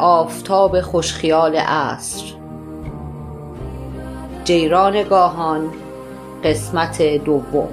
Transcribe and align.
آفتاب 0.00 0.80
خوشخیال 0.80 1.56
عصر. 1.56 2.24
جیران 4.44 5.02
گاهان 5.02 5.70
قسمت 6.44 7.02
دوم. 7.02 7.68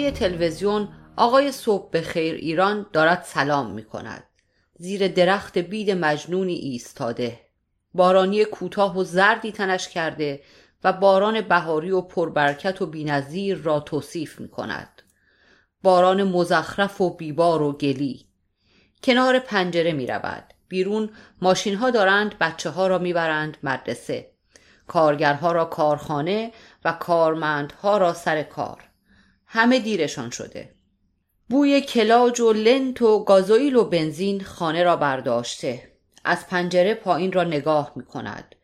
صفحه 0.00 0.10
تلویزیون 0.10 0.88
آقای 1.16 1.52
صبح 1.52 1.90
به 1.90 2.00
خیر 2.00 2.34
ایران 2.34 2.86
دارد 2.92 3.22
سلام 3.22 3.70
می 3.70 3.84
کند. 3.84 4.24
زیر 4.78 5.08
درخت 5.08 5.58
بید 5.58 5.90
مجنونی 5.90 6.54
ایستاده 6.54 7.40
بارانی 7.94 8.44
کوتاه 8.44 8.98
و 8.98 9.04
زردی 9.04 9.52
تنش 9.52 9.88
کرده 9.88 10.42
و 10.84 10.92
باران 10.92 11.40
بهاری 11.40 11.90
و 11.90 12.00
پربرکت 12.00 12.82
و 12.82 12.86
بینظیر 12.86 13.56
را 13.56 13.80
توصیف 13.80 14.40
می 14.40 14.48
کند. 14.48 15.02
باران 15.82 16.22
مزخرف 16.22 17.00
و 17.00 17.16
بیبار 17.16 17.62
و 17.62 17.72
گلی 17.72 18.26
کنار 19.02 19.38
پنجره 19.38 19.92
می 19.92 20.06
رود. 20.06 20.44
بیرون 20.68 21.10
ماشین 21.42 21.74
ها 21.74 21.90
دارند 21.90 22.38
بچه 22.38 22.70
ها 22.70 22.86
را 22.86 22.98
می‌برند 22.98 23.56
مدرسه 23.62 24.30
کارگرها 24.86 25.52
را 25.52 25.64
کارخانه 25.64 26.52
و 26.84 26.92
کارمندها 26.92 27.98
را 27.98 28.12
سر 28.12 28.42
کار 28.42 28.89
همه 29.52 29.78
دیرشان 29.78 30.30
شده. 30.30 30.74
بوی 31.48 31.80
کلاج 31.80 32.40
و 32.40 32.52
لنت 32.52 33.02
و 33.02 33.24
گازوئیل 33.24 33.76
و 33.76 33.84
بنزین 33.84 34.44
خانه 34.44 34.82
را 34.82 34.96
برداشته. 34.96 35.92
از 36.24 36.46
پنجره 36.46 36.94
پایین 36.94 37.32
را 37.32 37.44
نگاه 37.44 37.92
می 37.96 38.04
کند 38.04 38.54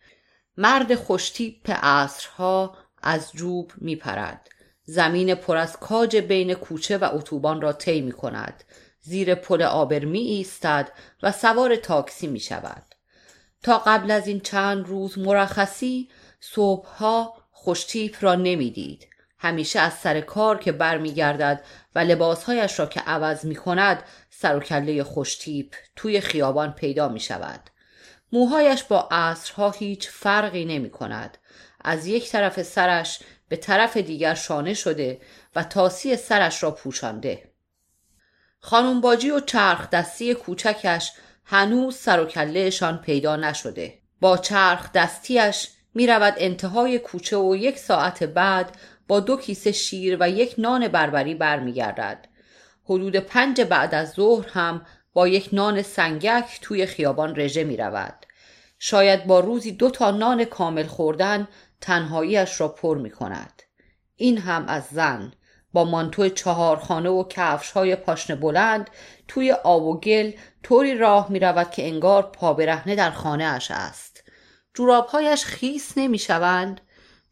مرد 0.56 0.94
خوشتیپ 0.94 1.70
عصرها 1.70 2.76
از 3.02 3.32
جوب 3.32 3.72
می 3.76 3.96
پرد 3.96 4.48
زمین 4.84 5.34
پر 5.34 5.56
از 5.56 5.76
کاج 5.76 6.16
بین 6.16 6.54
کوچه 6.54 6.98
و 6.98 7.08
اتوبان 7.12 7.60
را 7.60 7.72
طی 7.72 8.00
می 8.00 8.12
کند 8.12 8.64
زیر 9.00 9.34
پل 9.34 9.62
آبر 9.62 10.04
می 10.04 10.20
ایستد 10.20 10.92
و 11.22 11.32
سوار 11.32 11.76
تاکسی 11.76 12.26
می 12.26 12.40
شود 12.40 12.82
تا 13.62 13.78
قبل 13.78 14.10
از 14.10 14.28
این 14.28 14.40
چند 14.40 14.86
روز 14.86 15.18
مرخصی 15.18 16.08
صبحها 16.40 17.34
خوشتیپ 17.52 18.16
را 18.20 18.34
نمی‌دید. 18.34 19.15
همیشه 19.38 19.80
از 19.80 19.92
سر 19.92 20.20
کار 20.20 20.58
که 20.58 20.72
برمیگردد 20.72 21.64
و 21.94 21.98
لباسهایش 21.98 22.78
را 22.78 22.86
که 22.86 23.00
عوض 23.00 23.44
می 23.44 23.56
کند 23.56 24.02
سر 24.30 24.56
و 24.56 24.60
کله 24.60 25.04
خوشتیپ 25.04 25.74
توی 25.96 26.20
خیابان 26.20 26.72
پیدا 26.72 27.08
می 27.08 27.20
شود. 27.20 27.60
موهایش 28.32 28.82
با 28.82 29.08
عصرها 29.10 29.70
هیچ 29.70 30.08
فرقی 30.08 30.64
نمی 30.64 30.90
کند. 30.90 31.38
از 31.80 32.06
یک 32.06 32.30
طرف 32.30 32.62
سرش 32.62 33.20
به 33.48 33.56
طرف 33.56 33.96
دیگر 33.96 34.34
شانه 34.34 34.74
شده 34.74 35.20
و 35.56 35.64
تاسی 35.64 36.16
سرش 36.16 36.62
را 36.62 36.70
پوشانده. 36.70 37.50
خانم 38.60 39.00
باجی 39.00 39.30
و 39.30 39.40
چرخ 39.40 39.90
دستی 39.90 40.34
کوچکش 40.34 41.12
هنوز 41.44 41.96
سر 41.96 42.20
و 42.20 42.24
کلهشان 42.24 42.98
پیدا 42.98 43.36
نشده. 43.36 43.98
با 44.20 44.36
چرخ 44.36 44.92
دستیش 44.92 45.68
می 45.94 46.06
رود 46.06 46.34
انتهای 46.36 46.98
کوچه 46.98 47.36
و 47.36 47.56
یک 47.56 47.78
ساعت 47.78 48.24
بعد 48.24 48.76
با 49.08 49.20
دو 49.20 49.36
کیسه 49.36 49.72
شیر 49.72 50.16
و 50.20 50.30
یک 50.30 50.54
نان 50.58 50.88
بربری 50.88 51.34
برمیگردد. 51.34 52.28
حدود 52.84 53.16
پنج 53.16 53.60
بعد 53.60 53.94
از 53.94 54.12
ظهر 54.12 54.48
هم 54.48 54.86
با 55.12 55.28
یک 55.28 55.48
نان 55.52 55.82
سنگک 55.82 56.58
توی 56.62 56.86
خیابان 56.86 57.36
رژه 57.36 57.64
می 57.64 57.76
رود. 57.76 58.26
شاید 58.78 59.26
با 59.26 59.40
روزی 59.40 59.72
دو 59.72 59.90
تا 59.90 60.10
نان 60.10 60.44
کامل 60.44 60.86
خوردن 60.86 61.48
تنهاییش 61.80 62.60
را 62.60 62.68
پر 62.68 62.98
می 62.98 63.10
کند. 63.10 63.62
این 64.16 64.38
هم 64.38 64.64
از 64.68 64.84
زن 64.90 65.32
با 65.72 65.84
مانتو 65.84 66.28
چهارخانه 66.28 67.08
و 67.08 67.24
کفش 67.28 67.70
های 67.70 67.96
پاشنه 67.96 68.36
بلند 68.36 68.90
توی 69.28 69.52
آب 69.52 69.82
و 69.82 70.00
گل 70.00 70.32
طوری 70.62 70.94
راه 70.94 71.30
می 71.30 71.38
رود 71.38 71.70
که 71.70 71.86
انگار 71.86 72.22
پا 72.22 72.54
برهنه 72.54 72.94
در 72.94 73.10
خانه 73.10 73.44
اش 73.44 73.70
است. 73.70 74.24
جورابهایش 74.74 75.44
خیس 75.44 75.92
نمی 75.98 76.18
شوند 76.18 76.80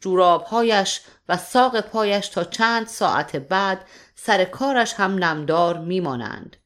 جورابهایش 0.01 1.01
و 1.29 1.37
ساق 1.37 1.81
پایش 1.81 2.29
تا 2.29 2.45
چند 2.45 2.87
ساعت 2.87 3.37
بعد 3.37 3.85
سر 4.15 4.45
کارش 4.45 4.95
هم 4.95 5.25
نمدار 5.25 5.79
میمانند. 5.79 6.57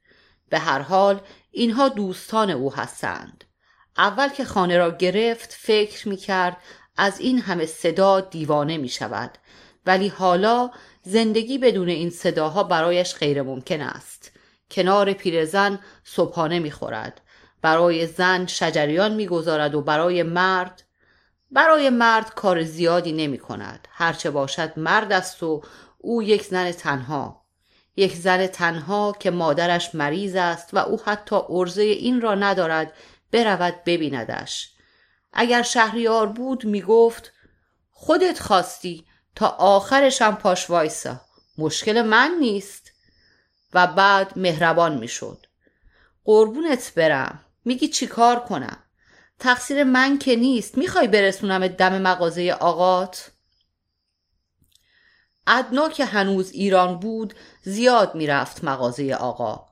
به 0.48 0.58
هر 0.58 0.78
حال 0.82 1.20
اینها 1.50 1.88
دوستان 1.88 2.50
او 2.50 2.74
هستند. 2.74 3.44
اول 3.98 4.28
که 4.28 4.44
خانه 4.44 4.78
را 4.78 4.90
گرفت 4.90 5.52
فکر 5.52 6.08
می 6.08 6.16
کرد 6.16 6.56
از 6.96 7.20
این 7.20 7.40
همه 7.40 7.66
صدا 7.66 8.20
دیوانه 8.20 8.76
می 8.76 8.88
شود 8.88 9.38
ولی 9.86 10.08
حالا 10.08 10.70
زندگی 11.02 11.58
بدون 11.58 11.88
این 11.88 12.10
صداها 12.10 12.62
برایش 12.62 13.14
غیر 13.14 13.42
ممکن 13.42 13.80
است. 13.80 14.30
کنار 14.70 15.12
پیرزن 15.12 15.78
صبحانه 16.04 16.58
می 16.58 16.70
خورد 16.70 17.20
برای 17.62 18.06
زن 18.06 18.46
شجریان 18.46 19.14
می‌گذارد 19.14 19.74
و 19.74 19.82
برای 19.82 20.22
مرد 20.22 20.82
برای 21.50 21.90
مرد 21.90 22.34
کار 22.34 22.62
زیادی 22.62 23.12
نمی 23.12 23.38
کند 23.38 23.88
هرچه 23.90 24.30
باشد 24.30 24.78
مرد 24.78 25.12
است 25.12 25.42
و 25.42 25.62
او 25.98 26.22
یک 26.22 26.44
زن 26.44 26.72
تنها. 26.72 27.44
یک 27.96 28.16
زن 28.16 28.46
تنها 28.46 29.16
که 29.20 29.30
مادرش 29.30 29.94
مریض 29.94 30.36
است 30.36 30.74
و 30.74 30.78
او 30.78 31.00
حتی 31.04 31.36
ارزه 31.48 31.82
این 31.82 32.20
را 32.20 32.34
ندارد 32.34 32.92
برود 33.32 33.84
ببیندش. 33.86 34.72
اگر 35.32 35.62
شهریار 35.62 36.26
بود 36.26 36.64
می 36.64 36.82
گفت 36.82 37.32
خودت 37.90 38.40
خواستی 38.40 39.06
تا 39.34 39.46
آخرشم 39.48 40.34
پاش 40.34 40.70
وایسا 40.70 41.20
مشکل 41.58 42.02
من 42.02 42.36
نیست. 42.40 42.92
و 43.74 43.86
بعد 43.86 44.32
مهربان 44.38 44.98
می‌شد. 44.98 45.46
قربونت 46.24 46.92
برم 46.94 47.40
میگی 47.64 47.88
چی 47.88 48.06
کار 48.06 48.40
کنم؟ 48.40 48.78
تقصیر 49.38 49.84
من 49.84 50.18
که 50.18 50.36
نیست. 50.36 50.78
می‌خوای 50.78 51.08
برسونم 51.08 51.68
دم 51.68 51.98
مغازه 52.02 52.56
آقات؟ 52.60 53.30
ادنا 55.46 55.88
که 55.88 56.04
هنوز 56.04 56.50
ایران 56.50 56.98
بود 56.98 57.34
زیاد 57.62 58.14
می‌رفت 58.14 58.64
مغازه 58.64 59.14
آقا. 59.14 59.66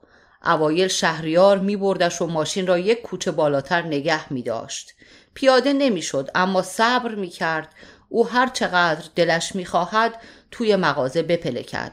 اوایل 0.44 0.88
شهریار 0.88 1.58
میبردش 1.58 2.22
و 2.22 2.26
ماشین 2.26 2.66
را 2.66 2.78
یک 2.78 3.02
کوچه 3.02 3.30
بالاتر 3.30 3.82
نگه 3.82 4.32
میداشت. 4.32 4.92
پیاده 5.34 5.72
نمی‌شد 5.72 6.30
اما 6.34 6.62
صبر 6.62 7.14
می‌کرد. 7.14 7.74
او 8.08 8.28
هر 8.28 8.46
چقدر 8.46 9.04
دلش 9.14 9.54
می‌خواهد 9.54 10.20
توی 10.50 10.76
مغازه 10.76 11.22
بپلکد. 11.22 11.92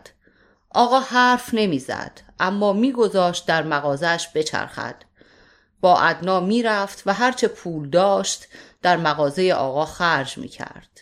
آقا 0.70 1.00
حرف 1.00 1.50
نمی‌زد 1.54 2.22
اما 2.40 2.74
میگذاشت 2.74 3.46
در 3.46 3.64
مغازش 3.64 4.28
بچرخد. 4.36 4.96
با 5.84 6.00
ادنا 6.00 6.40
می‌رفت 6.40 7.04
و 7.06 7.14
هرچه 7.14 7.48
پول 7.48 7.90
داشت 7.90 8.48
در 8.82 8.98
مغازه 8.98 9.52
آقا 9.52 9.86
خرج 9.86 10.38
می‌کرد. 10.38 11.02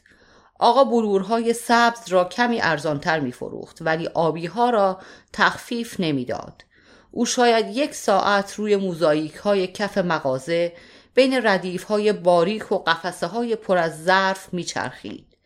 آقا 0.59 0.83
بلورهای 0.83 1.53
سبز 1.53 2.09
را 2.09 2.23
کمی 2.23 2.61
ارزانتر 2.61 3.19
میفروخت 3.19 3.77
ولی 3.81 4.07
آبیها 4.07 4.69
را 4.69 4.99
تخفیف 5.33 5.99
نمی‌داد. 5.99 6.63
او 7.11 7.25
شاید 7.25 7.77
یک 7.77 7.95
ساعت 7.95 8.53
روی 8.55 8.75
موزاییک 8.75 9.35
های 9.35 9.67
کف 9.67 9.97
مغازه 9.97 10.73
بین 11.13 11.47
ردیف 11.47 11.83
های 11.83 12.13
باریک 12.13 12.71
و 12.71 12.77
قفسه 12.77 13.27
های 13.27 13.55
پر 13.55 13.77
از 13.77 14.03
ظرف 14.03 14.53
میچرخید. 14.53 15.37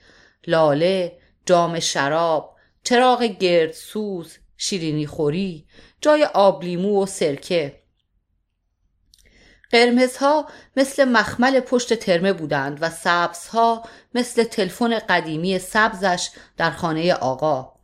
لاله 0.48 1.18
جام 1.46 1.80
شراب 1.80 2.56
چراغ 2.84 3.24
گرد 3.24 3.72
سوز 3.72 4.38
شیرینی 4.58 5.08
خوری 5.08 5.68
جای 6.02 6.24
آبلیمو 6.24 7.04
و 7.04 7.06
سرکه. 7.06 7.85
قرمزها 9.72 10.48
مثل 10.78 11.06
مخمل 11.06 11.60
پشت 11.60 11.94
ترمه 11.94 12.34
بودند 12.34 12.78
و 12.82 12.90
سبزها 12.90 13.84
مثل 14.16 14.44
تلفن 14.44 15.00
قدیمی 15.00 15.60
سبزش 15.60 16.30
در 16.58 16.72
خانه 16.72 17.14
آقا. 17.14 17.76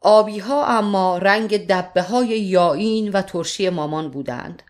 آبیها 0.00 0.66
اما 0.66 1.18
رنگ 1.18 1.66
دبه 1.66 2.02
های 2.02 2.28
یائین 2.40 3.12
و 3.12 3.22
ترشی 3.22 3.68
مامان 3.68 4.10
بودند. 4.10 4.62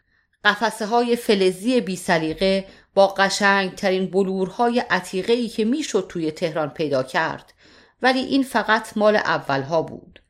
قفسه 0.45 0.87
های 0.87 1.17
فلزی 1.17 1.81
بی 1.81 1.97
سلیقه 1.97 2.67
با 2.95 3.07
قشنگ 3.07 3.75
ترین 3.75 4.11
بلورهای 4.11 4.81
عتیقه 4.81 5.33
ای 5.33 5.49
که 5.49 5.65
می‌شد 5.65 6.07
توی 6.09 6.31
تهران 6.31 6.71
پیدا 6.71 7.03
کرد 7.03 7.53
ولی 8.03 8.21
این 8.21 8.43
فقط 8.43 8.97
مال 8.97 9.17
اولها 9.17 9.83
بود. 9.83 10.23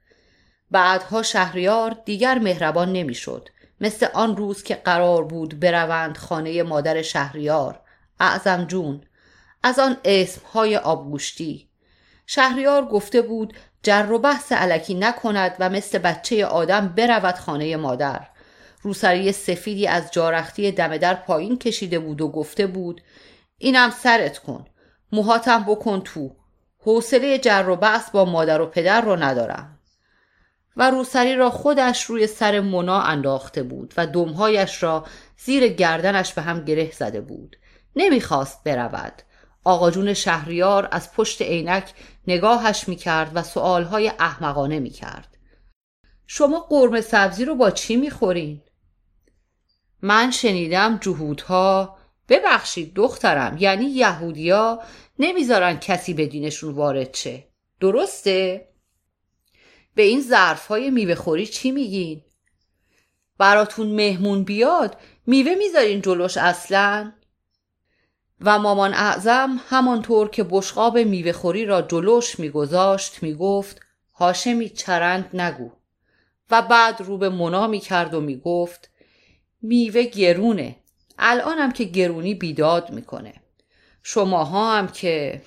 بعدها 0.71 1.23
شهریار 1.23 1.97
دیگر 2.05 2.39
مهربان 2.39 2.93
نمی‌شد. 2.93 3.49
مثل 3.85 4.07
آن 4.15 4.37
روز 4.37 4.63
که 4.63 4.75
قرار 4.75 5.25
بود 5.25 5.61
بروند 5.61 6.17
خانه 6.17 6.63
مادر 6.63 7.03
شهریار 7.03 7.81
اعظم 8.21 8.65
جون 8.65 9.01
از 9.63 9.79
آن 9.79 9.97
اسمهای 10.05 10.77
آبگوشتی. 10.77 11.69
شهریار 12.27 12.87
گفته 12.87 13.23
بود 13.23 13.55
جر 13.83 14.13
و 14.13 14.19
بحث 14.19 14.53
علکی 14.53 14.95
نکند 14.95 15.57
و 15.61 15.69
مثل 15.71 15.99
بچه 15.99 16.47
آدم 16.47 16.89
برود 16.89 17.35
خانه 17.35 17.77
مادر. 17.77 18.27
روسری 18.83 19.33
سفیدی 19.33 19.87
از 19.87 20.11
جارختی 20.11 20.73
دم 20.73 20.97
در 20.97 21.15
پایین 21.15 21.59
کشیده 21.59 21.99
بود 21.99 22.21
و 22.21 22.29
گفته 22.29 22.67
بود 22.67 23.01
اینم 23.59 23.91
سرت 23.91 24.39
کن 24.39 24.67
موهاتم 25.13 25.65
بکن 25.65 26.01
تو 26.01 26.37
حوصله 26.79 27.39
جر 27.39 27.69
و 27.69 27.77
بحث 27.77 28.11
با 28.11 28.25
مادر 28.25 28.61
و 28.61 28.67
پدر 28.67 29.01
رو 29.01 29.17
ندارم. 29.17 29.74
و 30.77 30.91
روسری 30.91 31.35
را 31.37 31.51
خودش 31.51 32.05
روی 32.05 32.27
سر 32.27 32.61
مونا 32.61 33.01
انداخته 33.01 33.63
بود 33.63 33.95
و 33.97 34.07
دمهایش 34.07 34.83
را 34.83 35.05
زیر 35.37 35.69
گردنش 35.69 36.33
به 36.33 36.43
هم 36.43 36.65
گره 36.65 36.91
زده 36.91 37.21
بود. 37.21 37.57
نمی‌خواست 37.97 38.65
برود. 38.65 39.23
آقا 39.65 39.91
جون 39.91 40.15
شهریار 40.15 40.89
از 40.93 41.13
پشت 41.13 41.43
عینک 41.43 41.95
نگاهش 42.27 42.89
می‌کرد 42.89 43.31
و 43.35 43.43
سؤالهای 43.43 44.13
احمقانه 44.19 44.79
می‌کرد. 44.79 45.37
شما 46.27 46.61
قرمه 46.61 47.01
سبزی 47.01 47.45
رو 47.45 47.55
با 47.55 47.71
چی 47.71 47.97
می‌خورین؟ 47.97 48.61
من 50.03 50.31
شنیدم 50.31 50.99
جهودها. 51.03 51.97
ببخشید 52.29 52.95
دخترم 52.95 53.57
یعنی 53.59 53.85
یهودیا 53.85 54.83
نمی‌ذارن 55.19 55.79
کسی 55.79 56.15
به 56.15 56.27
دینشون 56.27 56.75
وارد 56.75 57.15
شه. 57.15 57.45
درسته؟ 57.81 58.69
به 59.95 60.03
این 60.03 60.21
ظرف 60.21 60.67
های 60.67 60.91
میوه 60.91 61.15
خوری 61.15 61.47
چی 61.47 61.71
میگین؟ 61.71 62.23
براتون 63.39 63.87
مهمون 63.87 64.45
بیاد 64.45 64.97
میوه 65.27 65.55
می‌ذارین 65.55 66.01
جلوش 66.01 66.37
اصلا؟ 66.37 67.13
و 68.41 68.59
مامان 68.59 68.95
اعظم 68.95 69.61
همانطور 69.69 70.29
که 70.29 70.45
بشقاب 70.51 70.99
میوه 70.99 71.33
خوری 71.33 71.65
را 71.65 71.83
جلوش 71.83 72.39
میگذاشت 72.39 73.23
می‌گفت 73.23 73.81
هاشمی 74.15 74.69
چرند 74.69 75.31
نگو 75.35 75.71
و 76.51 76.63
بعد 76.63 77.01
رو 77.01 77.19
به 77.19 77.29
منا 77.29 77.67
می‌کرد 77.67 78.15
و 78.15 78.21
می‌گفت 78.21 78.91
میوه 79.63 80.03
گرونه 80.03 80.77
الانم 81.19 81.73
که 81.73 81.85
گرونی 81.85 82.35
بیداد 82.35 82.91
می‌کنه 82.91 83.35
شماها 84.03 84.77
هم 84.77 84.89
که 84.89 85.43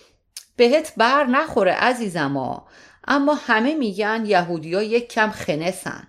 بهت 0.56 0.94
بر 0.98 1.26
نخوره 1.26 1.72
عزیزما 1.72 2.68
اما 3.08 3.36
همه 3.36 3.76
میگن 3.76 4.24
یهودیا 4.26 4.84
یک 4.84 5.10
کم 5.10 5.32
خنسن 5.32 6.08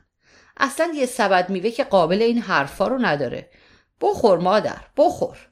اصلا 0.57 0.93
یه 0.95 1.07
سبد 1.07 1.51
میوه 1.51 1.71
که 1.71 1.85
قابل 1.85 2.23
این 2.23 2.39
حرفا 2.39 2.87
رو 2.87 2.99
نداره 2.99 3.51
بخور 4.01 4.39
مادر 4.39 4.81
بخور 4.97 5.49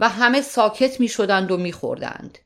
و 0.00 0.08
همه 0.08 0.40
ساکت 0.40 1.00
می 1.00 1.08
شدند 1.08 1.50
و 1.50 1.56
می 1.56 1.72
خوردند. 1.72 2.38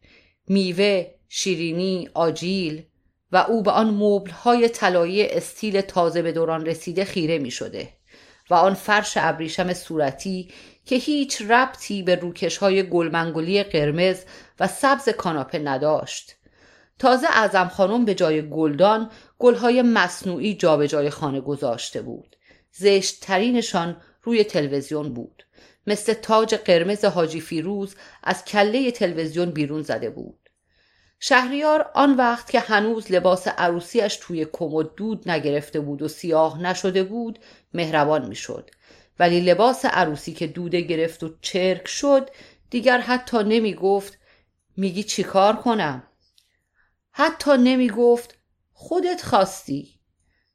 میوه، 0.49 1.07
شیرینی، 1.29 2.09
آجیل 2.15 2.85
و 3.33 3.37
او 3.37 3.63
به 3.63 3.71
آن 3.71 3.91
مبل 3.91 4.31
های 4.31 4.69
طلایی 4.69 5.27
استیل 5.27 5.81
تازه 5.81 6.23
به 6.23 6.33
دوران 6.33 6.67
رسیده 6.67 7.05
خیره 7.05 7.39
می 7.39 7.51
شده 7.51 7.89
و 8.51 8.55
آن 8.55 8.75
فرش 8.75 9.13
ابریشم 9.17 9.73
صورتی 9.73 10.49
که 10.85 10.97
هیچ 10.97 11.43
ربطی 11.43 12.03
به 12.03 12.15
روکش 12.15 12.57
های 12.57 12.83
گلمنگولی 12.83 13.63
قرمز 13.63 14.23
و 14.61 14.69
سبز 14.69 15.09
کاناپه 15.09 15.59
نداشت. 15.59 16.37
تازه 16.99 17.27
اعظم 17.27 17.69
خانم 17.69 18.05
به 18.05 18.15
جای 18.15 18.51
گلدان 18.51 19.11
گلهای 19.39 19.83
مصنوعی 19.83 20.55
جابجای 20.55 21.11
خانه 21.11 21.41
گذاشته 21.41 22.03
بود. 22.03 22.37
زشت 22.73 23.21
ترینشان 23.21 23.97
روی 24.23 24.45
تلویزیون 24.45 25.15
بود. 25.15 25.47
مثل 25.87 26.13
تاج 26.13 26.55
قرمز 26.55 27.05
حاجی 27.05 27.41
فیروز 27.41 27.95
از 28.23 28.45
کله 28.45 28.91
تلویزیون 28.91 29.51
بیرون 29.51 29.83
زده 29.83 30.11
بود 30.11 30.39
شهریار 31.21 31.91
آن 31.95 32.17
وقت 32.17 32.51
که 32.51 32.61
هنوز 32.61 33.13
لباس 33.13 33.49
عروسیش 33.49 34.17
توی 34.17 34.47
کمد 34.53 34.95
دود 34.95 35.31
نگرفته 35.31 35.81
بود 35.81 36.03
و 36.03 36.09
سیاه 36.09 36.63
نشده 36.63 37.03
بود 37.05 37.39
مهربان 37.75 38.29
می‌شد 38.29 38.71
ولی 39.19 39.41
لباس 39.41 39.85
عروسی 39.85 40.33
که 40.33 40.47
دوده 40.47 40.81
گرفت 40.81 41.23
و 41.23 41.35
چرک 41.41 41.89
شد 41.89 42.31
دیگر 42.71 42.99
حتی 42.99 43.39
نمی 43.39 43.75
گفت 43.75 44.19
میگی 44.77 45.03
چیکار 45.03 45.57
کنم 45.57 46.03
حتی 47.19 47.51
نمی 47.57 47.89
گفت 47.89 48.39
خودت 48.73 49.23
خواستی. 49.23 50.01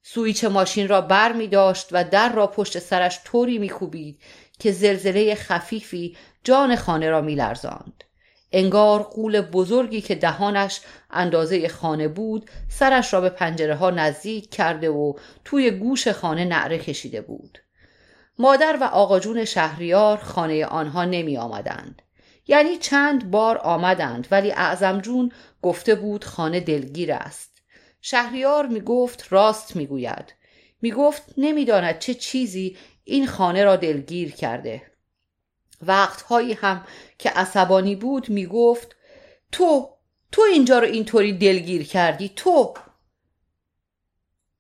سویچ 0.03 0.43
ماشین 0.43 0.87
را 0.87 1.01
بر 1.01 1.33
می 1.33 1.47
داشت 1.47 1.87
و 1.91 2.03
در 2.03 2.33
را 2.33 2.47
پشت 2.47 2.79
سرش 2.79 3.19
طوری 3.25 3.57
می 3.57 3.69
کوبید 3.69 4.21
که 4.59 4.71
زلزله 4.71 5.35
خفیفی 5.35 6.17
جان 6.43 6.75
خانه 6.75 7.09
را 7.09 7.21
میلرزاند 7.21 8.03
انگار 8.51 9.03
قول 9.03 9.41
بزرگی 9.41 10.01
که 10.01 10.15
دهانش 10.15 10.81
اندازه 11.09 11.67
خانه 11.67 12.07
بود 12.07 12.49
سرش 12.69 13.13
را 13.13 13.21
به 13.21 13.29
پنجره 13.29 13.75
ها 13.75 13.89
نزدیک 13.89 14.49
کرده 14.49 14.89
و 14.89 15.13
توی 15.45 15.71
گوش 15.71 16.07
خانه 16.07 16.45
نعره 16.45 16.77
کشیده 16.77 17.21
بود. 17.21 17.57
مادر 18.39 18.77
و 18.81 18.83
آقاجون 18.83 19.45
شهریار 19.45 20.17
خانه 20.17 20.65
آنها 20.65 21.05
نمی 21.05 21.37
آمدند. 21.37 22.01
یعنی 22.47 22.77
چند 22.77 23.31
بار 23.31 23.57
آمدند 23.57 24.27
ولی 24.31 24.51
اعظم 24.51 25.01
جون 25.01 25.31
گفته 25.61 25.95
بود 25.95 26.25
خانه 26.25 26.59
دلگیر 26.59 27.13
است. 27.13 27.61
شهریار 28.01 28.67
می 28.67 28.81
گفت 28.81 29.25
راست 29.29 29.75
می 29.75 29.87
گوید 29.87 30.33
می 30.81 30.91
گفت 30.91 31.23
نمی‌داند 31.37 31.99
چه 31.99 32.13
چیزی 32.13 32.77
این 33.03 33.27
خانه 33.27 33.63
را 33.63 33.75
دلگیر 33.75 34.31
کرده. 34.31 34.91
وقتهایی 35.81 36.53
هم 36.53 36.85
که 37.17 37.29
عصبانی 37.29 37.95
بود 37.95 38.29
می‌گفت 38.29 38.95
تو 39.51 39.89
تو 40.31 40.41
اینجا 40.41 40.79
رو 40.79 40.85
اینطوری 40.85 41.33
دلگیر 41.33 41.87
کردی 41.87 42.31
تو. 42.35 42.73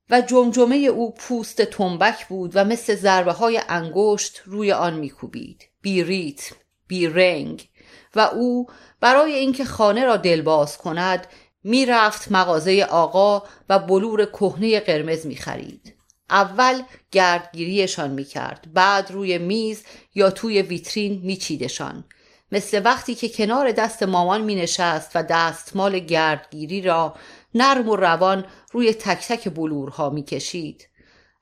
و 0.09 0.21
جمجمه 0.21 0.75
او 0.75 1.13
پوست 1.13 1.61
تنبک 1.61 2.27
بود 2.27 2.51
و 2.53 2.65
مثل 2.65 2.95
ضربه 2.95 3.31
های 3.31 3.61
انگشت 3.69 4.41
روی 4.45 4.71
آن 4.71 4.93
میکوبید. 4.93 5.69
بی 5.81 6.03
ریتم 6.03 6.55
بی 6.87 7.07
رنگ. 7.07 7.69
و 8.15 8.19
او 8.19 8.67
برای 8.99 9.33
اینکه 9.33 9.65
خانه 9.65 10.05
را 10.05 10.17
دلباز 10.17 10.77
کند 10.77 11.27
می‌رفت 11.63 12.31
مغازه 12.31 12.87
آقا 12.89 13.43
و 13.69 13.79
بلور 13.79 14.25
کهنه 14.25 14.79
قرمز 14.79 15.25
می‌خرید. 15.25 15.95
اول 16.29 16.81
گردگیریشان 17.11 18.11
می‌کرد 18.11 18.73
بعد 18.73 19.11
روی 19.11 19.37
میز 19.37 19.83
یا 20.15 20.29
توی 20.29 20.61
ویترین 20.61 21.21
میچیدشان. 21.23 22.03
مثل 22.51 22.81
وقتی 22.85 23.15
که 23.15 23.29
کنار 23.29 23.71
دست 23.71 24.03
مامان 24.03 24.41
مینشست 24.41 25.11
و 25.15 25.23
دستمال 25.23 25.99
گردگیری 25.99 26.81
را 26.81 27.15
نرم 27.55 27.89
و 27.89 27.95
روان 27.95 28.45
روی 28.71 28.93
تک 28.93 29.27
تک 29.27 29.49
بلورها 29.49 30.09
می‌کشید. 30.09 30.87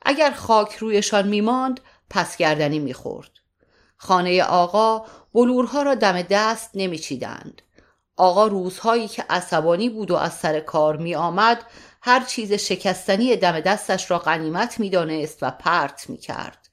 اگر 0.01 0.31
خاک 0.31 0.75
رویشان 0.75 1.27
میماند 1.27 1.79
پس 2.09 2.37
گردنی 2.37 2.79
می‌خورد. 2.79 3.29
خانه 4.01 4.43
آقا 4.43 5.05
بلورها 5.33 5.81
را 5.81 5.95
دم 5.95 6.21
دست 6.21 6.69
نمیچیدند. 6.73 7.61
آقا 8.17 8.47
روزهایی 8.47 9.07
که 9.07 9.25
عصبانی 9.29 9.89
بود 9.89 10.11
و 10.11 10.15
از 10.15 10.33
سر 10.33 10.59
کار 10.59 10.97
می 10.97 11.15
آمد 11.15 11.63
هر 12.01 12.23
چیز 12.23 12.53
شکستنی 12.53 13.35
دم 13.35 13.59
دستش 13.59 14.11
را 14.11 14.19
غنیمت 14.19 14.79
می‌دانست 14.79 15.37
و 15.41 15.51
پرت 15.51 16.09
می 16.09 16.17
کرد. 16.17 16.69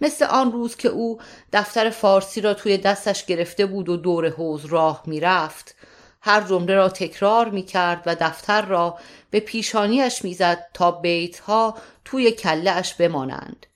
مثل 0.00 0.24
آن 0.24 0.52
روز 0.52 0.76
که 0.76 0.88
او 0.88 1.20
دفتر 1.52 1.90
فارسی 1.90 2.40
را 2.40 2.54
توی 2.54 2.78
دستش 2.78 3.26
گرفته 3.26 3.66
بود 3.66 3.88
و 3.88 3.96
دور 3.96 4.28
حوز 4.28 4.64
راه 4.64 5.02
می‌رفت. 5.06 5.74
هر 6.20 6.40
جمله 6.40 6.74
را 6.74 6.88
تکرار 6.88 7.48
می 7.48 7.62
کرد 7.62 8.02
و 8.06 8.14
دفتر 8.14 8.62
را 8.62 8.98
به 9.30 9.40
پیشانیش 9.40 10.24
می‌زد 10.24 10.66
تا 10.74 10.90
بیت 10.90 11.38
ها 11.38 11.74
توی 12.04 12.30
کله 12.30 12.70
اش 12.70 12.94
بمانند. 12.94 13.66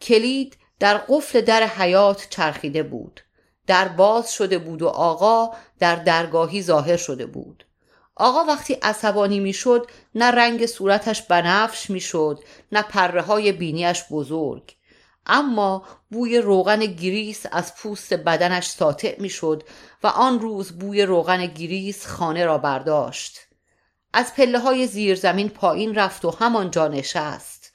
کلید 0.00 0.56
در 0.80 0.98
قفل 0.98 1.40
در 1.40 1.62
حیات 1.62 2.26
چرخیده 2.30 2.82
بود. 2.82 3.20
در 3.66 3.88
باز 3.88 4.32
شده 4.32 4.58
بود 4.58 4.82
و 4.82 4.88
آقا 4.88 5.50
در 5.78 5.96
درگاهی 5.96 6.62
ظاهر 6.62 6.96
شده 6.96 7.26
بود. 7.26 7.64
آقا 8.16 8.44
وقتی 8.44 8.74
عصبانی 8.74 9.40
می‌شد 9.40 9.90
نه 10.14 10.24
رنگ 10.24 10.66
صورتش 10.66 11.22
بنفش 11.22 11.90
می‌شد 11.90 12.44
نه 12.72 12.82
پره 12.82 13.22
های 13.22 13.52
بینیش 13.52 14.04
بزرگ. 14.10 14.76
اما 15.26 15.82
بوی 16.10 16.38
روغن 16.38 16.86
گریس 16.86 17.46
از 17.52 17.74
پوست 17.76 18.14
بدنش 18.14 18.66
ساطع 18.66 19.20
می‌شد 19.20 19.62
و 20.02 20.06
آن 20.06 20.40
روز 20.40 20.78
بوی 20.78 21.02
روغن 21.02 21.46
گریس 21.46 22.06
خانه 22.06 22.44
را 22.44 22.58
برداشت. 22.58 23.38
از 24.12 24.34
پله 24.34 24.58
های 24.58 24.86
زیر 24.86 25.14
زمین 25.14 25.48
پایین 25.48 25.94
رفت 25.94 26.24
و 26.24 26.30
همانجا 26.30 26.88
نشست. 26.88 27.72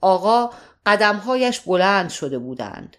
آقا 0.00 0.50
قدمهایش 0.86 1.60
بلند 1.60 2.10
شده 2.10 2.38
بودند. 2.38 2.96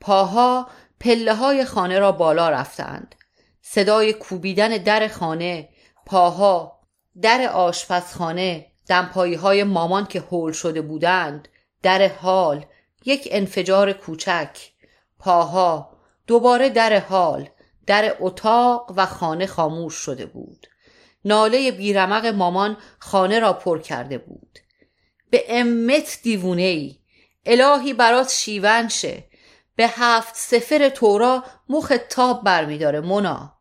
پاها 0.00 0.68
پله 1.00 1.34
های 1.34 1.64
خانه 1.64 1.98
را 1.98 2.12
بالا 2.12 2.50
رفتند. 2.50 3.14
صدای 3.62 4.12
کوبیدن 4.12 4.68
در 4.68 5.08
خانه 5.08 5.68
پاها 6.06 6.80
در 7.22 7.48
آشپزخانه 7.52 8.66
دمپایی 8.86 9.34
های 9.34 9.64
مامان 9.64 10.06
که 10.06 10.20
هول 10.20 10.52
شده 10.52 10.82
بودند 10.82 11.48
در 11.82 12.08
حال 12.08 12.64
یک 13.04 13.28
انفجار 13.30 13.92
کوچک. 13.92 14.58
پاها 15.18 15.96
دوباره 16.26 16.68
در 16.68 16.98
حال 16.98 17.48
در 17.86 18.16
اتاق 18.20 18.92
و 18.96 19.06
خانه 19.06 19.46
خاموش 19.46 19.94
شده 19.94 20.26
بود. 20.26 20.66
ناله 21.24 21.72
بیرمق 21.72 22.26
مامان 22.26 22.76
خانه 22.98 23.38
را 23.38 23.52
پر 23.52 23.78
کرده 23.78 24.18
بود. 24.18 24.58
به 25.30 25.44
امت 25.48 26.18
دیوونه 26.22 26.62
ای 26.62 27.01
الهی 27.46 27.94
برات 27.94 28.30
شیون 28.30 28.88
شه. 28.88 29.24
به 29.76 29.88
هفت 29.88 30.36
سفر 30.36 30.88
تورا 30.88 31.44
مخ 31.68 31.92
تاب 32.08 32.44
برمیداره 32.44 33.00
مونا. 33.00 33.52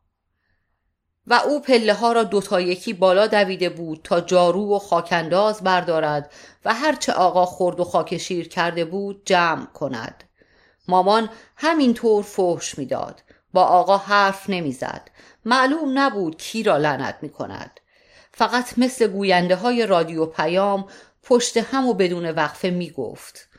و 1.27 1.33
او 1.33 1.61
پله 1.61 1.93
ها 1.93 2.11
را 2.11 2.23
دوتا 2.23 2.61
یکی 2.61 2.93
بالا 2.93 3.27
دویده 3.27 3.69
بود 3.69 4.01
تا 4.03 4.21
جارو 4.21 4.75
و 4.75 4.79
خاکنداز 4.79 5.61
بردارد 5.61 6.31
و 6.65 6.73
هرچه 6.73 7.13
آقا 7.13 7.45
خورد 7.45 7.79
و 7.79 7.83
خاک 7.83 8.17
شیر 8.17 8.47
کرده 8.47 8.85
بود 8.85 9.21
جمع 9.25 9.65
کند. 9.65 10.23
مامان 10.87 11.29
همینطور 11.55 12.23
فحش 12.23 12.77
می‌داد 12.77 13.23
با 13.53 13.63
آقا 13.63 13.97
حرف 13.97 14.49
نمی‌زد 14.49 15.09
معلوم 15.45 15.99
نبود 15.99 16.37
کی 16.37 16.63
را 16.63 16.77
لعنت 16.77 17.17
می 17.21 17.29
کند. 17.29 17.79
فقط 18.31 18.77
مثل 18.77 19.07
گوینده 19.07 19.55
های 19.55 19.85
رادیو 19.85 20.25
پیام 20.25 20.87
پشت 21.23 21.57
هم 21.57 21.87
و 21.87 21.93
بدون 21.93 22.29
وقفه 22.29 22.69
می 22.69 22.89
گفت. 22.89 23.50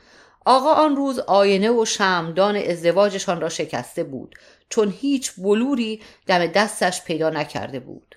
آقا 0.45 0.73
آن 0.73 0.95
روز 0.95 1.19
آینه 1.19 1.71
و 1.71 1.85
شمدان 1.85 2.55
ازدواجشان 2.55 3.41
را 3.41 3.49
شکسته 3.49 4.03
بود 4.03 4.35
چون 4.69 4.93
هیچ 5.01 5.31
بلوری 5.37 6.01
دم 6.27 6.47
دستش 6.47 7.03
پیدا 7.03 7.29
نکرده 7.29 7.79
بود. 7.79 8.15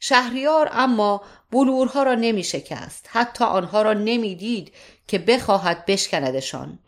شهریار 0.00 0.68
اما 0.72 1.22
بلورها 1.50 2.02
را 2.02 2.14
نمی 2.14 2.44
شکست 2.44 3.08
حتی 3.10 3.44
آنها 3.44 3.82
را 3.82 3.92
نمی‌دید 3.92 4.72
که 5.08 5.18
بخواهد 5.18 5.86
بشکندشان. 5.86 6.78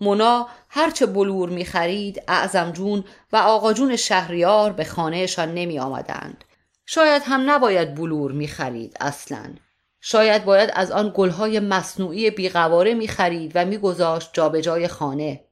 مونا 0.00 0.48
هرچه 0.68 1.06
بلور 1.06 1.48
می 1.48 1.64
خرید 1.64 2.22
اعظم 2.28 2.72
جون 2.72 3.04
و 3.32 3.36
آقا 3.36 3.72
جون 3.72 3.96
شهریار 3.96 4.72
به 4.72 4.84
خانهشان 4.84 5.54
نمی 5.54 5.78
آمدند. 5.78 6.44
شاید 6.86 7.22
هم 7.26 7.50
نباید 7.50 7.94
بلور 7.94 8.32
می 8.32 8.48
خرید 8.48 8.96
اصلا. 9.00 9.54
شاید 10.04 10.44
باید 10.44 10.70
از 10.74 10.90
آن 10.90 11.12
گلهای 11.14 11.60
مصنوعی 11.60 12.30
بیقواره 12.30 12.94
می 12.94 13.08
خرید 13.08 13.52
و 13.54 13.64
می 13.64 13.78
گذاشت 13.78 14.30
جابجای 14.32 14.88
خانه. 14.88 15.44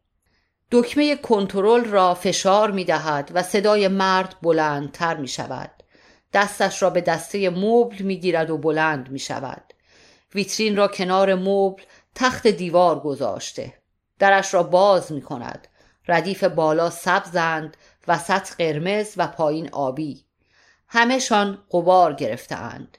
دکمه 0.70 1.16
کنترل 1.16 1.84
را 1.84 2.14
فشار 2.14 2.70
می 2.70 2.84
دهد 2.84 3.30
و 3.34 3.42
صدای 3.42 3.88
مرد 3.88 4.36
بلندتر 4.42 5.16
می 5.16 5.28
شود 5.28 5.70
دستش 6.32 6.82
را 6.82 6.90
به 6.90 7.00
دسته 7.00 7.50
مبل 7.50 8.02
می 8.02 8.20
گیرد 8.20 8.50
و 8.50 8.58
بلند 8.58 9.10
می 9.10 9.18
شود 9.18 9.72
ویترین 10.34 10.76
را 10.76 10.88
کنار 10.88 11.34
مبل 11.34 11.82
تخت 12.14 12.46
دیوار 12.46 13.00
گذاشته. 13.00 13.74
درش 14.18 14.54
را 14.54 14.62
باز 14.62 15.12
می 15.12 15.22
کند 15.22 15.68
ردیف 16.08 16.44
بالا 16.44 16.90
سبزند 16.90 17.76
وسط 18.08 18.54
قرمز 18.58 19.14
و 19.16 19.26
پایین 19.26 19.68
آبی. 19.72 20.24
همهشان 20.88 21.58
قبار 21.70 22.12
گرفتهاند. 22.12 22.98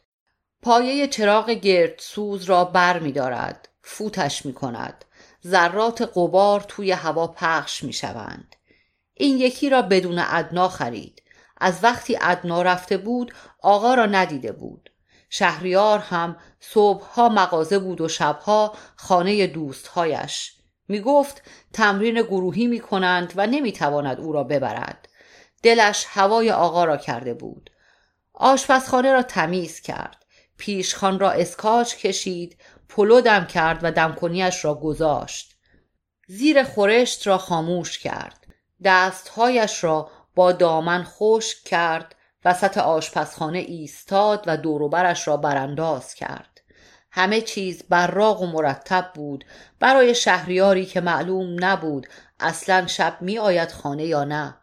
پایه 0.62 1.08
چراغ 1.08 1.50
گردسوز 1.50 2.44
را 2.44 2.66
بر 2.66 3.00
می 3.00 3.12
دارد 3.12 3.70
فوتش 3.82 4.46
می 4.46 4.54
کند. 4.54 5.06
ذرات 5.48 6.02
قبار 6.16 6.66
توی 6.68 6.92
هوا 6.92 7.28
پخش 7.28 7.84
می 7.84 7.94
شوند. 7.94 8.56
این 9.14 9.38
یکی 9.38 9.70
را 9.70 9.82
بدون 9.82 10.20
ادنا 10.20 10.70
خرید. 10.70 11.22
از 11.58 11.84
وقتی 11.84 12.18
ادنا 12.22 12.62
رفته 12.62 12.98
بود 12.98 13.34
آقا 13.62 13.94
را 13.94 14.06
ندیده 14.06 14.52
بود. 14.52 14.92
شهریار 15.30 16.00
هم 16.00 16.36
صبحها 16.60 17.30
مغازه 17.30 17.80
بود 17.80 18.02
و 18.02 18.08
شبها 18.08 18.74
خانه 18.96 19.48
دوستهایش. 19.48 20.54
می 20.88 21.00
گفت 21.00 21.42
تمرین 21.74 22.22
گروهی 22.22 22.68
می 22.68 22.80
کنند 22.80 23.34
و 23.36 23.48
نمی 23.48 23.72
تواند 23.72 24.20
او 24.20 24.32
را 24.32 24.44
ببرد. 24.44 25.10
دلش 25.64 26.06
هوای 26.10 26.52
آقا 26.52 26.86
را 26.86 26.98
کرده 26.98 27.34
بود. 27.34 27.70
آشپزخانه 28.34 29.14
را 29.14 29.24
تمیز 29.24 29.80
کرد. 29.80 30.21
پیشخان 30.62 31.20
را 31.20 31.32
اسکاچ 31.32 31.96
کشید 31.96 32.58
پلو 32.90 33.22
دم 33.22 33.46
کرد 33.46 33.80
و 33.84 33.92
دمکنیش 33.92 34.66
را 34.66 34.74
گذاشت. 34.74 35.56
زیر 36.28 36.64
خورشت 36.64 37.28
را 37.28 37.38
خاموش 37.38 38.00
کرد. 38.00 38.48
دستهایش 38.84 39.84
را 39.84 40.10
با 40.36 40.52
دامن 40.52 41.04
خشک 41.04 41.64
کرد 41.64 42.16
وسط 42.46 42.78
آشپزخانه 42.78 43.60
ایستاد 43.60 44.44
و 44.48 44.58
دوروبرش 44.58 45.28
را 45.28 45.38
برانداز 45.38 46.14
کرد. 46.14 46.62
همه 47.12 47.42
چیز 47.42 47.84
براق 47.90 48.42
و 48.42 48.48
مرتب 48.48 49.12
بود. 49.14 49.46
برای 49.80 50.16
شهریاری 50.16 50.86
که 50.86 51.02
معلوم 51.02 51.66
نبود 51.66 52.08
اصلا 52.40 52.88
شب 52.88 53.18
می 53.22 53.40
آید 53.40 53.72
خانه 53.72 54.06
یا 54.06 54.24
نه. 54.24 54.58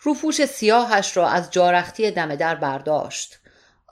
روپوش 0.00 0.44
سیاهش 0.44 1.16
را 1.16 1.28
از 1.28 1.50
جارختی 1.50 2.10
دم 2.10 2.34
در 2.34 2.54
برداشت. 2.54 3.37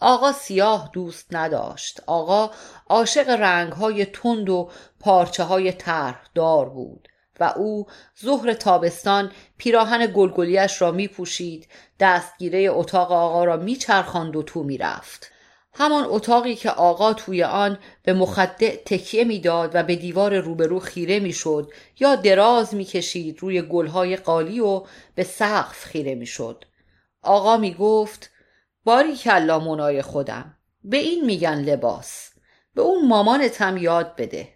آقا 0.00 0.33
سیاه 0.33 0.91
دوست 0.93 1.26
نداشت 1.31 2.00
آقا 2.07 2.50
عاشق 2.88 3.29
رنگهای 3.29 4.07
تند 4.07 4.50
و 4.50 4.71
پارچه 5.00 5.43
های 5.43 5.73
طرح 5.73 6.21
دار 6.35 6.69
بود 6.69 7.09
و 7.41 7.53
او 7.57 7.87
ظهر 8.23 8.53
تابستان 8.53 9.33
پیراهن 9.59 10.07
گلگلیش 10.07 10.83
را 10.83 10.91
می 10.91 11.09
پوشید 11.09 11.69
دستگیره 12.00 12.59
اتاق 12.59 13.12
آقا 13.12 13.45
را 13.45 13.57
می 13.57 13.76
چرخاند 13.76 14.37
و 14.37 14.43
تو 14.43 14.62
می 14.62 14.79
رفت. 14.79 15.31
همان 15.79 16.05
اتاقی 16.07 16.55
که 16.55 16.71
آقا 16.71 17.12
توی 17.12 17.43
آن 17.43 17.79
به 18.03 18.12
مخدع 18.12 18.76
تکیه 18.76 19.25
می‌داد 19.25 19.71
و 19.75 19.83
به 19.83 19.97
دیوار 19.97 20.38
روبرو 20.38 20.81
خیره 20.81 21.21
می‌شد 21.21 21.71
یا 22.00 22.15
دراز 22.15 22.75
می‌کشید 22.75 23.38
روی 23.41 23.62
گلهای 23.62 24.17
قالی 24.17 24.61
و 24.61 24.83
به 25.15 25.25
سقف 25.25 25.85
خیره 25.85 26.15
می‌شد 26.15 26.65
آقا 27.23 27.57
می‌گفت 27.57 28.31
باری 28.87 29.16
کلا 29.16 29.59
منای 29.59 30.02
خودم 30.02 30.57
به 30.85 30.97
این 30.97 31.25
میگن 31.25 31.55
لباس 31.55 32.31
به 32.75 32.83
اون 32.83 33.09
مامانتم 33.09 33.76
یاد 33.76 34.16
بده 34.16 34.49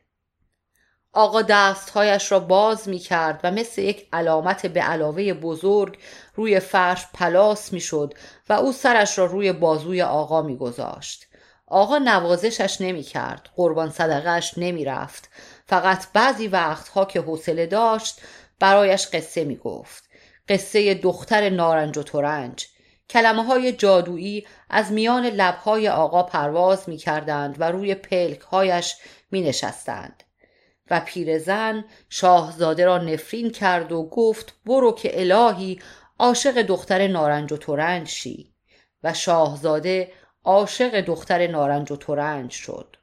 آقا 1.12 1.42
دستهایش 1.42 2.32
را 2.32 2.40
باز 2.40 2.88
می 2.88 2.98
کرد 2.98 3.40
و 3.44 3.50
مثل 3.50 3.82
یک 3.82 4.08
علامت 4.12 4.66
به 4.66 4.80
علاوه 4.80 5.32
بزرگ 5.32 5.98
روی 6.34 6.60
فرش 6.60 7.06
پلاس 7.14 7.72
می 7.72 7.80
شد 7.80 8.14
و 8.48 8.52
او 8.52 8.72
سرش 8.72 9.18
را 9.18 9.24
روی 9.24 9.52
بازوی 9.52 10.02
آقا 10.02 10.42
می 10.42 10.56
گذاشت. 10.56 11.26
آقا 11.66 11.98
نوازشش 11.98 12.80
نمی 12.80 13.02
کرد. 13.02 13.48
قربان 13.56 13.90
صدقش 13.90 14.54
نمی 14.56 14.84
رفت. 14.84 15.30
فقط 15.66 16.06
بعضی 16.12 16.48
وقتها 16.48 17.04
که 17.04 17.20
حوصله 17.20 17.66
داشت 17.66 18.20
برایش 18.58 19.06
قصه 19.06 19.44
می 19.44 19.56
گفت. 19.56 20.04
قصه 20.48 20.94
دختر 20.94 21.50
نارنج 21.50 21.98
و 21.98 22.02
ترنج. 22.02 22.66
کلمه 23.10 23.44
های 23.44 23.72
جادویی 23.72 24.46
از 24.70 24.92
میان 24.92 25.26
لبهای 25.26 25.88
آقا 25.88 26.22
پرواز 26.22 26.88
می 26.88 26.96
کردند 26.96 27.56
و 27.60 27.64
روی 27.64 27.94
پلک 27.94 28.40
هایش 28.40 28.94
می 29.30 29.40
نشستند. 29.40 30.22
و 30.90 31.00
پیرزن 31.00 31.84
شاهزاده 32.08 32.84
را 32.84 32.98
نفرین 32.98 33.50
کرد 33.50 33.92
و 33.92 34.02
گفت 34.02 34.54
برو 34.66 34.92
که 34.92 35.20
الهی 35.20 35.80
عاشق 36.18 36.62
دختر 36.62 37.06
نارنج 37.08 37.52
و 37.52 37.56
ترنج 37.56 38.08
شی 38.08 38.52
و 39.02 39.14
شاهزاده 39.14 40.12
عاشق 40.44 41.00
دختر 41.00 41.46
نارنج 41.46 41.92
و 41.92 41.96
ترنج 41.96 42.50
شد 42.50 42.96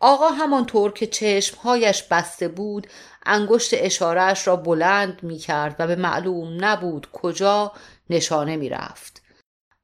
آقا 0.00 0.28
همانطور 0.28 0.92
که 0.92 1.06
چشمهایش 1.06 2.02
بسته 2.02 2.48
بود 2.48 2.86
انگشت 3.26 3.70
اشارهش 3.74 4.46
را 4.46 4.56
بلند 4.56 5.22
می 5.22 5.38
کرد 5.38 5.76
و 5.78 5.86
به 5.86 5.96
معلوم 5.96 6.64
نبود 6.64 7.08
کجا 7.12 7.72
نشانه 8.10 8.56
می 8.56 8.68
رفت. 8.68 9.25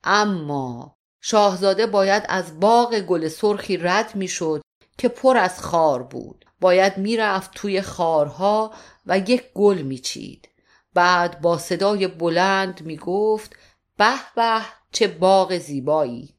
اما 0.04 0.96
شاهزاده 1.20 1.86
باید 1.86 2.24
از 2.28 2.60
باغ 2.60 3.00
گل 3.00 3.28
سرخی 3.28 3.76
رد 3.76 4.14
می 4.14 4.28
شد 4.28 4.62
که 4.98 5.08
پر 5.08 5.36
از 5.36 5.60
خار 5.60 6.02
بود. 6.02 6.44
باید 6.60 6.98
می‌رفت 6.98 7.50
توی 7.54 7.82
خارها 7.82 8.74
و 9.06 9.18
یک 9.18 9.44
گل 9.54 9.82
میچید. 9.82 10.48
بعد 10.94 11.40
با 11.40 11.58
صدای 11.58 12.06
بلند 12.06 12.80
می‌گفت 12.82 13.56
به 13.96 14.14
به 14.36 14.60
چه 14.92 15.08
باغ 15.08 15.58
زیبایی. 15.58 16.34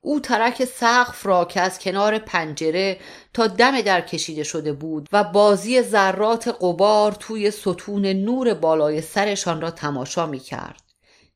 او 0.00 0.20
ترک 0.20 0.64
سقف 0.64 1.26
را 1.26 1.44
که 1.44 1.60
از 1.60 1.78
کنار 1.78 2.18
پنجره 2.18 3.00
تا 3.34 3.46
دم 3.46 3.80
در 3.80 4.00
کشیده 4.00 4.42
شده 4.42 4.72
بود 4.72 5.08
و 5.12 5.24
بازی 5.24 5.82
ذرات 5.82 6.48
قبار 6.60 7.12
توی 7.12 7.50
ستون 7.50 8.06
نور 8.06 8.54
بالای 8.54 9.00
سرشان 9.00 9.60
را 9.60 9.70
تماشا 9.70 10.26
می 10.26 10.38
کرد. 10.38 10.87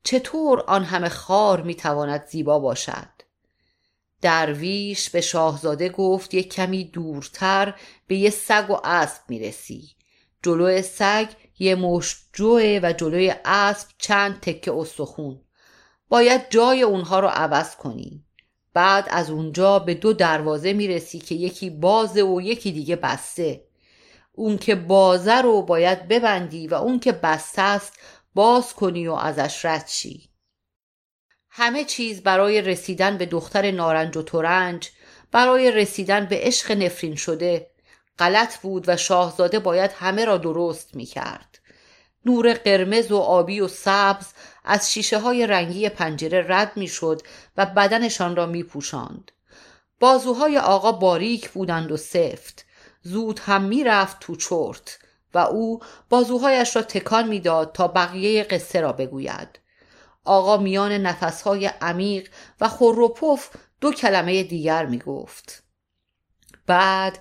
چطور 0.04 0.60
آن 0.60 0.84
همه 0.84 1.08
خار 1.08 1.62
می 1.62 1.74
تواند 1.74 2.26
زیبا 2.26 2.58
باشد؟ 2.58 3.08
درویش 4.20 5.10
به 5.10 5.20
شاهزاده 5.20 5.88
گفت 5.88 6.34
یک 6.34 6.52
کمی 6.52 6.84
دورتر 6.84 7.74
به 8.06 8.16
یه 8.16 8.30
سگ 8.30 8.66
و 8.70 8.76
اسب 8.84 9.20
می‌رسی. 9.28 9.90
جلوی 10.42 10.82
سگ 10.82 11.28
یه 11.58 11.74
مشت 11.74 12.16
جوه 12.32 12.80
و 12.82 12.92
جلوی 12.92 13.34
اسب 13.44 13.88
چند 13.98 14.40
تکه 14.40 14.72
استخون. 14.72 15.40
باید 16.08 16.50
جای 16.50 16.82
اونها 16.82 17.20
رو 17.20 17.28
عوض 17.28 17.76
کنی. 17.76 18.24
بعد 18.74 19.06
از 19.10 19.30
اونجا 19.30 19.78
به 19.78 19.94
دو 19.94 20.12
دروازه 20.12 20.72
می‌رسی 20.72 21.18
که 21.18 21.34
یکی 21.34 21.70
بازه 21.70 22.22
و 22.22 22.40
یکی 22.40 22.72
دیگه 22.72 22.96
بسته. 22.96 23.64
اون 24.32 24.58
که 24.58 24.74
بازه 24.74 25.34
رو 25.34 25.62
باید 25.62 26.08
ببندی 26.08 26.66
و 26.66 26.74
اون 26.74 27.00
که 27.00 27.12
بسته 27.12 27.62
است 27.62 27.92
باز 28.34 28.74
کنی 28.74 29.08
و 29.08 29.12
ازش 29.12 29.64
رد 29.64 29.88
شی 29.88 30.30
همه 31.50 31.84
چیز 31.84 32.22
برای 32.22 32.62
رسیدن 32.62 33.18
به 33.18 33.26
دختر 33.26 33.70
نارنج 33.70 34.16
و 34.16 34.22
تورنج 34.22 34.90
برای 35.32 35.70
رسیدن 35.70 36.26
به 36.26 36.38
عشق 36.42 36.72
نفرین 36.72 37.14
شده 37.14 37.70
غلط 38.18 38.58
بود 38.58 38.84
و 38.88 38.96
شاهزاده 38.96 39.58
باید 39.58 39.90
همه 39.98 40.24
را 40.24 40.38
درست 40.38 40.94
می 40.94 41.06
کرد. 41.06 41.58
نور 42.26 42.52
قرمز 42.52 43.12
و 43.12 43.16
آبی 43.16 43.60
و 43.60 43.68
سبز 43.68 44.26
از 44.64 44.92
شیشه 44.92 45.18
های 45.18 45.46
رنگی 45.46 45.88
پنجره 45.88 46.44
رد 46.48 46.72
می 46.76 46.88
شد 46.88 47.22
و 47.56 47.66
بدنشان 47.66 48.36
را 48.36 48.46
می 48.46 48.62
پوشاند. 48.62 49.32
بازوهای 50.00 50.58
آقا 50.58 50.92
باریک 50.92 51.50
بودند 51.50 51.92
و 51.92 51.96
سفت 51.96 52.64
زود 53.02 53.38
هم 53.38 53.62
می 53.62 53.84
رفت 53.84 54.20
تو 54.20 54.36
چرت 54.36 54.98
و 55.34 55.38
او 55.38 55.80
بازوهایش 56.08 56.76
را 56.76 56.82
تکان 56.82 57.28
می‌داد 57.28 57.72
تا 57.72 57.88
بقیه 57.88 58.42
قصه 58.42 58.80
را 58.80 58.92
بگوید. 58.92 59.58
آقا 60.24 60.56
میان 60.56 60.92
نفسهای 60.92 61.66
عمیق 61.66 62.28
و 62.60 62.68
خور 62.68 63.00
و 63.00 63.08
پف 63.08 63.50
دو 63.80 63.92
کلمه 63.92 64.42
دیگر 64.42 64.86
می 64.86 64.98
گفت 64.98 65.62
بعد 66.66 67.18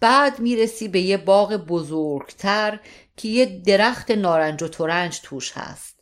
بعد 0.00 0.38
می‌رسی 0.38 0.88
به 0.88 1.00
یه 1.00 1.16
باغ 1.16 1.56
بزرگتر 1.56 2.80
که 3.16 3.28
یه 3.28 3.46
درخت 3.46 4.10
نارنج 4.10 4.62
و 4.62 4.68
تورنج 4.68 5.20
توش 5.20 5.52
هست. 5.52 6.00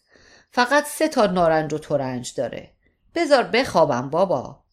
فقط 0.50 0.86
سه 0.86 1.08
تا 1.08 1.26
نارنج 1.26 1.74
و 1.74 1.78
تورنج 1.78 2.34
داره. 2.34 2.72
بذار 3.14 3.42
بخوابم 3.42 4.10
بابا. 4.10 4.64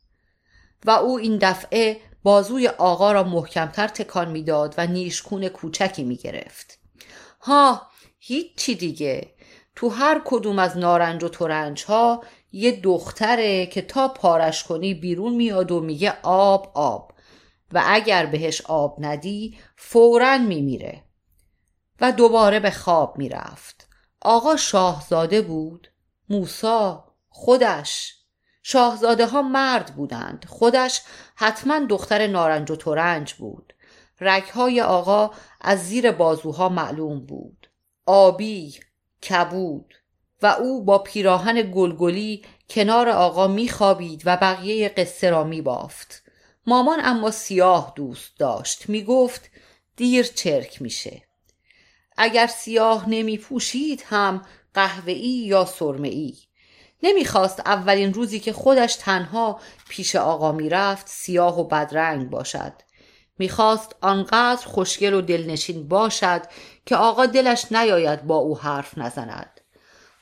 و 0.85 0.89
او 0.91 1.17
این 1.17 1.37
دفعه 1.41 2.01
بازوی 2.25 2.67
آقا 2.67 3.11
را 3.11 3.23
محکمتر 3.23 3.87
تکان 3.87 4.31
می‌داد 4.31 4.75
و 4.77 4.87
نیشکون 4.87 5.47
کوچکی 5.47 6.03
می‌گرفت. 6.03 6.79
ها 7.41 7.81
هیچی 8.19 8.75
دیگه. 8.75 9.33
تو 9.75 9.89
هر 9.89 10.21
کدوم 10.25 10.59
از 10.59 10.77
نارنج 10.77 11.23
و 11.23 11.29
تورنج 11.29 11.83
ها 11.83 12.23
یه 12.51 12.81
دختره 12.81 13.65
که 13.65 13.81
تا 13.81 14.07
پارش 14.07 14.63
کنی 14.63 14.93
بیرون 14.93 15.35
میاد 15.35 15.71
و 15.71 15.79
میگه 15.79 16.17
آب 16.23 16.71
آب. 16.73 17.11
و 17.73 17.83
اگر 17.85 18.25
بهش 18.25 18.61
آب 18.61 18.95
ندی 18.99 19.57
فورا 19.75 20.37
میمیره. 20.37 21.03
و 22.01 22.11
دوباره 22.11 22.59
به 22.59 22.71
خواب 22.71 23.17
می‌رفت. 23.17 23.87
آقا 24.21 24.55
شاهزاده 24.55 25.41
بود. 25.41 25.87
موسا 26.29 27.05
خودش. 27.29 28.13
شاهزاده 28.67 29.25
ها 29.25 29.41
مرد 29.41 29.95
بودند. 29.95 30.45
خودش 30.49 31.01
حتما 31.35 31.85
دختر 31.85 32.27
نارنج 32.27 32.71
و 32.71 32.75
تورنج 32.75 33.33
بود. 33.33 33.73
رگهای 34.21 34.81
آقا 34.81 35.31
از 35.61 35.87
زیر 35.87 36.11
بازوها 36.11 36.69
معلوم 36.69 37.25
بود. 37.25 37.69
آبی 38.05 38.75
کبود 39.29 39.93
و 40.41 40.45
او 40.47 40.83
با 40.83 40.97
پیراهن 40.97 41.71
گلگلی 41.71 42.45
کنار 42.69 43.09
آقا 43.09 43.47
میخوابید 43.47 44.21
و 44.25 44.37
بقیه 44.37 44.89
قصه 44.89 45.29
را 45.29 45.43
میبافت. 45.43 46.23
مامان 46.67 46.99
اما 47.03 47.31
سیاه 47.31 47.93
دوست 47.95 48.39
داشت. 48.39 48.89
می‌گفت 48.89 49.49
دیر 49.95 50.25
چرک 50.25 50.81
میشه. 50.81 51.23
اگر 52.17 52.47
سیاه 52.47 53.09
نمی 53.09 53.37
پوشید 53.37 54.03
هم 54.05 54.41
قهوه‌ای 54.73 55.29
یا 55.29 55.65
سرمه‌ای. 55.65 56.33
نمی‌خواست 57.05 57.59
اولین 57.59 58.13
روزی 58.13 58.39
که 58.39 58.53
خودش 58.53 58.95
تنها 58.95 59.59
پیش 59.89 60.15
آقا 60.15 60.51
می‌رفت 60.51 61.07
سیاه 61.07 61.59
و 61.59 61.63
بدرنگ 61.63 62.29
باشد. 62.29 62.73
می‌خواست 63.37 63.95
آنقدر 64.01 64.67
خوشگل 64.67 65.13
و 65.13 65.21
دلنشین 65.21 65.87
باشد 65.87 66.41
که 66.85 66.95
آقا 66.95 67.25
دلش 67.25 67.71
نیاید 67.71 68.27
با 68.27 68.35
او 68.35 68.59
حرف 68.59 68.97
نزند. 68.97 69.61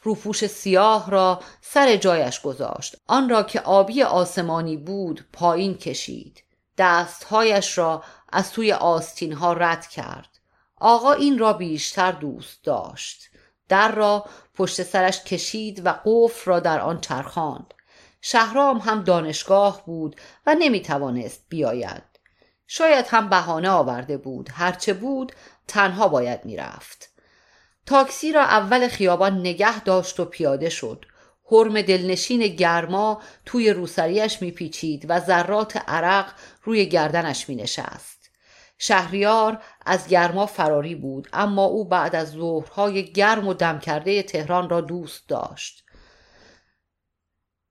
روپوش 0.01 0.45
سیاه 0.45 1.11
را 1.11 1.39
سر 1.61 1.95
جایش 1.95 2.41
گذاشت. 2.41 2.95
آن 3.07 3.29
را 3.29 3.43
که 3.43 3.61
آبی 3.61 4.03
آسمانی 4.03 4.77
بود 4.77 5.25
پایین 5.33 5.77
کشید. 5.77 6.43
دستهایش 6.77 7.77
را 7.77 8.03
از 8.31 8.51
توی 8.51 8.73
آستین 8.73 9.33
ها 9.33 9.53
رد 9.53 9.87
کرد. 9.87 10.39
آقا 10.77 11.13
این 11.13 11.39
را 11.39 11.53
بیشتر 11.53 12.11
دوست 12.11 12.63
داشت. 12.63 13.29
در 13.69 13.91
را 13.91 14.25
پشت 14.53 14.83
سرش 14.83 15.23
کشید 15.23 15.85
و 15.85 15.89
قفل 16.05 16.51
را 16.51 16.59
در 16.59 16.79
آن 16.79 17.01
چرخاند. 17.01 17.73
شهرام 18.21 18.77
هم 18.77 19.03
دانشگاه 19.03 19.85
بود 19.85 20.15
و 20.45 20.55
نمی 20.59 20.81
توانست 20.81 21.45
بیاید. 21.49 22.03
شاید 22.67 23.05
هم 23.09 23.29
بهانه 23.29 23.69
آورده 23.69 24.17
بود. 24.17 24.49
هرچه 24.53 24.93
بود 24.93 25.31
تنها 25.67 26.07
باید 26.07 26.45
می‌رفت. 26.45 27.09
تاکسی 27.85 28.31
را 28.31 28.41
اول 28.41 28.87
خیابان 28.87 29.39
نگه 29.39 29.83
داشت 29.83 30.19
و 30.19 30.25
پیاده 30.25 30.69
شد. 30.69 31.05
حرم 31.51 31.81
دلنشین 31.81 32.47
گرما 32.47 33.21
توی 33.45 33.69
روسریش 33.69 34.41
میپیچید 34.41 35.05
و 35.09 35.19
ذرات 35.19 35.77
عرق 35.87 36.33
روی 36.63 36.85
گردنش 36.85 37.49
مینشست. 37.49 38.22
شهریار 38.85 39.63
از 39.85 40.07
گرما 40.07 40.45
فراری 40.45 40.95
بود 40.95 41.27
اما 41.33 41.65
او 41.65 41.85
بعد 41.85 42.15
از 42.15 42.31
ظهرهای 42.31 43.11
گرم 43.11 43.47
و 43.47 43.53
دم 43.53 43.79
کرده 43.79 44.23
تهران 44.23 44.69
را 44.69 44.81
دوست 44.81 45.29
داشت 45.29 45.83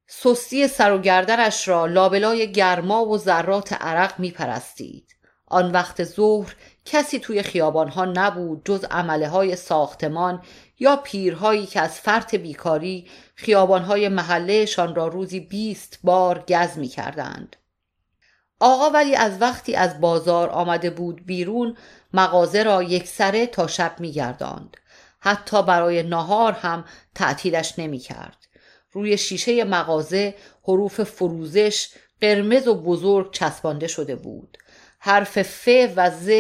سستی 0.07 0.69
سر 0.69 0.93
و 0.93 0.99
گردنش 0.99 1.69
را 1.69 1.87
لابلای 1.87 2.53
گرما 2.53 3.05
و 3.07 3.19
ذرات 3.19 3.73
عرق 3.73 4.21
میپرستید 4.21 5.17
آن 5.47 5.73
وقت 5.73 6.05
ظهر 6.05 6.57
کسی 6.85 7.19
توی 7.19 7.43
خیابانها 7.43 8.05
نبود 8.05 8.63
جز 8.65 8.85
عمله 8.85 9.29
های 9.29 9.57
ساختمان 9.57 10.43
یا 10.79 10.97
پیرهایی 10.97 11.67
که 11.67 11.81
از 11.81 12.01
فرط 12.01 12.35
بیکاری 12.35 13.11
خیابانهای 13.35 14.09
محلهشان 14.09 14.95
را 14.95 15.09
روزی 15.09 15.41
بیست 15.41 15.99
بار 16.03 16.45
گز 16.49 16.79
می 16.79 16.89
کردند. 16.89 17.57
آقا 18.65 18.91
ولی 18.91 19.17
از 19.17 19.41
وقتی 19.41 19.75
از 19.75 20.01
بازار 20.01 20.51
آمده 20.51 20.91
بود 20.91 21.27
بیرون 21.27 21.77
مغازه 22.13 22.63
را 22.63 22.83
یک 22.83 23.09
سره 23.09 23.47
تا 23.47 23.67
شب 23.67 23.97
می 23.99 24.13
گرداند. 24.13 24.77
حتی 25.21 25.63
برای 25.63 26.03
نهار 26.03 26.53
هم 26.53 26.85
تعطیلش 27.15 27.79
نمی 27.79 27.99
کرد. 27.99 28.37
روی 28.93 29.19
شیشه 29.19 29.65
مغازه 29.65 30.35
حروف 30.65 31.03
فروزش 31.03 31.89
قرمز 32.21 32.69
و 32.69 32.75
بزرگ 32.75 33.33
چسبانده 33.33 33.87
شده 33.87 34.17
بود. 34.17 34.59
حرف 34.99 35.43
ف 35.43 35.69
و 35.97 36.11
ز 36.11 36.31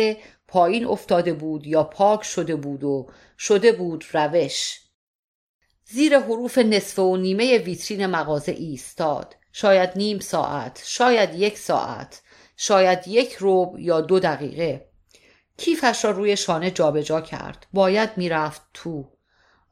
پایین 0.48 0.87
افتاده 0.87 1.32
بود 1.32 1.66
یا 1.66 1.85
پاک 1.85 2.22
شده 2.24 2.56
بود 2.56 2.85
و 2.85 3.08
شده 3.38 3.72
بود 3.72 4.04
روش 4.12 4.80
زیر 5.85 6.18
حروف 6.18 6.58
نصف 6.58 6.98
و 6.98 7.16
نیمه 7.16 7.58
ویترین 7.58 8.06
مغازه 8.06 8.52
ایستاد 8.52 9.35
شاید 9.53 9.91
نیم 9.97 10.19
ساعت 10.19 10.83
شاید 10.85 11.35
یک 11.35 11.59
ساعت 11.59 12.23
شاید 12.57 13.09
یک 13.09 13.33
روب 13.33 13.79
یا 13.79 14.01
دو 14.01 14.21
دقیقه. 14.21 14.88
کیفش 15.57 16.05
را 16.05 16.11
روی 16.11 16.37
شانه 16.37 16.71
جابجا 16.71 17.03
جا 17.03 17.21
کرد. 17.21 17.67
باید 17.73 18.11
می‌رفت 18.17 18.62
تو. 18.75 19.11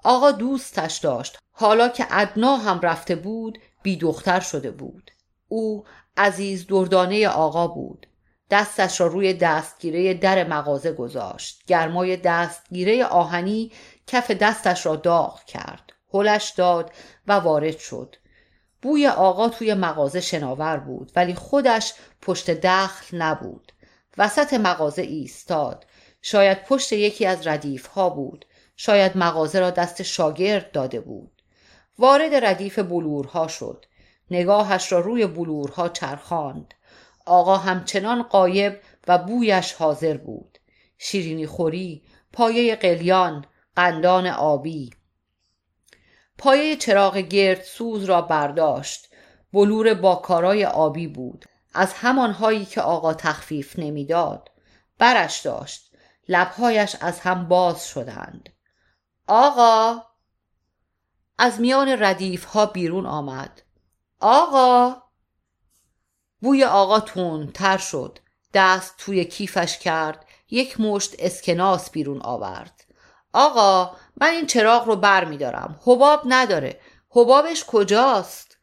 آقا 0.04 0.30
دوستش 0.30 0.96
داشت. 0.96 1.38
حالا 1.50 1.88
که 1.88 2.06
ادنا 2.10 2.56
هم 2.56 2.80
رفته 2.80 3.14
بود 3.14 3.58
بی 3.82 3.96
دختر 3.96 4.40
شده 4.40 4.70
بود. 4.70 5.10
او 5.48 5.84
عزیز 6.16 6.66
دردانه 6.66 7.28
آقا 7.28 7.68
بود. 7.68 8.06
دستش 8.50 9.00
را 9.00 9.06
روی 9.06 9.34
دستگیره 9.34 10.14
در 10.14 10.48
مغازه 10.48 10.92
گذاشت. 10.92 11.62
گرمای 11.66 12.16
دستگیره 12.16 13.04
آهنی 13.04 13.72
کف 14.06 14.30
دستش 14.30 14.86
را 14.86 14.96
داغ 14.96 15.44
کرد. 15.44 15.92
هلش 16.14 16.50
داد 16.50 16.92
و 17.26 17.32
وارد 17.32 17.78
شد. 17.78 18.16
بوی 18.82 19.06
آقا 19.06 19.48
توی 19.48 19.74
مغازه 19.74 20.20
شناور 20.20 20.76
بود 20.76 21.12
ولی 21.16 21.34
خودش 21.34 21.94
پشت 22.22 22.50
دخل 22.50 23.16
نبود. 23.16 23.72
وسط 24.18 24.54
مغازه 24.54 25.02
ایستاد. 25.02 25.86
شاید 26.22 26.64
پشت 26.64 26.92
یکی 26.92 27.26
از 27.26 27.46
ردیف 27.46 27.86
ها 27.86 28.10
بود. 28.10 28.44
شاید 28.76 29.16
مغازه 29.16 29.60
را 29.60 29.70
دست 29.70 30.02
شاگرد 30.02 30.72
داده 30.72 31.00
بود. 31.00 31.42
وارد 31.98 32.44
ردیف 32.44 32.78
بلورها 32.78 33.48
شد. 33.48 33.84
نگاهش 34.30 34.92
را 34.92 35.00
روی 35.00 35.26
بلورها 35.26 35.88
چرخاند. 35.88 36.74
آقا 37.26 37.56
همچنان 37.56 38.22
قایب 38.22 38.80
و 39.08 39.18
بویش 39.18 39.72
حاضر 39.72 40.16
بود. 40.16 40.58
شیرینی 40.98 41.46
خوری 41.46 42.02
پایه 42.32 42.76
قلیان 42.76 43.44
قندان 43.76 44.26
آبی. 44.26 44.90
پایه 46.40 46.76
چراغ 46.76 47.16
گرد 47.16 47.62
سوز 47.62 48.04
را 48.04 48.22
برداشت. 48.22 49.08
بلور 49.52 49.94
با 49.94 50.16
کارای 50.16 50.64
آبی 50.64 51.06
بود. 51.06 51.44
از 51.74 51.92
همانهایی 51.92 52.64
که 52.64 52.80
آقا 52.80 53.14
تخفیف 53.14 53.78
نمی‌داد. 53.78 54.50
برش 54.98 55.40
داشت. 55.40 55.90
لبهایش 56.28 56.96
از 57.00 57.20
هم 57.20 57.48
باز 57.48 57.86
شدند. 57.86 58.48
آقا! 59.26 60.02
از 61.38 61.60
میان 61.60 61.88
ردیف 62.02 62.44
ها 62.44 62.66
بیرون 62.66 63.06
آمد. 63.06 63.62
آقا! 64.20 65.02
بوی 66.42 66.64
آقا 66.64 67.00
تر 67.54 67.78
شد. 67.78 68.18
دست 68.54 68.94
توی 68.98 69.24
کیفش 69.24 69.78
کرد. 69.78 70.26
یک 70.50 70.80
مشت 70.80 71.14
اسکناس 71.18 71.90
بیرون 71.90 72.22
آورد. 72.22 72.84
آقا! 73.32 73.96
من 74.20 74.28
این 74.28 74.46
چراغ 74.46 74.86
رو 74.86 74.96
بر 74.96 75.24
می 75.24 75.36
دارم. 75.36 75.80
حباب 75.84 76.22
نداره. 76.24 76.80
حبابش 77.10 77.64
کجاست؟ 77.64 78.56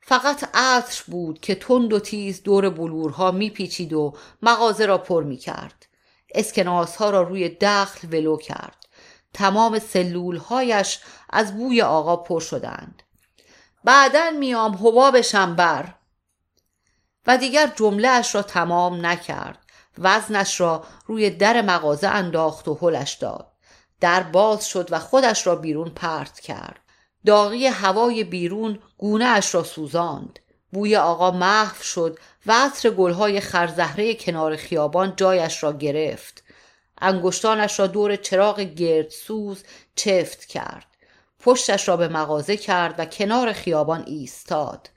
فقط 0.00 0.48
عطر 0.54 1.04
بود 1.06 1.40
که 1.40 1.54
تند 1.54 1.92
و 1.92 2.00
تیز 2.00 2.42
دور 2.42 2.70
بلورها 2.70 3.30
میپیچید 3.30 3.92
و 3.92 4.16
مغازه 4.42 4.86
را 4.86 4.98
پر 4.98 5.22
می 5.22 5.36
کرد. 5.36 5.86
اسکناس 6.34 6.96
ها 6.96 7.10
را 7.10 7.22
روی 7.22 7.48
دخل 7.48 8.08
ولو 8.08 8.36
کرد. 8.36 8.86
تمام 9.34 9.78
سلول 9.78 10.36
هایش 10.36 11.00
از 11.30 11.56
بوی 11.56 11.82
آقا 11.82 12.16
پر 12.16 12.40
شدند. 12.40 13.02
بعدا 13.84 14.30
میام 14.30 14.74
حبابشم 14.74 15.56
بر. 15.56 15.94
و 17.26 17.38
دیگر 17.38 17.72
جمله 17.76 18.22
را 18.32 18.42
تمام 18.42 19.06
نکرد. 19.06 19.58
وزنش 19.98 20.60
را 20.60 20.84
روی 21.06 21.30
در 21.30 21.62
مغازه 21.62 22.08
انداخت 22.08 22.68
و 22.68 22.78
هلش 22.82 23.12
داد. 23.14 23.53
در 24.04 24.22
باز 24.22 24.68
شد 24.68 24.88
و 24.90 24.98
خودش 24.98 25.46
را 25.46 25.56
بیرون 25.56 25.88
پرت 25.88 26.40
کرد. 26.40 26.80
داغی 27.26 27.66
هوای 27.66 28.24
بیرون 28.24 28.78
گونه 28.98 29.24
اش 29.24 29.54
را 29.54 29.62
سوزاند. 29.62 30.38
بوی 30.72 30.96
آقا 30.96 31.30
محو 31.30 31.82
شد 31.82 32.18
و 32.46 32.52
عطر 32.52 32.90
گلهای 32.90 33.40
خرزهره 33.40 34.14
کنار 34.14 34.56
خیابان 34.56 35.12
جایش 35.16 35.62
را 35.62 35.72
گرفت. 35.72 36.44
انگشتانش 37.00 37.80
را 37.80 37.86
دور 37.86 38.16
چراغ 38.16 38.60
گردسوز 38.60 39.64
چفت 39.96 40.44
کرد. 40.44 40.86
پشتش 41.40 41.88
را 41.88 41.96
به 41.96 42.08
مغازه 42.08 42.56
کرد 42.56 42.94
و 42.98 43.04
کنار 43.04 43.52
خیابان 43.52 44.04
ایستاد. 44.06 44.88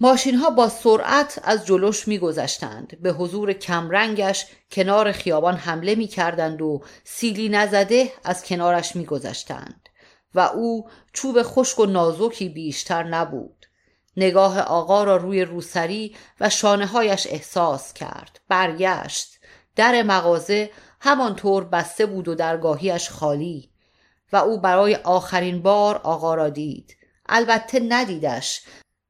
ماشین 0.00 0.34
ها 0.34 0.50
با 0.50 0.68
سرعت 0.68 1.40
از 1.44 1.66
جلوش 1.66 2.08
میگذشتند. 2.08 3.00
به 3.00 3.12
حضور 3.12 3.52
کمرنگش 3.52 4.46
کنار 4.70 5.12
خیابان 5.12 5.56
حمله 5.56 5.94
می‌کردند 5.94 6.62
و 6.62 6.82
سیلی 7.04 7.48
نزده 7.48 8.12
از 8.24 8.44
کنارش 8.44 8.96
میگذشتند 8.96 9.88
و 10.34 10.40
او 10.40 10.88
چوب 11.12 11.42
خشک 11.42 11.78
و 11.78 11.86
نازکی 11.86 12.48
بیشتر 12.48 13.02
نبود. 13.02 13.66
نگاه 14.16 14.60
آقا 14.60 15.04
را 15.04 15.16
روی 15.16 15.42
روسری 15.42 16.16
و 16.40 16.50
شانه 16.50 16.86
هایش 16.86 17.26
احساس 17.30 17.92
کرد. 17.92 18.40
برگشت. 18.48 19.36
در 19.76 20.02
مغازه 20.02 20.70
همانطور 21.00 21.64
بسته 21.64 22.06
بود 22.06 22.28
و 22.28 22.34
درگاهیش 22.34 23.10
خالی 23.10 23.70
و 24.32 24.36
او 24.36 24.60
برای 24.60 24.94
آخرین 24.94 25.62
بار 25.62 25.96
آقا 25.96 26.34
را 26.34 26.48
دید. 26.48 26.96
البته 27.28 27.80
ندیدش. 27.80 28.62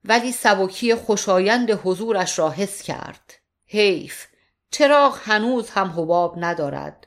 ولی 0.06 0.32
سبکی 0.32 0.94
خوشایند 0.94 1.70
حضورش 1.70 2.38
را 2.38 2.50
حس 2.50 2.82
کرد. 2.82 3.34
حیف 3.66 4.26
چراغ 4.70 5.18
هنوز 5.24 5.70
هم 5.70 5.94
حباب 5.96 6.34
ندارد. 6.38 7.06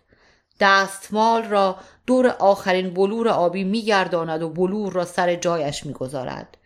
دستمال 0.60 1.44
را 1.44 1.78
دور 2.08 2.28
آخرین 2.28 2.94
بلور 2.94 3.28
آبی 3.30 3.64
میگرداند 3.64 4.42
و 4.42 4.50
بلور 4.50 4.94
را 4.94 5.06
سر 5.06 5.36
جایش 5.36 5.86
می‌گذارد. 5.86 6.58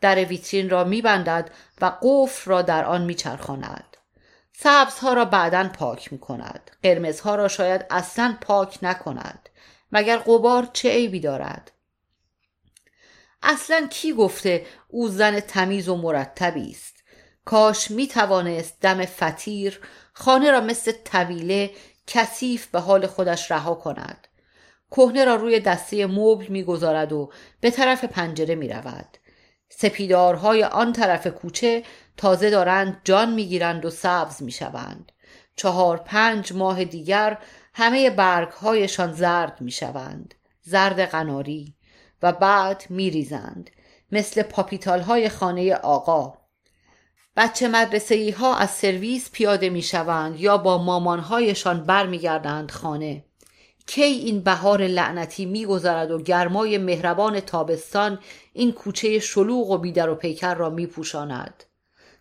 در 0.00 0.24
ویترین 0.24 0.70
را 0.70 0.84
میبندد 0.84 1.50
و 1.80 1.92
قفل 2.02 2.50
را 2.50 2.62
در 2.62 2.84
آن 2.84 3.04
میچرخاند. 3.04 3.96
سبزها 4.52 5.12
را 5.12 5.24
بعدا 5.24 5.68
پاک 5.68 6.12
می 6.12 6.18
کند 6.18 6.70
قرمزها 6.82 7.34
را 7.34 7.48
شاید 7.48 7.86
اصلا 7.90 8.36
پاک 8.40 8.78
نکند. 8.82 9.48
مگر 9.92 10.16
قبار 10.16 10.68
چه 10.72 10.90
عیبی 10.90 11.20
دارد؟ 11.20 11.72
اصلا 13.46 13.86
کی 13.90 14.12
گفته 14.12 14.66
او 14.88 15.08
زن 15.08 15.40
تمیز 15.40 15.88
و 15.88 15.96
مرتبی 15.96 16.70
است؟ 16.70 16.96
کاش 17.44 17.90
می 17.90 18.06
توانست 18.06 18.80
دم 18.80 19.04
فتیر 19.04 19.80
خانه 20.12 20.50
را 20.50 20.60
مثل 20.60 20.92
طویله 21.04 21.70
کثیف 22.06 22.66
به 22.66 22.80
حال 22.80 23.06
خودش 23.06 23.50
رها 23.50 23.74
کند. 23.74 24.28
کهنه 24.90 25.24
را 25.24 25.34
روی 25.34 25.60
دسته 25.60 26.06
مبل 26.06 26.46
می‌گذارد 26.48 27.12
و 27.12 27.30
به 27.60 27.70
طرف 27.70 28.04
پنجره 28.04 28.54
می 28.54 28.68
رود. 28.68 29.18
سپیدارهای 29.68 30.64
آن 30.64 30.92
طرف 30.92 31.26
کوچه 31.26 31.82
تازه 32.16 32.50
دارند 32.50 33.00
جان 33.04 33.34
می‌گیرند 33.34 33.84
و 33.84 33.90
سبز 33.90 34.42
می‌شوند. 34.42 35.12
چهار 35.56 35.96
پنج 35.96 36.52
ماه 36.52 36.84
دیگر 36.84 37.38
همه 37.74 38.10
برگهایشان 38.10 39.12
زرد 39.12 39.60
می‌شوند. 39.60 40.34
زرد 40.62 41.00
قناری. 41.00 41.75
و 42.26 42.32
بعد 42.32 42.84
میریزند. 42.90 43.70
مثل 44.12 44.42
پاپیتال 44.42 45.00
های 45.00 45.28
خانه 45.28 45.74
آقا. 45.74 46.34
بچه 47.36 47.68
مدرسه 47.68 48.34
ها 48.38 48.56
از 48.56 48.70
سرویس 48.70 49.30
پیاده 49.30 49.70
می‌شوند 49.70 50.40
یا 50.40 50.58
با 50.58 50.78
مامانهایشان 50.78 51.84
برمیگردند 51.84 52.70
خانه. 52.70 53.24
کی 53.86 54.02
این 54.02 54.40
بهار 54.40 54.86
لعنتی 54.86 55.46
میگذرد 55.46 56.10
و 56.10 56.22
گرمای 56.22 56.78
مهربان 56.78 57.40
تابستان 57.40 58.18
این 58.52 58.72
کوچه 58.72 59.18
شلوغ 59.18 59.70
و 59.70 59.78
بیدر 59.78 60.08
و 60.08 60.14
پیکر 60.14 60.54
را 60.54 60.70
میپوشاند. 60.70 61.64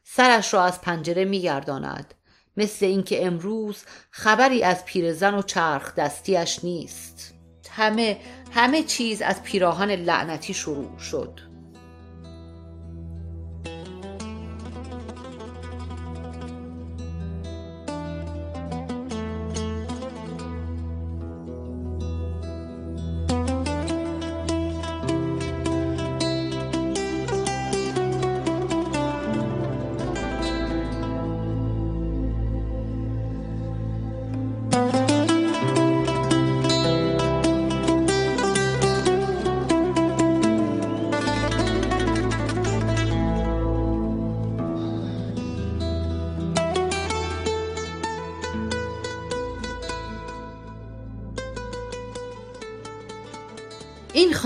سرش 0.04 0.54
را 0.54 0.64
از 0.64 0.82
پنجره 0.82 1.26
میگرداند. 1.26 2.14
مثل 2.58 2.86
اینکه 2.86 3.26
امروز 3.26 3.84
خبری 4.12 4.64
از 4.64 4.86
پیرزن 4.86 5.34
و 5.34 5.42
چرخ 5.42 5.96
دستیش 5.96 6.64
نیست. 6.64 7.35
همه 7.76 8.18
همه 8.52 8.84
چیز 8.84 9.22
از 9.22 9.44
پیراهن 9.44 9.92
لعنتی 9.92 10.54
شروع 10.54 11.00
شد. 11.00 11.45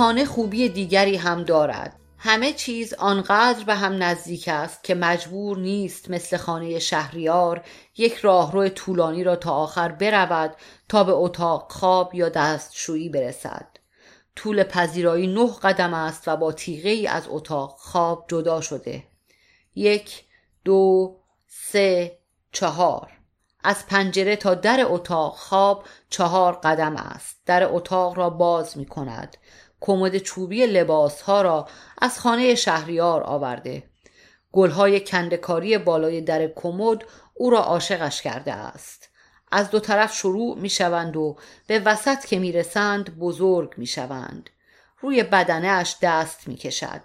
خانه 0.09 0.25
خوبی 0.25 0.69
دیگری 0.69 1.15
هم 1.15 1.43
دارد. 1.43 1.95
همه 2.17 2.53
چیز 2.53 2.93
آنقدر 2.93 3.63
به 3.63 3.75
هم 3.75 4.03
نزدیک 4.03 4.47
است 4.47 4.83
که 4.83 4.95
مجبور 4.95 5.57
نیست 5.57 6.09
مثل 6.09 6.37
خانه 6.37 6.79
شهریار 6.79 7.65
یک 7.97 8.13
راهرو 8.15 8.69
طولانی 8.69 9.23
را 9.23 9.35
تا 9.35 9.51
آخر 9.51 9.91
برود 9.91 10.55
تا 10.89 11.03
به 11.03 11.11
اتاق 11.11 11.71
خواب 11.71 12.15
یا 12.15 12.29
دستشویی 12.29 13.09
برسد. 13.09 13.67
طول 14.35 14.63
پذیرایی 14.63 15.27
نه 15.27 15.53
قدم 15.63 15.93
است 15.93 16.27
و 16.27 16.37
با 16.37 16.51
تیغه 16.51 16.89
ای 16.89 17.07
از 17.07 17.23
اتاق 17.27 17.75
خواب 17.79 18.25
جدا 18.27 18.61
شده. 18.61 19.03
یک 19.75 20.23
دو 20.65 21.15
سه 21.47 22.17
چهار. 22.51 23.11
از 23.63 23.87
پنجره 23.87 24.35
تا 24.35 24.53
در 24.53 24.85
اتاق 24.89 25.35
خواب 25.35 25.83
چهار 26.09 26.53
قدم 26.53 26.95
است. 26.95 27.37
در 27.45 27.63
اتاق 27.73 28.17
را 28.17 28.29
باز 28.29 28.77
می 28.77 28.85
کند 28.85 29.37
کمد 29.81 30.17
چوبی 30.17 30.65
لباس 30.65 31.21
ها 31.21 31.41
را 31.41 31.67
از 32.01 32.19
خانه 32.19 32.55
شهریار 32.55 33.23
آورده. 33.23 33.83
گلهای 34.51 34.99
کندکاری 34.99 35.77
بالای 35.77 36.21
در 36.21 36.47
کمد 36.47 37.03
او 37.33 37.49
را 37.49 37.59
عاشقش 37.59 38.21
کرده 38.21 38.53
است. 38.53 39.09
از 39.51 39.71
دو 39.71 39.79
طرف 39.79 40.13
شروع 40.13 40.57
می 40.57 40.69
شوند 40.69 41.17
و 41.17 41.37
به 41.67 41.79
وسط 41.79 42.25
که 42.25 42.39
می 42.39 42.51
رسند 42.51 43.17
بزرگ 43.17 43.73
می 43.77 43.85
شوند 43.85 44.49
روی 44.99 45.23
بدنش 45.23 45.95
دست 46.01 46.47
می 46.47 46.55
کشد 46.55 47.01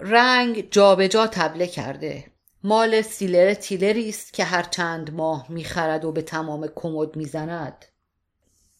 رنگ 0.00 0.70
جابجا 0.70 1.06
جا 1.06 1.26
تبله 1.26 1.66
کرده. 1.66 2.24
مال 2.64 3.02
سیلر 3.02 3.54
تیلری 3.54 4.08
است 4.08 4.32
که 4.32 4.44
هر 4.44 4.62
چند 4.62 5.14
ماه 5.14 5.46
می‌خرد 5.48 6.04
و 6.04 6.12
به 6.12 6.22
تمام 6.22 6.68
کمد 6.74 7.16
می‌زند. 7.16 7.84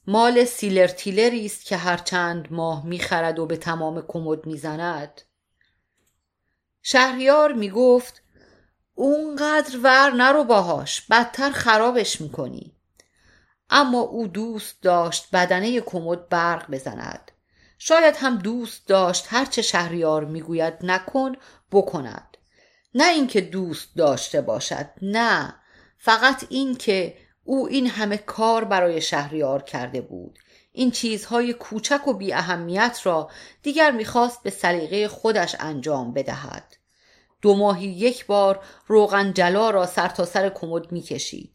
مال 0.06 0.44
سیلر 0.44 0.86
تیلری 0.86 1.46
است 1.46 1.64
که 1.64 1.76
هر 1.76 1.96
چند 1.96 2.52
ماه 2.52 2.86
می‌خرد 2.86 3.38
و 3.38 3.46
به 3.46 3.56
تمام 3.56 4.04
کمد 4.08 4.46
می‌زند. 4.46 5.22
شهریار 6.82 7.52
می‌گفت 7.52 8.22
اونقدر 8.94 9.78
ور 9.82 10.10
نرو 10.10 10.44
باهاش 10.44 11.00
بدتر 11.00 11.50
خرابش 11.50 12.20
می‌کنی. 12.20 12.76
اما 13.70 14.00
او 14.00 14.26
دوست 14.26 14.82
داشت 14.82 15.28
بدنه 15.32 15.80
کمد 15.80 16.28
برق 16.28 16.70
بزند. 16.70 17.30
شاید 17.78 18.16
هم 18.16 18.36
دوست 18.36 18.86
داشت 18.86 19.26
هرچه 19.28 19.62
شهریار 19.62 20.24
می‌گوید 20.24 20.74
نکن 20.82 21.32
بکند. 21.72 22.36
نه 22.94 23.08
اینکه 23.08 23.40
دوست 23.40 23.96
داشته 23.96 24.40
باشد 24.40 24.86
نه. 25.02 25.54
فقط 25.98 26.44
اینکه 26.48 27.18
او 27.44 27.68
این 27.68 27.86
همه 27.86 28.16
کار 28.16 28.64
برای 28.64 29.00
شهریار 29.00 29.62
کرده 29.62 30.00
بود. 30.00 30.38
این 30.72 30.90
چیزهای 30.90 31.52
کوچک 31.52 32.08
و 32.08 32.12
بی 32.12 32.32
اهمیت 32.32 33.00
را 33.02 33.30
دیگر 33.62 33.90
می‌خواست 33.90 34.42
به 34.42 34.50
سلیقه 34.50 35.08
خودش 35.08 35.56
انجام 35.60 36.12
بدهد. 36.12 36.76
دو 37.42 37.54
ماهی 37.54 37.86
یک 37.86 38.26
بار 38.26 38.64
روغن 38.86 39.32
جلا 39.32 39.70
را 39.70 39.86
سر 39.86 40.08
تا 40.08 40.24
سر 40.24 40.48
کمد 40.48 40.92
می‌کشید. 40.92 41.54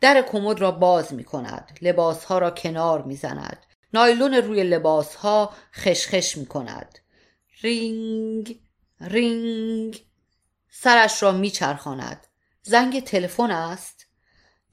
در 0.00 0.22
کمد 0.22 0.60
را 0.60 0.70
باز 0.70 1.14
می 1.14 1.24
کند 1.24 1.78
لباسها 1.82 2.38
را 2.38 2.50
کنار 2.50 3.02
می‌زند. 3.02 3.66
نایلون 3.92 4.34
روی 4.34 4.64
لباسها 4.64 5.52
خشخش 5.74 6.36
می 6.36 6.46
کند 6.46 6.98
رینگ 7.62 8.60
رینگ. 9.00 10.06
سرش 10.70 11.22
را 11.22 11.32
میچرخاند. 11.32 12.26
زنگ 12.62 13.04
تلفن 13.04 13.50
است. 13.50 14.03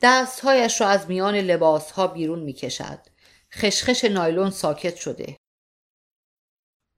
دستهایش 0.01 0.81
را 0.81 0.87
از 0.87 1.09
میان 1.09 1.35
لباسها 1.35 2.07
بیرون 2.07 2.39
می‌کشد. 2.39 2.99
خشخش 3.53 4.05
نایلون 4.05 4.49
ساکت 4.49 4.95
شده. 4.95 5.37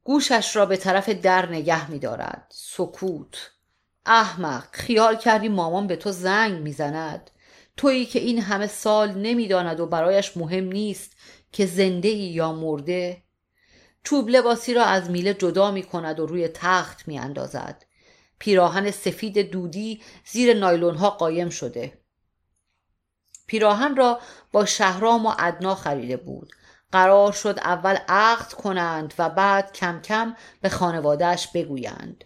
گوشش 0.03 0.55
را 0.55 0.65
به 0.65 0.77
طرف 0.77 1.09
در 1.09 1.49
نگه 1.49 1.91
میدارد. 1.91 2.51
سکوت. 2.55 3.51
احمق 4.05 4.67
خیال 4.71 5.17
کردی 5.17 5.49
مامان 5.49 5.87
به 5.87 5.95
تو 5.95 6.11
زنگ 6.11 6.61
می‌زند. 6.61 7.31
تویی 7.77 8.05
که 8.05 8.19
این 8.19 8.41
همه 8.41 8.67
سال 8.67 9.13
نمی‌داند 9.13 9.79
و 9.79 9.85
برایش 9.85 10.37
مهم 10.37 10.63
نیست 10.63 11.15
که 11.51 11.65
زنده 11.65 12.07
ای 12.07 12.19
یا 12.19 12.53
مرده 12.53 13.23
چوب 14.03 14.29
لباسی 14.29 14.73
را 14.73 14.85
از 14.85 15.09
میله 15.09 15.33
جدا 15.33 15.71
می 15.71 15.83
کند 15.83 16.19
و 16.19 16.25
روی 16.25 16.47
تخت 16.47 17.07
می 17.07 17.19
اندازد. 17.19 17.85
پیراهن 18.39 18.91
سفید 18.91 19.51
دودی 19.51 20.01
زیر 20.25 20.53
نایلون 20.53 20.95
ها 20.95 21.09
قایم 21.09 21.49
شده. 21.49 22.02
پیراهن 23.53 23.95
را 23.95 24.19
با 24.51 24.65
شهرام 24.65 25.25
و 25.25 25.33
ادنا 25.39 25.75
خریده 25.75 26.17
بود. 26.17 26.51
قرار 26.91 27.31
شد 27.31 27.59
اول 27.63 27.97
عقد 28.07 28.53
کنند 28.53 29.13
و 29.19 29.29
بعد 29.29 29.73
کم 29.73 30.01
کم 30.01 30.35
به 30.61 30.69
خانوادهش 30.69 31.47
بگویند. 31.53 32.23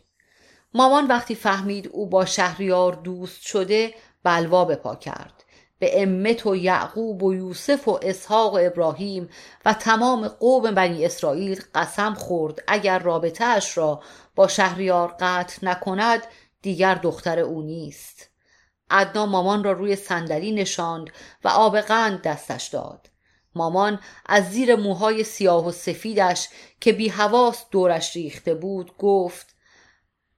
مامان 0.73 1.07
وقتی 1.07 1.35
فهمید 1.35 1.87
او 1.87 2.09
با 2.09 2.25
شهریار 2.25 2.93
دوست 2.93 3.41
شده 3.41 3.93
بلوا 4.23 4.65
به 4.65 4.75
پا 4.75 4.95
کرد. 4.95 5.43
به 5.79 6.01
امت 6.03 6.45
و 6.45 6.55
یعقوب 6.55 7.23
و 7.23 7.33
یوسف 7.33 7.87
و 7.87 7.99
اسحاق 8.01 8.53
و 8.53 8.59
ابراهیم 8.61 9.29
و 9.65 9.73
تمام 9.73 10.27
قوم 10.27 10.71
بنی 10.71 11.05
اسرائیل 11.05 11.61
قسم 11.75 12.13
خورد 12.13 12.63
اگر 12.67 12.99
رابطهاش 12.99 13.77
را 13.77 14.01
با 14.35 14.47
شهریار 14.47 15.15
قطع 15.19 15.65
نکند 15.65 16.23
دیگر 16.61 16.95
دختر 16.95 17.39
او 17.39 17.61
نیست 17.61 18.36
ادنا 18.89 19.25
مامان 19.25 19.63
را 19.63 19.71
روی 19.71 19.95
صندلی 19.95 20.51
نشاند 20.51 21.09
و 21.43 21.47
آب 21.47 21.79
قند 21.79 22.21
دستش 22.21 22.67
داد. 22.67 23.09
مامان 23.55 23.99
از 24.25 24.51
زیر 24.51 24.75
موهای 24.75 25.23
سیاه 25.23 25.67
و 25.67 25.71
سفیدش 25.71 26.47
که 26.81 26.93
بی 26.93 27.09
حواس 27.09 27.65
دورش 27.71 28.15
ریخته 28.15 28.53
بود 28.53 28.97
گفت 28.97 29.55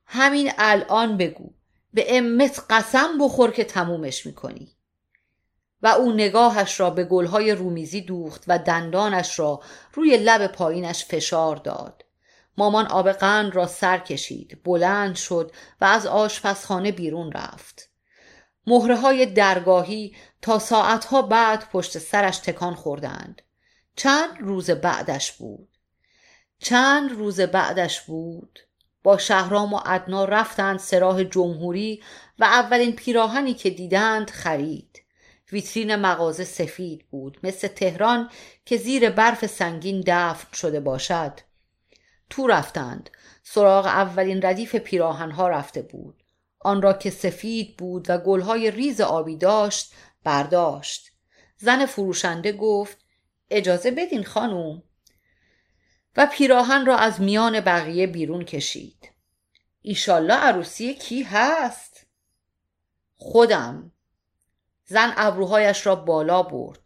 همین 0.05 0.51
الان 0.57 1.17
بگو 1.17 1.53
به 1.93 2.17
امت 2.17 2.65
قسم 2.69 3.17
بخور 3.21 3.51
که 3.51 3.63
تمومش 3.63 4.25
می‌کنی. 4.25 4.75
و 5.81 5.87
او 5.87 6.11
نگاهش 6.11 6.79
را 6.79 6.89
به 6.89 7.03
گلهای 7.03 7.51
رومیزی 7.51 8.01
دوخت 8.01 8.43
و 8.47 8.59
دندانش 8.59 9.39
را 9.39 9.61
روی 9.93 10.17
لب 10.17 10.47
پایینش 10.47 11.05
فشار 11.05 11.55
داد. 11.55 12.05
مامان 12.57 12.87
آب 12.87 13.11
قند 13.11 13.55
را 13.55 13.67
سر 13.67 13.97
کشید 13.97 14.63
بلند 14.63 15.15
شد 15.15 15.51
و 15.81 15.85
از 15.85 16.05
آشپزخانه 16.07 16.91
بیرون 16.91 17.31
رفت. 17.31 17.88
مهره 18.67 18.95
های 18.95 19.25
درگاهی 19.25 20.15
تا 20.41 20.59
ساعتها 20.59 21.21
بعد 21.21 21.69
پشت 21.69 21.97
سرش 21.97 22.37
تکان 22.37 22.75
خوردند. 22.75 23.41
چند 23.95 24.37
روز 24.39 24.69
بعدش 24.69 25.31
بود. 25.31 25.69
چند 26.59 27.11
روز 27.11 27.41
بعدش 27.41 28.01
بود. 28.01 28.59
با 29.03 29.17
شهرام 29.17 29.73
و 29.73 29.79
ادنا 29.85 30.25
رفتند 30.25 30.79
سراح 30.79 31.23
جمهوری 31.23 32.03
و 32.39 32.43
اولین 32.43 32.95
پیراهنی 32.95 33.53
که 33.53 33.69
دیدند 33.69 34.29
خرید. 34.29 35.03
ویترین 35.51 35.95
مغازه 35.95 36.43
سفید 36.43 37.05
بود 37.09 37.39
مثل 37.43 37.67
تهران 37.67 38.29
که 38.65 38.77
زیر 38.77 39.09
برف 39.09 39.45
سنگین 39.45 40.03
دفن 40.07 40.47
شده 40.53 40.79
باشد. 40.79 41.39
تو 42.29 42.47
رفتند. 42.47 43.09
سراغ 43.43 43.85
اولین 43.85 44.41
ردیف 44.41 44.75
پیراهنها 44.75 45.47
رفته 45.47 45.81
بود. 45.81 46.18
آن 46.59 46.81
را 46.81 46.93
که 46.93 47.09
سفید 47.09 47.77
بود 47.77 48.09
و 48.09 48.17
گلهای 48.17 48.71
ریز 48.71 49.01
آبی 49.01 49.37
داشت 49.37 49.93
برداشت. 50.23 51.11
زن 51.57 51.85
فروشنده 51.85 52.51
گفت 52.51 52.97
اجازه 53.49 53.91
بدین 53.91 54.23
خانوم. 54.23 54.83
و 56.17 56.27
پیراهن 56.31 56.85
را 56.85 56.97
از 56.97 57.21
میان 57.21 57.59
بقیه 57.59 58.07
بیرون 58.07 58.45
کشید. 58.45 59.11
ایشالله 59.81 60.33
عروسی 60.33 60.93
کی 60.93 61.23
هست؟ 61.23 62.05
خودم. 63.15 63.91
زن 64.85 65.13
ابروهایش 65.17 65.85
را 65.85 65.95
بالا 65.95 66.43
برد. 66.43 66.79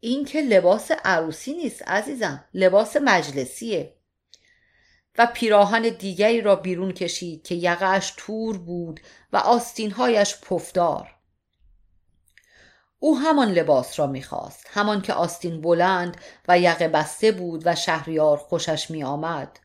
این 0.00 0.24
که 0.24 0.40
لباس 0.40 0.90
عروسی 1.04 1.52
نیست 1.52 1.88
عزیزم 1.88 2.44
لباس 2.54 2.96
مجلسیه. 2.96 3.96
و 5.18 5.26
پیراهن 5.26 5.82
دیگری 5.82 6.40
را 6.40 6.56
بیرون 6.56 6.92
کشید 6.92 7.42
که 7.42 7.54
یقهش 7.54 8.12
تور 8.16 8.58
بود 8.58 9.00
و 9.32 9.36
آستینهایش 9.36 10.40
پفدار. 10.40 11.14
او 12.98 13.18
همان 13.18 13.50
لباس 13.52 13.98
را 13.98 14.06
می‌خواست 14.06 14.66
همان 14.70 15.02
که 15.02 15.12
آستین 15.12 15.60
بلند 15.60 16.16
و 16.48 16.58
یقه 16.58 16.88
بسته 16.88 17.32
بود 17.32 17.62
و 17.64 17.74
شهریار 17.74 18.36
خوشش 18.36 18.90
میآمد. 18.90 19.60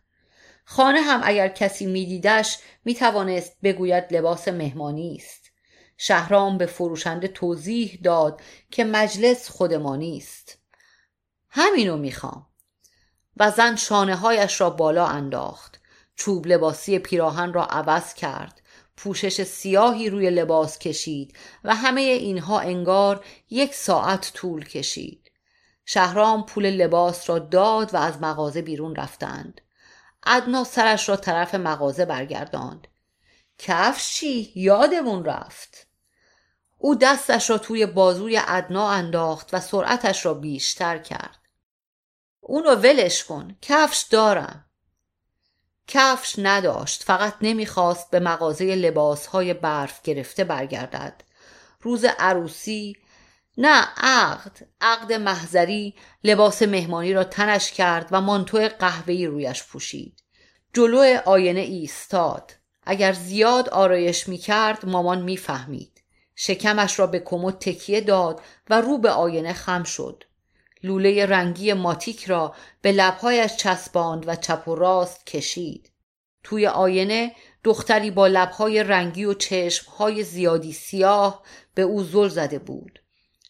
خانه 0.65 1.01
هم 1.01 1.21
اگر 1.23 1.47
کسی 1.47 1.85
میدیدش 1.85 2.57
می‌توانست 2.85 3.57
بگوید 3.63 4.13
لباس 4.13 4.47
مهمانی 4.47 5.15
است. 5.15 5.51
شهرام 5.97 6.57
به 6.57 6.65
فروشنده 6.65 7.27
توضیح 7.27 7.99
داد 8.03 8.41
که 8.71 8.83
مجلس 8.83 9.49
خودمانی 9.49 10.17
است. 10.17 10.57
همینو 11.49 11.97
می‌خوام. 11.97 12.47
و 13.39 13.51
زن 13.51 13.75
شانه 13.75 14.15
هایش 14.15 14.61
را 14.61 14.69
بالا 14.69 15.07
انداخت. 15.07 15.79
چوب 16.15 16.47
لباسی 16.47 16.99
پیراهن 16.99 17.53
را 17.53 17.65
عوض 17.65 18.13
کرد. 18.13 18.61
پوشش 18.97 19.43
سیاهی 19.43 20.09
روی 20.09 20.29
لباس 20.29 20.79
کشید 20.79 21.37
و 21.63 21.75
همه 21.75 22.01
اینها 22.01 22.59
انگار 22.59 23.25
یک 23.49 23.73
ساعت 23.73 24.31
طول 24.33 24.65
کشید. 24.65 25.31
شهرام 25.85 26.45
پول 26.45 26.69
لباس 26.69 27.29
را 27.29 27.39
داد 27.39 27.93
و 27.93 27.97
از 27.97 28.21
مغازه 28.21 28.61
بیرون 28.61 28.95
رفتند. 28.95 29.61
ادنا 30.25 30.63
سرش 30.63 31.09
را 31.09 31.15
طرف 31.15 31.55
مغازه 31.55 32.05
برگرداند. 32.05 32.87
کفش 33.57 34.13
چی؟ 34.13 34.51
یادمون 34.55 35.25
رفت. 35.25 35.87
او 36.77 36.95
دستش 36.95 37.49
را 37.49 37.57
توی 37.57 37.85
بازوی 37.85 38.41
ادنا 38.47 38.89
انداخت 38.89 39.53
و 39.53 39.59
سرعتش 39.59 40.25
را 40.25 40.33
بیشتر 40.33 40.97
کرد. 40.97 41.46
اونو 42.49 42.75
ولش 42.75 43.23
کن. 43.23 43.55
کفش 43.61 44.01
دارم. 44.01 44.65
کفش 45.87 46.35
نداشت. 46.37 47.03
فقط 47.03 47.33
نمی‌خواست 47.41 48.11
به 48.11 48.19
مغازه 48.19 48.75
لباسهای 48.75 49.53
برف 49.53 50.01
گرفته 50.01 50.43
برگردد. 50.43 51.23
روز 51.81 52.05
عروسی 52.19 52.97
نه 53.57 53.87
عقد. 53.97 54.67
عقد 54.81 55.13
محضری 55.13 55.95
لباس 56.23 56.61
مهمانی 56.61 57.13
را 57.13 57.23
تنش 57.23 57.71
کرد 57.71 58.07
و 58.11 58.21
مانتو 58.21 58.57
قهوه‌ای 58.79 59.25
رویش 59.25 59.63
پوشید. 59.63 60.23
جلو 60.73 61.19
آینه 61.25 61.59
ایستاد. 61.59 62.51
اگر 62.83 63.13
زیاد 63.13 63.69
آرایش 63.69 64.27
می‌کرد 64.27 64.85
مامان 64.85 65.21
می‌فهمید. 65.21 66.03
شکمش 66.35 66.99
را 66.99 67.07
به 67.07 67.19
کمد 67.19 67.59
تکیه 67.59 68.01
داد 68.01 68.41
و 68.69 68.81
رو 68.81 68.97
به 68.97 69.09
آینه 69.09 69.53
خم 69.53 69.83
شد. 69.83 70.23
لوله 70.83 71.25
رنگی 71.25 71.73
ماتیک 71.73 72.25
را 72.25 72.55
به 72.81 72.91
لبهایش 72.91 73.55
چسباند 73.55 74.27
و 74.27 74.35
چپ 74.35 74.67
و 74.67 74.75
راست 74.75 75.25
کشید. 75.25 75.91
توی 76.43 76.67
آینه 76.67 77.35
دختری 77.63 78.11
با 78.11 78.27
لبهای 78.27 78.83
رنگی 78.83 79.25
و 79.25 79.33
چشمهای 79.33 80.23
زیادی 80.23 80.73
سیاه 80.73 81.43
به 81.73 81.81
او 81.81 82.03
زل 82.03 82.27
زده 82.27 82.59
بود. 82.59 82.99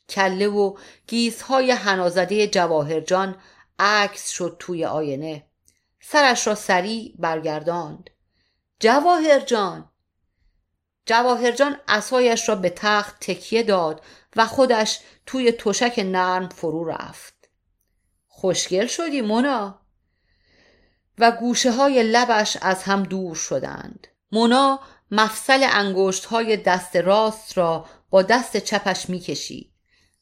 کله 0.09 0.47
و 0.47 0.77
گیزهای 1.07 1.71
هنازده 1.71 2.47
جواهرجان 2.47 3.35
عکس 3.79 4.29
شد 4.29 4.55
توی 4.59 4.85
آینه. 4.85 5.47
سرش 6.01 6.47
را 6.47 6.55
سریع 6.55 7.15
برگرداند. 7.19 8.09
جواهرجان! 8.79 9.89
جواهرجان 11.07 11.77
اسایش 11.87 12.49
را 12.49 12.55
به 12.55 12.69
تخت 12.69 13.15
تکیه 13.19 13.63
داد 13.63 14.01
و 14.35 14.45
خودش 14.45 14.99
توی 15.25 15.51
تشک 15.51 15.99
نرم 16.05 16.49
فرو 16.49 16.85
رفت. 16.85 17.49
خوشگل 18.27 18.87
شدی 18.87 19.21
مونا. 19.21 19.81
و 21.17 21.31
گوشه 21.31 21.71
های 21.71 22.03
لبش 22.03 22.57
از 22.61 22.83
هم 22.83 23.03
دور 23.03 23.35
شدند. 23.35 24.07
مونا 24.31 24.79
مفصل 25.11 25.67
انگشت 25.71 26.25
های 26.25 26.57
دست 26.57 26.95
راست 26.95 27.57
را 27.57 27.85
با 28.09 28.21
دست 28.21 28.57
چپش 28.57 29.09
می‌کشید 29.09 29.73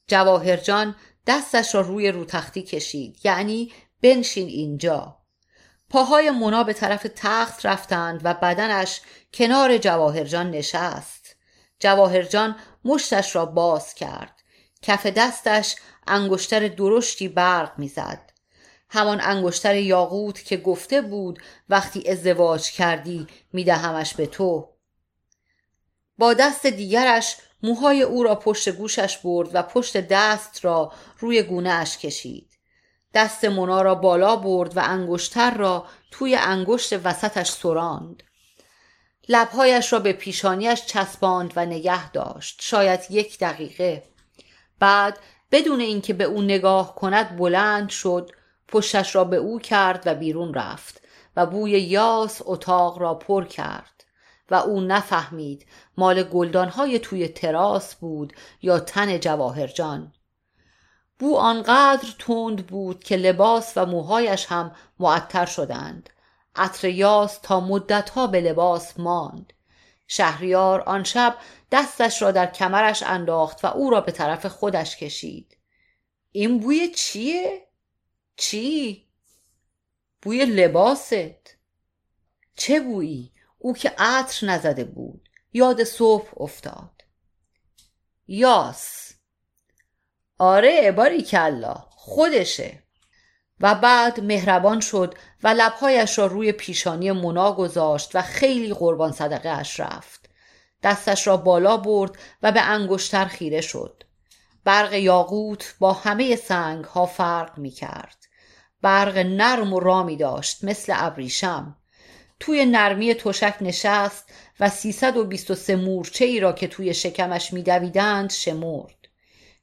جواهرجان 0.08 0.96
دستش 1.28 1.76
را 1.76 1.82
روی 1.82 2.12
روتختی 2.12 2.62
کشید. 2.62 3.20
یعنی 3.24 3.74
بنشین 4.02 4.48
اینجا. 4.48 5.25
پاهای 5.90 6.32
مونا 6.32 6.64
به 6.64 6.74
طرف 6.74 7.08
تخت 7.16 7.66
رفتند 7.66 8.22
و 8.24 8.34
بدنش 8.34 9.02
کنار 9.34 9.78
جواهرجان 9.78 10.52
نشست. 10.52 11.36
جواهرجان 11.80 12.56
مشتش 12.86 13.36
را 13.36 13.46
باز 13.46 13.94
کرد. 13.94 14.44
کف 14.82 15.06
دستش 15.06 15.76
انگشتر 16.08 16.68
درشتی 16.68 17.28
برق 17.28 17.80
می‌زد. 17.80 18.32
همان 18.90 19.22
انگشتر 19.22 19.76
یاقوت 19.76 20.44
که 20.46 20.58
گفته 20.58 21.02
بود 21.02 21.40
وقتی 21.70 22.10
ازدواج 22.10 22.72
کردی 22.72 23.28
میدهمش 23.54 24.14
به 24.14 24.26
تو. 24.26 24.70
با 26.18 26.34
دست 26.34 26.66
دیگرش 26.66 27.38
موهای 27.64 28.02
او 28.02 28.24
را 28.24 28.36
پشت 28.36 28.70
گوشش 28.70 29.18
برد 29.18 29.50
و 29.54 29.64
پشت 29.64 29.98
دست 29.98 30.66
را 30.66 30.94
روی 31.20 31.44
گونه 31.44 31.70
اش 31.70 31.98
کشید. 31.98 32.55
دست 33.16 33.46
مونا 33.46 33.82
را 33.82 33.96
بالا 33.96 34.36
برد 34.36 34.78
و 34.78 34.82
انگشتر 34.84 35.58
را 35.58 35.86
توی 36.12 36.36
انگشت 36.36 36.94
وسطش 36.94 37.50
سراند. 37.50 38.24
لبهایش 39.30 39.94
را 39.94 40.00
به 40.00 40.14
پیشانیش 40.14 40.86
چسباند 40.86 41.54
و 41.56 41.66
نگه 41.66 42.12
داشت. 42.12 42.60
شاید 42.62 43.00
یک 43.10 43.40
دقیقه. 43.40 44.04
بعد 44.80 45.20
بدون 45.52 45.80
اینکه 45.80 46.14
به 46.14 46.24
او 46.24 46.42
نگاه 46.42 46.96
کند 46.96 47.38
بلند 47.38 47.90
شد 47.90 48.32
پشتش 48.68 49.16
را 49.16 49.24
به 49.24 49.38
او 49.38 49.60
کرد 49.60 50.04
و 50.06 50.16
بیرون 50.16 50.54
رفت 50.54 51.02
و 51.36 51.46
بوی 51.46 51.72
یاس 51.72 52.42
اتاق 52.46 53.00
را 53.00 53.14
پر 53.14 53.46
کرد 53.46 54.04
و 54.52 54.56
او 54.56 54.82
نفهمید 54.82 55.66
مال 55.98 56.24
گلدانهای 56.24 57.00
توی 57.00 57.28
تراس 57.28 57.96
بود 57.96 58.34
یا 58.62 58.80
تن 58.80 59.20
جواهرجان. 59.20 60.14
بو 61.20 61.38
آنقدر 61.38 62.08
تند 62.20 62.68
بود 62.68 63.04
که 63.04 63.18
لباس 63.18 63.74
و 63.76 63.86
موهایش 63.86 64.46
هم 64.46 64.76
معطر 65.00 65.46
شدند. 65.46 66.10
عطر 66.56 66.88
یاس 66.88 67.40
تا 67.44 67.60
مدتها 67.60 68.28
به 68.28 68.42
لباس 68.42 69.00
ماند. 69.00 69.54
شهریار 70.08 70.82
آن 70.82 71.04
شب 71.04 71.38
دستش 71.72 72.22
را 72.22 72.32
در 72.32 72.46
کمرش 72.46 73.04
انداخت 73.04 73.66
و 73.66 73.68
او 73.68 73.90
را 73.90 74.02
به 74.02 74.12
طرف 74.12 74.46
خودش 74.46 74.98
کشید. 74.98 75.58
این 76.32 76.60
بوی 76.60 76.92
چیه؟ 76.96 77.68
چی؟ 78.38 79.08
بوی 80.22 80.46
لباست. 80.46 81.56
چه 82.56 82.80
بویی؟ 82.80 83.32
او 83.58 83.74
که 83.74 83.96
عطر 83.98 84.48
نزده 84.48 84.84
بود. 84.84 85.30
یاد 85.54 85.84
صبح 85.84 86.42
افتاد. 86.42 87.02
یاس. 88.28 89.14
آره 90.40 90.92
باری 90.92 91.22
کلا 91.22 91.76
خودشه. 91.90 92.84
و 93.60 93.76
بعد 93.76 94.20
مهربان 94.20 94.80
شد 94.80 95.16
و 95.44 95.48
لبهایش 95.48 96.20
را 96.20 96.26
روی 96.26 96.52
پیشانی 96.52 97.12
مونا 97.12 97.52
گذاشت 97.52 98.16
و 98.16 98.22
خیلی 98.22 98.74
قربان 98.74 99.12
صدقه 99.12 99.50
اش 99.50 99.80
رفت. 99.80 100.30
دستش 100.84 101.28
را 101.28 101.38
بالا 101.38 101.78
برد 101.78 102.12
و 102.44 102.52
به 102.52 102.62
انگشتر 102.62 103.26
خیره 103.26 103.62
شد. 103.62 104.04
برق 104.64 104.94
یاقوت 104.94 105.76
با 105.80 105.94
همه 105.94 106.36
سنگ 106.36 106.86
ها 106.86 107.06
فرق 107.06 107.58
می 107.58 107.72
کرد 107.72 108.18
برق 108.82 109.18
نرم 109.18 109.74
و 109.74 109.80
رامی 109.80 110.18
داشت 110.18 110.64
مثل 110.64 110.94
ابریشم. 110.96 111.78
توی 112.40 112.66
نرمی 112.66 113.14
تشک 113.14 113.56
نشست 113.62 114.30
و 114.60 114.70
323 114.70 115.76
مورچه 115.76 116.26
ای 116.26 116.40
را 116.40 116.54
که 116.54 116.68
توی 116.68 116.94
شکمش 116.94 117.54
میدویدند 117.54 118.32
شمرد. 118.32 119.05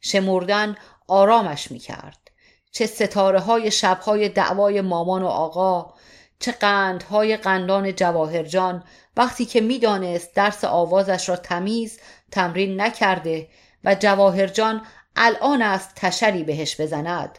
شمردن 0.03 0.77
آرامش 1.09 1.71
می‌کرد. 1.71 2.19
چه 2.73 2.87
ستاره 2.87 3.41
های 3.41 3.71
شبهای 3.71 4.29
دعوای 4.29 4.81
مامان 4.81 5.23
و 5.23 5.27
آقا 5.27 5.95
چه 6.39 6.53
قندهای 6.53 7.37
قندان 7.37 7.95
جواهرجان 7.95 8.85
وقتی 9.17 9.45
که 9.45 9.61
می‌دانست 9.61 10.35
درس 10.35 10.65
آوازش 10.65 11.29
را 11.29 11.37
تمیز 11.37 12.01
تمرین 12.31 12.81
نکرده 12.81 13.49
و 13.85 13.95
جواهرجان 13.95 14.87
الان 15.17 15.63
است 15.63 15.93
تشری 15.97 16.45
بهش 16.45 16.81
بزند. 16.81 17.39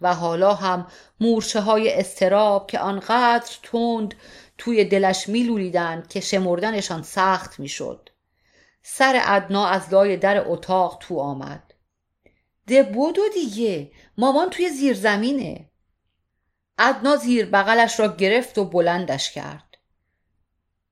و 0.00 0.14
حالا 0.14 0.54
هم 0.54 0.86
مورچه 1.20 1.60
های 1.60 2.00
استراب 2.00 2.66
که 2.66 2.78
آنقدر 2.78 3.52
تند 3.62 4.14
توی 4.58 4.84
دلش 4.84 5.28
میلولیدند 5.28 6.08
که 6.08 6.20
شمردنشان 6.20 7.02
سخت 7.02 7.60
می‌شد. 7.60 8.10
سر 8.82 9.20
ادنا 9.24 9.66
از 9.66 9.92
لای 9.92 10.16
در 10.16 10.48
اتاق 10.48 10.96
تو 11.00 11.18
آمد. 11.20 11.63
ده 12.66 12.82
بودو 12.82 13.22
دیگه. 13.34 13.92
مامان 14.18 14.50
توی 14.50 14.70
زیر 14.70 14.94
زمینه. 14.94 15.70
ادنا 16.78 17.16
زیر 17.16 17.46
بغلش 17.46 18.00
را 18.00 18.16
گرفت 18.16 18.58
و 18.58 18.64
بلندش 18.64 19.32
کرد. 19.32 19.78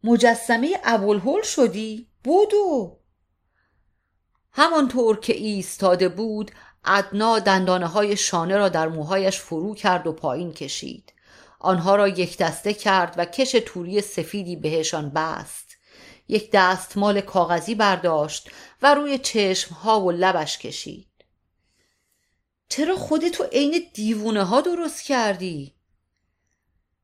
مجسمه 0.04 0.80
ابوالهول 0.84 1.42
شدی؟ 1.42 2.08
بودو 2.24 2.98
همانطور 4.52 5.20
که 5.20 5.32
ایستاده 5.32 6.08
بود 6.08 6.50
ادنا 6.84 7.38
دندانه 7.38 7.86
های 7.86 8.16
شانه 8.16 8.56
را 8.56 8.68
در 8.68 8.88
موهایش 8.88 9.38
فرو 9.38 9.74
کرد 9.74 10.06
و 10.06 10.12
پایین 10.12 10.52
کشید. 10.52 11.12
آنها 11.60 11.96
را 11.96 12.08
یک 12.08 12.38
دسته 12.38 12.74
کرد 12.74 13.14
و 13.18 13.24
کش 13.24 13.52
توری 13.66 14.00
سفیدی 14.00 14.56
بهشان 14.56 15.10
بست. 15.10 15.76
یک 16.28 16.50
دستمال 16.52 17.20
کاغذی 17.20 17.74
برداشت 17.74 18.50
و 18.82 18.94
روی 18.94 19.18
چشمها 19.18 20.00
و 20.00 20.10
لبش 20.10 20.58
کشید. 20.58 21.11
چرا 22.72 22.96
خودتو 22.96 23.44
عین 23.44 23.82
دیوونه 23.94 24.44
ها 24.44 24.60
درست 24.60 25.02
کردی؟ 25.02 25.74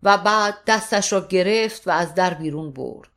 و 0.02 0.18
بعد 0.18 0.58
دستش 0.66 1.12
را 1.12 1.26
گرفت 1.26 1.88
و 1.88 1.90
از 1.90 2.14
در 2.14 2.34
بیرون 2.34 2.72
برد. 2.72 3.08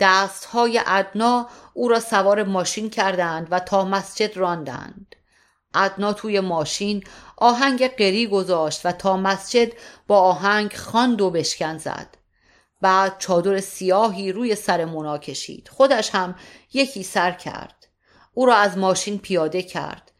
دستهای 0.00 0.80
ادنا 0.86 1.48
او 1.74 1.88
را 1.88 2.00
سوار 2.00 2.42
ماشین 2.42 2.90
کردند 2.90 3.48
و 3.50 3.60
تا 3.60 3.84
مسجد 3.84 4.36
راندند. 4.36 5.16
ادنا 5.74 6.12
توی 6.12 6.40
ماشین 6.40 7.04
آهنگ 7.36 7.88
قری 7.88 8.26
گذاشت 8.26 8.86
و 8.86 8.92
تا 8.92 9.16
مسجد 9.16 9.72
با 10.06 10.20
آهنگ 10.20 10.72
خواند 10.72 11.20
و 11.20 11.30
بشکن 11.30 11.78
زد. 11.78 12.16
بعد 12.80 13.18
چادر 13.18 13.60
سیاهی 13.60 14.32
روی 14.32 14.54
سر 14.54 14.84
مونا 14.84 15.18
کشید. 15.18 15.68
خودش 15.68 16.10
هم 16.10 16.34
یکی 16.72 17.02
سر 17.02 17.32
کرد. 17.32 17.88
او 18.34 18.46
را 18.46 18.56
از 18.56 18.78
ماشین 18.78 19.18
پیاده 19.18 19.62
کرد. 19.62 20.11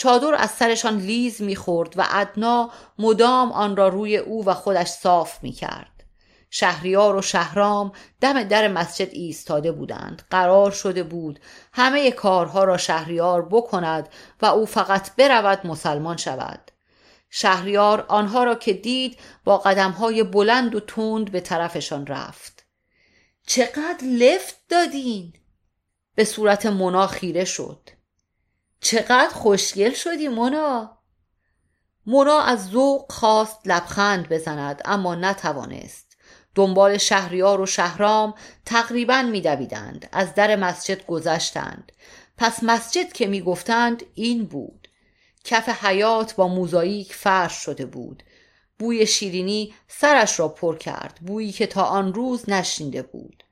چادر 0.00 0.34
از 0.34 0.50
سرشان 0.50 0.96
لیز 0.96 1.42
می‌خورد 1.42 1.94
و 1.96 2.06
ادنا 2.10 2.70
مدام 2.98 3.52
آن 3.52 3.76
را 3.76 3.88
روی 3.88 4.16
او 4.16 4.44
و 4.44 4.54
خودش 4.54 4.88
صاف 4.88 5.42
می‌کرد. 5.42 6.04
شهریار 6.50 7.16
و 7.16 7.22
شهرام 7.22 7.92
دم 8.20 8.42
در 8.42 8.68
مسجد 8.68 9.08
ایستاده 9.12 9.72
بودند. 9.72 10.22
قرار 10.30 10.70
شده 10.70 11.02
بود 11.02 11.40
همه 11.72 12.10
کارها 12.10 12.64
را 12.64 12.76
شهریار 12.76 13.48
بکند 13.48 14.08
و 14.42 14.46
او 14.46 14.66
فقط 14.66 15.16
برود 15.16 15.66
مسلمان 15.66 16.16
شود. 16.16 16.70
شهریار 17.30 18.04
آنها 18.08 18.44
را 18.44 18.54
که 18.54 18.72
دید 18.72 19.18
با 19.44 19.58
قدمهای 19.58 20.22
بلند 20.22 20.74
و 20.74 20.80
تند 20.80 21.30
به 21.32 21.40
طرفشان 21.40 22.06
رفت. 22.06 22.64
چقدر 23.46 24.04
لفت 24.04 24.56
دادین؟ 24.68 25.32
به 26.14 26.24
صورت 26.24 26.66
مونا 26.66 27.06
خیره 27.06 27.44
شد. 27.44 27.99
چقدر 28.80 29.28
خوشگل 29.28 29.92
شدی 29.92 30.28
مونا. 30.28 30.98
مونا 32.06 32.40
از 32.40 32.68
ذوق 32.68 33.12
خواست 33.12 33.58
لبخند 33.64 34.28
بزند 34.28 34.82
اما 34.84 35.14
نتوانست. 35.14 36.16
دنبال 36.54 36.98
شهریار 36.98 37.60
و 37.60 37.66
شهرام 37.66 38.34
تقریبا 38.64 39.22
میدویدند 39.22 40.08
از 40.12 40.34
در 40.34 40.56
مسجد 40.56 41.06
گذشتند. 41.06 41.92
پس 42.36 42.62
مسجد 42.62 43.12
که 43.12 43.26
می‌گفتند 43.26 44.02
این 44.14 44.44
بود. 44.44 44.88
کف 45.44 45.68
حیات 45.84 46.34
با 46.34 46.48
موزاییک 46.48 47.14
فرش 47.14 47.52
شده 47.52 47.86
بود. 47.86 48.22
بوی 48.78 49.06
شیرینی 49.06 49.74
سرش 49.88 50.40
را 50.40 50.48
پر 50.48 50.76
کرد 50.76 51.18
بویی 51.26 51.52
که 51.52 51.66
تا 51.66 51.82
آن 51.82 52.14
روز 52.14 52.50
نشنیده 52.50 53.02
بود. 53.02 53.44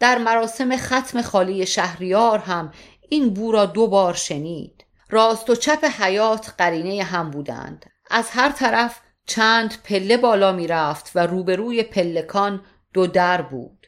در 0.00 0.18
مراسم 0.18 0.76
ختم 0.76 1.22
خالی 1.22 1.66
شهریار 1.66 2.38
هم 2.38 2.72
این 3.12 3.34
بو 3.34 3.52
را 3.52 3.66
دو 3.66 3.86
بار 3.86 4.14
شنید. 4.14 4.84
راست 5.10 5.50
و 5.50 5.54
چپ 5.54 5.84
حیات 5.84 6.54
قرینه 6.58 7.02
هم 7.02 7.30
بودند. 7.30 7.86
از 8.10 8.30
هر 8.30 8.52
طرف 8.52 9.00
چند 9.26 9.74
پله 9.84 10.16
بالا 10.16 10.52
می 10.52 10.66
رفت 10.66 11.10
و 11.14 11.18
روبروی 11.18 11.82
پلکان 11.82 12.62
دو 12.92 13.06
در 13.06 13.42
بود. 13.42 13.86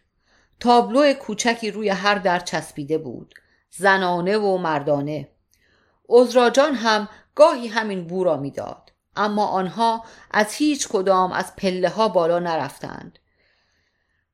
تابلو 0.61 1.12
کوچکی 1.12 1.70
روی 1.70 1.89
هر 1.89 2.14
در 2.14 2.39
چسبیده 2.39 2.99
بود. 2.99 3.35
زنانه 3.70 4.39
و 4.39 4.59
مردانه. 4.59 5.29
ازراجان 6.20 6.75
هم 6.75 7.09
گاهی 7.35 7.68
همین 7.68 8.07
بو 8.07 8.25
را 8.25 8.37
می‌داد 8.37 8.93
اما 9.16 9.47
آنها 9.47 10.05
از 10.31 10.55
هیچ 10.55 10.89
کدام 10.89 11.33
از 11.33 11.57
پله 11.57 11.89
ها 11.89 12.09
بالا 12.09 12.39
نرفتند. 12.39 13.18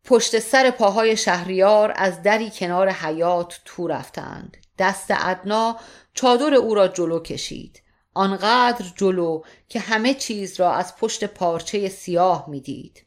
پشت 0.05 0.39
سر 0.39 0.71
پاهای 0.71 1.17
شهریار 1.17 1.93
از 1.97 2.23
دری 2.23 2.51
کنار 2.55 2.91
حیات 2.91 3.61
تو 3.65 3.89
رفتند. 3.89 4.57
دست 4.81 5.07
ادنا 5.11 5.77
چادر 6.15 6.55
او 6.55 6.75
را 6.75 6.89
جلو 6.89 7.21
کشید. 7.21 7.83
آنقدر 8.15 8.87
جلو 8.97 9.43
که 9.69 9.81
همه 9.81 10.15
چیز 10.15 10.61
را 10.61 10.73
از 10.73 10.97
پشت 10.97 11.25
پارچه 11.25 11.89
سیاه 11.89 12.51
می‌دید. 12.51 13.07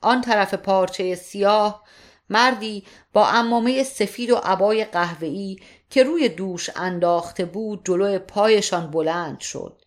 آن 0.00 0.20
طرف 0.20 0.54
پارچه 0.54 1.14
سیاه 1.14 1.84
مردی 2.28 2.84
با 3.12 3.26
امامه 3.28 3.82
سفید 3.82 4.30
و 4.30 4.36
عبای 4.36 4.84
قهوه‌ای 4.84 5.58
که 5.90 6.02
روی 6.02 6.28
دوش 6.28 6.70
انداخته 6.76 7.44
بود 7.44 7.86
جلو 7.86 8.18
پایشان 8.18 8.90
بلند 8.90 9.40
شد. 9.40 9.82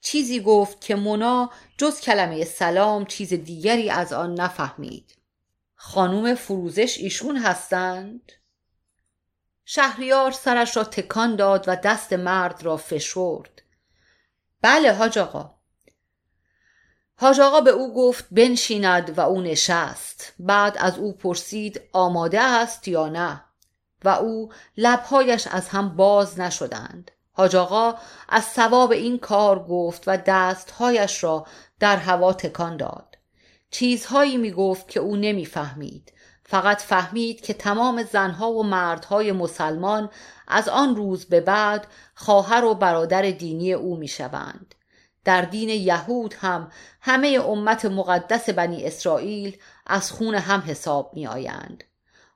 چیزی 0.00 0.40
گفت 0.40 0.80
که 0.80 0.94
مونا 0.94 1.50
جز 1.78 2.00
کلمه 2.00 2.44
سلام 2.44 3.04
چیز 3.04 3.34
دیگری 3.34 3.90
از 3.90 4.12
آن 4.12 4.40
نفهمید. 4.40 5.16
خانوم 5.74 6.34
فروزش 6.34 6.98
ایشون 6.98 7.36
هستند؟ 7.36 8.32
شهریار 9.64 10.30
سرش 10.30 10.76
را 10.76 10.84
تکان 10.84 11.36
داد 11.36 11.64
و 11.66 11.76
دست 11.76 12.12
مرد 12.12 12.62
را 12.62 12.76
فشرد. 12.76 13.62
بله 14.62 14.92
حاج 14.92 15.18
آقا. 15.18 15.54
حاج 17.16 17.40
آقا 17.40 17.60
به 17.60 17.70
او 17.70 17.94
گفت 17.94 18.24
بنشیند 18.30 19.18
و 19.18 19.20
او 19.20 19.40
نشست. 19.40 20.34
بعد 20.38 20.76
از 20.78 20.98
او 20.98 21.12
پرسید 21.12 21.80
آماده 21.92 22.40
است 22.40 22.88
یا 22.88 23.08
نه؟ 23.08 23.44
و 24.04 24.08
او 24.08 24.52
لبهایش 24.76 25.46
از 25.46 25.68
هم 25.68 25.96
باز 25.96 26.40
نشدند. 26.40 27.10
حاج 27.32 27.56
آقا 27.56 27.94
از 28.28 28.44
ثواب 28.44 28.92
این 28.92 29.18
کار 29.18 29.64
گفت 29.64 30.02
و 30.06 30.16
دستهایش 30.16 31.24
را 31.24 31.46
در 31.80 31.96
هوا 31.96 32.32
تکان 32.32 32.76
داد. 32.76 33.18
چیزهایی 33.70 34.36
می 34.36 34.52
گفت 34.52 34.88
که 34.88 35.00
او 35.00 35.16
نمی‌فهمید. 35.16 36.12
فقط 36.46 36.82
فهمید 36.82 37.40
که 37.40 37.54
تمام 37.54 38.02
زنها 38.02 38.52
و 38.52 38.62
مردهای 38.62 39.32
مسلمان 39.32 40.10
از 40.48 40.68
آن 40.68 40.96
روز 40.96 41.24
به 41.24 41.40
بعد 41.40 41.86
خواهر 42.14 42.64
و 42.64 42.74
برادر 42.74 43.22
دینی 43.22 43.72
او 43.72 43.96
می 43.96 44.08
شوند. 44.08 44.74
در 45.24 45.42
دین 45.42 45.68
یهود 45.68 46.34
هم 46.34 46.70
همه 47.00 47.28
امت 47.28 47.84
مقدس 47.84 48.50
بنی 48.50 48.84
اسرائیل 48.84 49.56
از 49.86 50.12
خون 50.12 50.34
هم 50.34 50.62
حساب 50.66 51.10
می 51.14 51.26
آیند. 51.26 51.84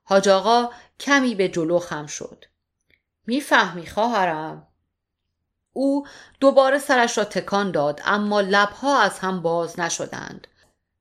حاج 0.04 0.28
آقا 0.28 0.70
کمی 1.00 1.34
به 1.34 1.48
جلو 1.48 1.78
خم 1.78 2.06
شد. 2.06 2.44
می‌فهمی 3.26 3.86
خواهرم؟ 3.86 4.66
او 5.72 6.06
دوباره 6.40 6.78
سرش 6.78 7.18
را 7.18 7.24
تکان 7.24 7.70
داد 7.70 8.00
اما 8.04 8.40
لبها 8.40 9.00
از 9.00 9.18
هم 9.18 9.42
باز 9.42 9.80
نشدند. 9.80 10.46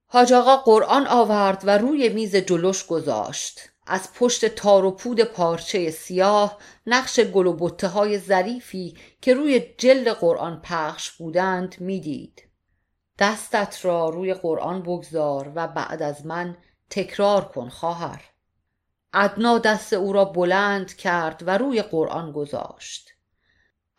حاج 0.09 0.33
آقا 0.33 0.57
قرآن 0.57 1.07
آورد 1.07 1.61
و 1.65 1.77
روی 1.77 2.09
میز 2.09 2.35
جلوش 2.35 2.85
گذاشت. 2.85 3.59
از 3.87 4.13
پشت 4.13 4.45
تار 4.45 4.85
و 4.85 4.91
پود 4.91 5.23
پارچه 5.23 5.91
سیاه 5.91 6.57
نقش 6.87 7.19
گل 7.19 7.47
و 7.47 7.53
بطه 7.59 7.87
های 7.87 8.19
ظریفی 8.19 8.97
که 9.21 9.33
روی 9.33 9.59
جلد 9.77 10.07
قرآن 10.07 10.61
پخش 10.63 11.11
بودند 11.11 11.75
می‌دید. 11.79 12.43
دستت 13.19 13.85
را 13.85 14.09
روی 14.09 14.33
قرآن 14.33 14.81
بگذار 14.83 15.51
و 15.55 15.67
بعد 15.67 16.01
از 16.01 16.25
من 16.25 16.57
تکرار 16.89 17.45
کن 17.45 17.69
خواهر. 17.69 18.21
ادنا 19.13 19.59
دست 19.59 19.93
او 19.93 20.13
را 20.13 20.25
بلند 20.25 20.95
کرد 20.95 21.43
و 21.45 21.57
روی 21.57 21.81
قرآن 21.81 22.31
گذاشت. 22.31 23.09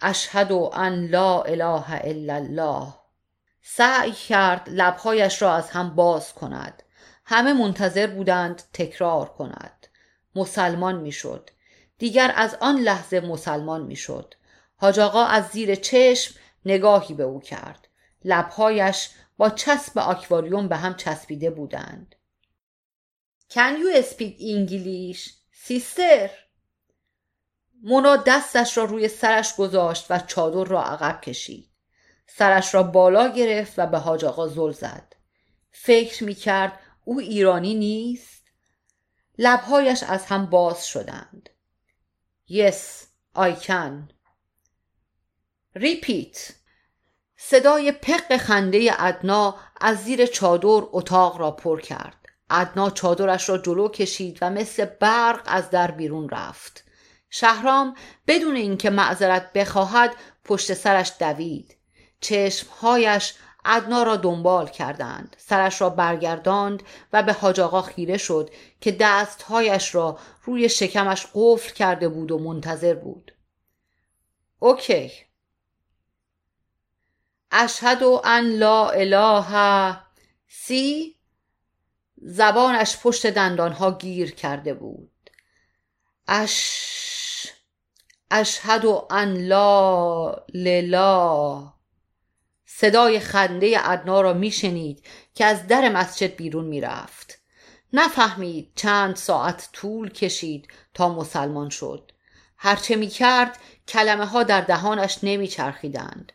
اشهد 0.00 0.52
ان 0.52 1.06
لا 1.06 1.42
اله 1.42 2.00
الا 2.04 2.34
الله 2.34 2.94
سعی 3.70 4.12
کرد 4.12 4.68
لبهایش 4.68 5.42
را 5.42 5.54
از 5.54 5.70
هم 5.70 5.94
باز 5.94 6.34
کند. 6.34 6.82
همه 7.24 7.52
منتظر 7.52 8.06
بودند 8.06 8.62
تکرار 8.72 9.28
کند. 9.28 9.86
مسلمان 10.34 10.96
می‌شد. 11.00 11.50
دیگر 11.98 12.32
از 12.36 12.56
آن 12.60 12.76
لحظه 12.80 13.20
مسلمان 13.20 13.82
می‌شد. 13.82 14.34
حاج 14.76 14.98
آقا 14.98 15.24
از 15.24 15.44
زیر 15.48 15.74
چشم 15.74 16.34
نگاهی 16.64 17.14
به 17.14 17.22
او 17.22 17.40
کرد. 17.40 17.88
لبهایش 18.24 19.10
با 19.36 19.50
چسب 19.50 19.98
آکواریوم 19.98 20.68
به 20.68 20.76
هم 20.76 20.94
چسبیده 20.94 21.50
بودند. 21.50 22.14
Can 23.50 23.76
you 23.78 24.02
speak 24.02 24.38
English, 24.38 25.30
sister? 25.68 26.30
مونا 27.82 28.16
دستش 28.16 28.78
را 28.78 28.84
روی 28.84 29.08
سرش 29.08 29.56
گذاشت 29.56 30.06
و 30.10 30.18
چادر 30.18 30.64
را 30.64 30.82
عقب 30.82 31.20
کشید. 31.20 31.77
سرش 32.28 32.74
را 32.74 32.82
بالا 32.82 33.28
گرفت 33.28 33.78
و 33.78 33.86
به 33.86 33.98
حاج 33.98 34.24
آقا 34.24 34.48
زل 34.48 34.72
زد. 34.72 35.14
فکر 35.70 36.24
می 36.24 36.34
کرد 36.34 36.80
او 37.04 37.20
ایرانی 37.20 37.74
نیست؟ 37.74 38.42
لبهایش 39.38 40.02
از 40.02 40.26
هم 40.26 40.46
باز 40.46 40.86
شدند. 40.86 41.50
Yes, 42.50 43.04
I 43.36 43.66
can. 43.66 44.12
Repeat. 45.76 46.52
صدای 47.36 47.92
پق 47.92 48.36
خنده 48.36 48.90
ادنا 48.98 49.56
از 49.80 50.04
زیر 50.04 50.26
چادر 50.26 50.82
اتاق 50.92 51.40
را 51.40 51.50
پر 51.50 51.80
کرد. 51.80 52.16
ادنا 52.50 52.90
چادرش 52.90 53.48
را 53.48 53.58
جلو 53.58 53.88
کشید 53.88 54.38
و 54.40 54.50
مثل 54.50 54.84
برق 54.84 55.42
از 55.46 55.70
در 55.70 55.90
بیرون 55.90 56.28
رفت. 56.28 56.84
شهرام 57.30 57.94
بدون 58.26 58.56
اینکه 58.56 58.90
معذرت 58.90 59.52
بخواهد 59.52 60.14
پشت 60.44 60.74
سرش 60.74 61.12
دوید. 61.20 61.77
چشمهایش 62.20 63.34
ادنا 63.64 64.02
را 64.02 64.16
دنبال 64.16 64.68
کردند. 64.68 65.36
سرش 65.38 65.80
را 65.80 65.90
برگرداند 65.90 66.82
و 67.12 67.22
به 67.22 67.32
حاج 67.32 67.60
آقا 67.60 67.82
خیره 67.82 68.16
شد 68.16 68.50
که 68.80 68.96
دستهایش 69.00 69.94
را 69.94 70.18
روی 70.44 70.68
شکمش 70.68 71.26
قفل 71.34 71.74
کرده 71.74 72.08
بود 72.08 72.30
و 72.30 72.38
منتظر 72.38 72.94
بود. 72.94 73.34
اوکی. 74.58 75.12
اشهد 77.50 78.02
ان 78.24 78.44
لا 78.44 78.90
اله 78.90 79.96
سی 80.48 81.16
زبانش 82.16 82.96
پشت 83.02 83.26
دندانها 83.26 83.90
گیر 83.90 84.34
کرده 84.34 84.74
بود. 84.74 85.10
اش 86.28 87.52
اشهد 88.30 88.86
ان 89.10 89.36
لا 89.36 90.36
للا 90.54 91.77
صدای 92.80 93.20
خنده 93.20 93.90
ادنا 93.90 94.20
را 94.20 94.32
میشنید 94.32 95.04
که 95.34 95.44
از 95.44 95.66
در 95.66 95.88
مسجد 95.88 96.36
بیرون 96.36 96.64
می‌رفت. 96.64 97.38
نفهمید 97.92 98.72
چند 98.74 99.16
ساعت 99.16 99.68
طول 99.72 100.10
کشید 100.10 100.68
تا 100.94 101.08
مسلمان 101.08 101.68
شد. 101.70 102.12
هرچه 102.56 102.96
می‌کرد 102.96 103.58
کلمه 103.88 104.26
ها 104.26 104.42
در 104.42 104.60
دهانش 104.60 105.18
نمیچرخیدند. 105.22 106.32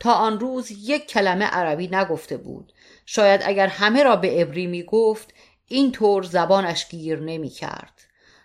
تا 0.00 0.12
آن 0.12 0.40
روز 0.40 0.70
یک 0.70 1.06
کلمه 1.06 1.44
عربی 1.44 1.88
نگفته 1.88 2.36
بود. 2.36 2.72
شاید 3.06 3.40
اگر 3.44 3.66
همه 3.66 4.02
را 4.02 4.16
به 4.16 4.30
عبری 4.30 4.66
می‌گفت 4.66 5.34
این 5.66 5.92
طور 5.92 6.22
زبانش 6.22 6.88
گیر 6.88 7.20
نمی‌کرد. 7.20 8.00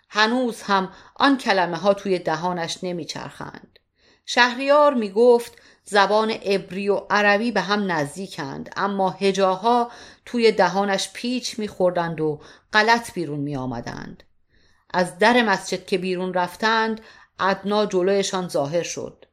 هنوز 0.08 0.62
هم 0.62 0.92
آن 1.16 1.38
کلمه 1.38 1.76
ها 1.76 1.94
توی 1.94 2.18
دهانش 2.18 2.78
نمیچرخند. 2.82 3.78
شهریار 4.26 4.94
می‌گفت 4.94 5.52
زبان 5.84 6.30
عبری 6.30 6.88
و 6.88 7.00
عربی 7.10 7.52
به 7.52 7.60
هم 7.60 7.92
نزدیکند 7.92 8.72
اما 8.76 9.10
هجاها 9.10 9.90
توی 10.24 10.52
دهانش 10.52 11.10
پیچ 11.12 11.58
میخوردند 11.58 12.20
و 12.20 12.40
غلط 12.72 13.12
بیرون 13.12 13.40
میآمدند. 13.40 14.22
از 14.94 15.18
در 15.18 15.42
مسجد 15.42 15.86
که 15.86 15.98
بیرون 15.98 16.34
رفتند 16.34 17.00
ادنا 17.38 17.86
جلویشان 17.86 18.48
ظاهر 18.48 18.82
شد. 18.82 19.24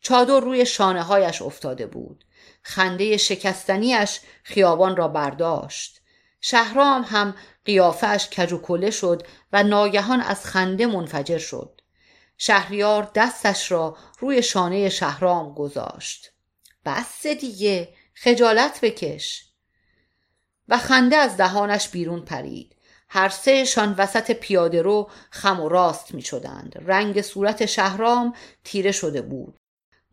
چادر 0.00 0.40
روی 0.40 0.66
شانه 0.66 1.02
هایش 1.02 1.42
افتاده 1.42 1.86
بود. 1.86 2.24
خنده 2.62 3.16
شکستنیش 3.16 4.20
خیابان 4.42 4.96
را 4.96 5.08
برداشت. 5.08 6.00
شهرام 6.40 7.02
هم 7.08 7.34
قیافش 7.64 8.28
کج 8.28 8.52
و 8.52 8.90
شد 8.90 9.22
و 9.52 9.62
ناگهان 9.62 10.20
از 10.20 10.46
خنده 10.46 10.86
منفجر 10.86 11.38
شد. 11.38 11.80
شهریار 12.38 13.10
دستش 13.14 13.72
را 13.72 13.96
روی 14.18 14.42
شانه 14.42 14.88
شهرام 14.88 15.54
گذاشت. 15.54 16.32
بس 16.84 17.26
دیگه 17.26 17.94
خجالت 18.14 18.80
بکش. 18.80 19.44
و 20.68 20.78
خنده 20.78 21.16
از 21.16 21.36
دهانش 21.36 21.88
بیرون 21.88 22.24
پرید. 22.24 22.76
هر 23.08 23.28
سهشان 23.28 23.94
وسط 23.98 24.30
پیاده 24.30 24.82
رو 24.82 25.10
خم 25.30 25.60
و 25.60 25.68
راست 25.68 26.14
می 26.14 26.22
شدند. 26.22 26.82
رنگ 26.86 27.22
صورت 27.22 27.66
شهرام 27.66 28.34
تیره 28.64 28.92
شده 28.92 29.22
بود. 29.22 29.56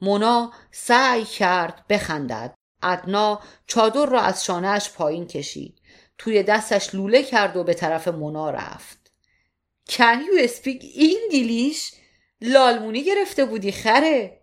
مونا 0.02 0.52
سعی 0.72 1.26
کرد 1.26 1.86
بخندد. 1.90 2.54
ادنا 2.84 3.42
چادر 3.68 4.06
را 4.06 4.22
از 4.22 4.46
شانهش 4.46 4.90
پایین 4.90 5.28
کشید. 5.28 5.82
توی 6.18 6.44
دستش 6.44 6.96
لوله 6.96 7.24
کرد 7.24 7.58
و 7.58 7.64
به 7.64 7.74
طرف 7.74 8.08
مونا 8.08 8.50
رفت. 8.50 9.12
Can 9.90 10.20
you 10.22 10.48
speak 10.48 10.84
English؟ 10.84 12.01
لالمونی 12.42 13.04
گرفته 13.04 13.46
بودی 13.46 13.72
خره. 13.72 14.42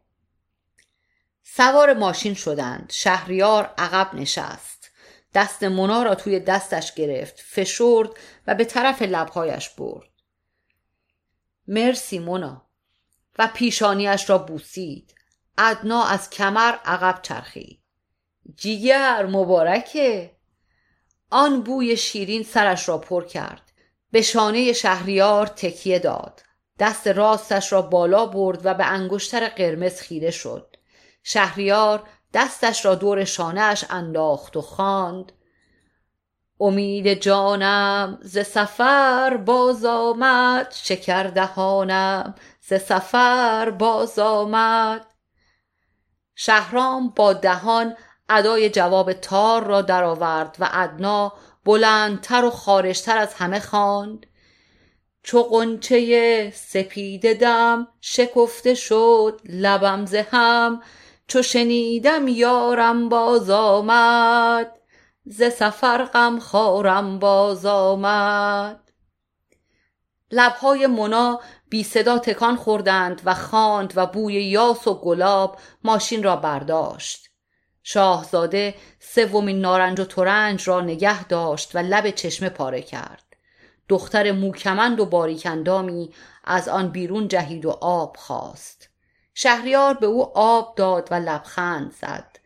سوار 1.42 1.94
ماشین 1.94 2.34
شدند. 2.34 2.90
شهریار 2.94 3.74
عقب 3.78 4.14
نشست. 4.14 4.90
دست 5.34 5.62
مونا 5.62 6.02
را 6.02 6.14
توی 6.14 6.40
دستش 6.40 6.94
گرفت 6.94 7.40
فشرد 7.40 8.10
و 8.46 8.54
به 8.54 8.64
طرف 8.64 9.02
لبهایش 9.02 9.68
برد. 9.68 10.08
مرسی 11.68 12.18
مونا. 12.18 12.66
و 13.38 13.50
پیشانیش 13.54 14.30
را 14.30 14.38
بوسید. 14.38 15.14
ادنا 15.58 16.04
از 16.04 16.30
کمر 16.30 16.72
عقب 16.84 17.22
چرخید. 17.22 17.80
جیگر 18.56 19.26
مبارکه. 19.26 20.36
آن 21.30 21.62
بوی 21.62 21.96
شیرین 21.96 22.42
سرش 22.42 22.88
را 22.88 22.98
پر 22.98 23.26
کرد. 23.26 23.72
به 24.10 24.22
شانه 24.22 24.72
شهریار 24.72 25.46
تکیه 25.46 25.98
داد. 25.98 26.47
دست 26.78 27.06
راستش 27.06 27.72
را 27.72 27.82
بالا 27.82 28.26
برد 28.26 28.66
و 28.66 28.74
به 28.74 28.84
انگشتر 28.84 29.48
قرمز 29.48 30.00
خیره 30.00 30.30
شد. 30.30 30.76
شهریار 31.22 32.02
دستش 32.34 32.84
را 32.84 32.94
دور 32.94 33.24
شانهاش 33.24 33.84
انداخت 33.90 34.56
و 34.56 34.60
خواند 34.62 35.32
امید 36.60 37.14
جانم 37.14 38.18
ز 38.22 38.38
سفر 38.38 39.36
باز 39.36 39.84
آمد. 39.84 40.74
شکر 40.82 41.22
دهانم 41.22 42.34
ز 42.60 42.74
سفر 42.74 43.70
باز 43.70 44.18
آمد. 44.18 45.06
شهرام 46.34 47.08
با 47.08 47.32
دهان 47.32 47.96
ادای 48.28 48.70
جواب 48.70 49.12
تار 49.12 49.64
را 49.64 49.82
درآورد 49.82 50.56
و 50.58 50.68
ادنا 50.72 51.32
بلندتر 51.64 52.44
و 52.44 52.50
خارشتر 52.50 53.18
از 53.18 53.34
همه 53.34 53.60
خواند. 53.60 54.26
چو 55.28 55.42
قنچه 55.42 56.52
سپید 56.56 57.40
دم 57.40 57.88
شکفته 58.00 58.74
شد 58.74 59.40
لبم 59.44 60.06
ز 60.06 60.14
هم. 60.14 60.82
چو 61.26 61.42
شنیدم 61.42 62.28
یارم 62.28 63.08
باز 63.08 63.50
آمد 63.50 64.78
ز 65.26 65.42
سفر 65.42 66.04
غم 66.04 66.38
خارم 66.38 67.18
باز 67.18 67.66
آمد. 67.66 68.92
لبهای 70.30 70.86
منا 70.86 71.40
بی 71.70 71.84
صدا 71.84 72.18
تکان 72.18 72.56
خوردند 72.56 73.22
و 73.24 73.34
خواند 73.34 73.92
و 73.96 74.06
بوی 74.06 74.34
یاس 74.34 74.86
و 74.86 74.94
گلاب 74.94 75.58
ماشین 75.84 76.22
را 76.22 76.36
برداشت. 76.36 77.28
شاهزاده 77.82 78.74
سومین 79.00 79.60
نارنج 79.60 80.00
و 80.00 80.04
ترنج 80.04 80.68
را 80.68 80.80
نگه 80.80 81.24
داشت 81.24 81.74
و 81.74 81.78
لب 81.78 82.10
چشمه 82.10 82.48
پاره 82.48 82.82
کرد. 82.82 83.27
دختر 83.88 84.32
موکمند 84.32 85.00
و 85.00 85.06
باریکندامی 85.06 86.10
از 86.44 86.68
آن 86.68 86.88
بیرون 86.88 87.28
جهید 87.28 87.66
و 87.66 87.70
آب 87.80 88.16
خواست. 88.16 88.88
شهریار 89.34 89.94
به 89.94 90.06
او 90.06 90.38
آب 90.38 90.74
داد 90.76 91.08
و 91.10 91.14
لبخند 91.14 91.92
زد. 91.92 92.38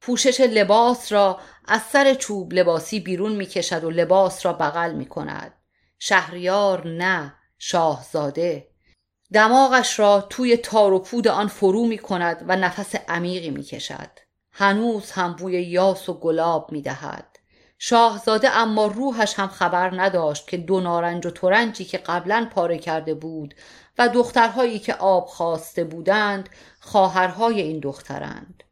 پوشش 0.00 0.40
لباس 0.40 1.12
را 1.12 1.40
از 1.68 1.82
سر 1.82 2.14
چوب 2.14 2.52
لباسی 2.52 3.00
بیرون 3.00 3.32
می 3.32 3.46
کشد 3.46 3.84
و 3.84 3.90
لباس 3.90 4.46
را 4.46 4.52
بغل 4.52 4.92
می 4.92 5.06
کند 5.06 5.52
شهریار 5.98 6.86
نه 6.86 7.34
شاهزاده. 7.58 8.70
دماغش 9.32 9.98
را 9.98 10.20
توی 10.20 10.56
تار 10.56 10.92
و 10.92 10.98
پود 10.98 11.28
آن 11.28 11.48
فرو 11.48 11.86
می 11.86 11.98
کند 11.98 12.44
و 12.48 12.56
نفس 12.56 12.94
عمیقی 13.08 13.50
می 13.50 13.62
کشد 13.62 14.10
هنوز 14.52 15.10
هم 15.10 15.32
بوی 15.32 15.62
یاس 15.62 16.08
و 16.08 16.14
گلاب 16.14 16.72
می 16.72 16.82
دهد 16.82 17.29
شاهزاده 17.82 18.50
اما 18.50 18.86
روحش 18.86 19.38
هم 19.38 19.48
خبر 19.48 20.02
نداشت 20.02 20.48
که 20.48 20.56
دو 20.56 20.80
نارنج 20.80 21.26
و 21.26 21.30
ترنجی 21.30 21.84
که 21.84 21.98
قبلا 21.98 22.48
پاره 22.54 22.78
کرده 22.78 23.14
بود 23.14 23.54
و 23.98 24.08
دخترهایی 24.08 24.78
که 24.78 24.94
آب 24.94 25.26
خواسته 25.26 25.84
بودند 25.84 26.48
خواهرهای 26.80 27.60
این 27.60 27.80
دخترند. 27.80 28.64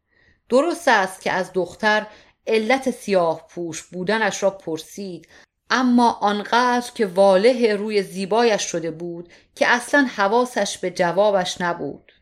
درست 0.48 0.88
است 0.88 1.22
که 1.22 1.32
از 1.32 1.52
دختر 1.52 2.06
علت 2.46 2.90
سیاه 2.90 3.46
پوش 3.48 3.82
بودنش 3.82 4.42
را 4.42 4.50
پرسید 4.50 5.28
اما 5.70 6.12
آنقدر 6.12 6.90
که 6.94 7.06
واله 7.06 7.76
روی 7.76 8.02
زیبایش 8.02 8.62
شده 8.62 8.90
بود 8.90 9.32
که 9.54 9.68
اصلا 9.68 10.08
حواسش 10.16 10.78
به 10.78 10.90
جوابش 10.90 11.60
نبود. 11.60 12.12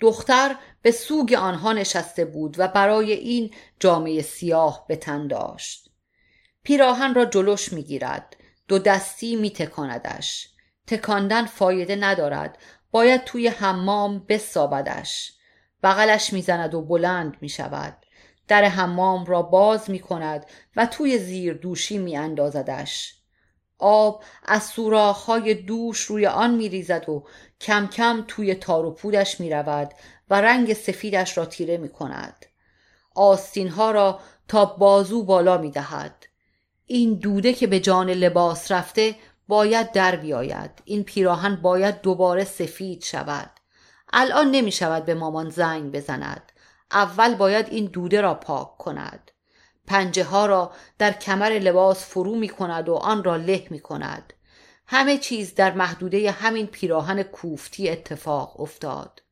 دختر 0.00 0.56
به 0.84 0.90
سوگ 0.90 1.34
آنها 1.34 1.72
نشسته 1.72 2.24
بود 2.24 2.54
و 2.58 2.68
برای 2.68 3.12
این 3.12 3.54
جامعه 3.80 4.22
سیاه 4.22 4.84
به 4.88 4.96
تن 4.96 5.26
داشت. 5.26 5.88
پیراهن 6.62 7.14
را 7.14 7.24
جلوش 7.24 7.72
می‌گیرد. 7.72 8.36
دو 8.68 8.78
دستی 8.78 9.36
میتکاندش. 9.36 10.48
تکاندن 10.86 11.46
فایده 11.46 11.96
ندارد. 11.96 12.58
باید 12.90 13.24
توی 13.24 13.48
حمام 13.48 14.24
بسابدش. 14.28 15.32
بغلش 15.82 16.32
می‌زند 16.32 16.74
و 16.74 16.82
بلند 16.82 17.36
می‌شود. 17.40 17.96
در 18.48 18.64
حمام 18.64 19.24
را 19.24 19.42
باز 19.42 19.90
می 19.90 19.98
کند 19.98 20.46
و 20.76 20.86
توی 20.86 21.18
زیر 21.18 21.54
دوشی 21.54 21.98
می 21.98 22.16
اندازدش. 22.16 23.14
آب 23.78 24.24
از 24.44 24.62
سوراخهای 24.62 25.54
دوش 25.54 26.00
روی 26.00 26.26
آن 26.26 26.54
می 26.54 26.68
ریزد 26.68 27.08
و 27.08 27.26
کم 27.60 27.86
کم 27.86 28.24
توی 28.28 28.54
تار 28.54 28.86
و 28.86 28.90
پودش 28.90 29.40
می 29.40 29.50
رود 29.50 29.94
و 30.30 30.40
رنگ 30.40 30.72
سفیدش 30.72 31.38
را 31.38 31.44
تیره 31.44 31.76
می 31.76 31.88
کند. 31.88 32.46
آستین 33.14 33.68
ها 33.68 33.90
را 33.90 34.20
تا 34.48 34.64
بازو 34.64 35.22
بالا 35.22 35.58
می 35.58 35.70
دهد. 35.70 36.26
این 36.86 37.14
دوده 37.14 37.52
که 37.52 37.66
به 37.66 37.80
جان 37.80 38.10
لباس 38.10 38.72
رفته 38.72 39.16
باید 39.48 39.92
در 39.92 40.16
بیاید. 40.16 40.70
این 40.84 41.04
پیراهن 41.04 41.56
باید 41.56 42.00
دوباره 42.00 42.44
سفید 42.44 43.02
شود. 43.02 43.50
الان 44.12 44.50
نمی 44.50 44.72
شود 44.72 45.04
به 45.04 45.14
مامان 45.14 45.50
زنگ 45.50 45.92
بزند. 45.92 46.52
اول 46.90 47.34
باید 47.34 47.68
این 47.68 47.84
دوده 47.84 48.20
را 48.20 48.34
پاک 48.34 48.78
کند 48.78 49.30
پنجه 49.86 50.24
ها 50.24 50.46
را 50.46 50.72
در 50.98 51.12
کمر 51.12 51.50
لباس 51.50 52.06
فرو 52.06 52.34
می 52.34 52.48
کند 52.48 52.88
و 52.88 52.94
آن 52.94 53.24
را 53.24 53.36
له 53.36 53.66
می 53.70 53.80
کند 53.80 54.32
همه 54.86 55.18
چیز 55.18 55.54
در 55.54 55.72
محدوده 55.72 56.30
همین 56.30 56.66
پیراهن 56.66 57.22
کوفتی 57.22 57.90
اتفاق 57.90 58.60
افتاد 58.60 59.22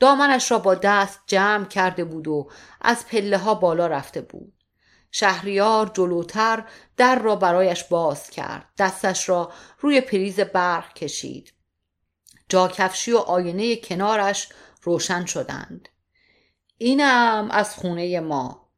دامنش 0.00 0.50
را 0.50 0.58
با 0.58 0.74
دست 0.74 1.20
جمع 1.26 1.64
کرده 1.64 2.04
بود 2.04 2.28
و 2.28 2.50
از 2.80 3.06
پله 3.06 3.38
ها 3.38 3.54
بالا 3.54 3.86
رفته 3.86 4.20
بود. 4.20 4.52
شهریار 5.10 5.90
جلوتر 5.94 6.64
در 6.96 7.18
را 7.18 7.36
برایش 7.36 7.84
باز 7.84 8.30
کرد. 8.30 8.68
دستش 8.78 9.28
را 9.28 9.52
روی 9.80 10.00
پریز 10.00 10.40
برق 10.40 10.92
کشید. 10.92 11.52
جاکفشی 12.48 13.12
و 13.12 13.18
آینه 13.18 13.76
کنارش 13.76 14.48
روشن 14.82 15.24
شدند. 15.24 15.88
اینم 16.78 17.48
از 17.50 17.74
خونه 17.74 18.20
ما. 18.20 18.68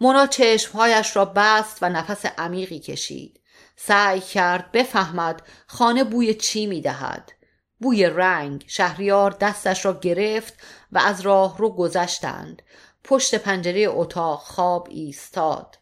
مونا 0.00 0.26
چشمهایش 0.26 1.16
را 1.16 1.24
بست 1.24 1.78
و 1.82 1.88
نفس 1.88 2.26
عمیقی 2.26 2.78
کشید. 2.78 3.40
سعی 3.76 4.20
کرد 4.20 4.72
بفهمد 4.72 5.42
خانه 5.66 6.04
بوی 6.04 6.34
چی 6.34 6.66
می 6.66 6.80
دهد 6.80 7.32
بوی 7.80 8.06
رنگ 8.06 8.64
شهریار 8.66 9.30
دستش 9.30 9.84
را 9.84 9.98
گرفت 10.00 10.54
و 10.92 10.98
از 10.98 11.20
راه 11.20 11.58
رو 11.58 11.70
گذشتند. 11.70 12.62
پشت 13.04 13.34
پنجره 13.34 13.86
اتاق 13.88 14.38
خواب 14.38 14.88
ایستاد. 14.90 15.78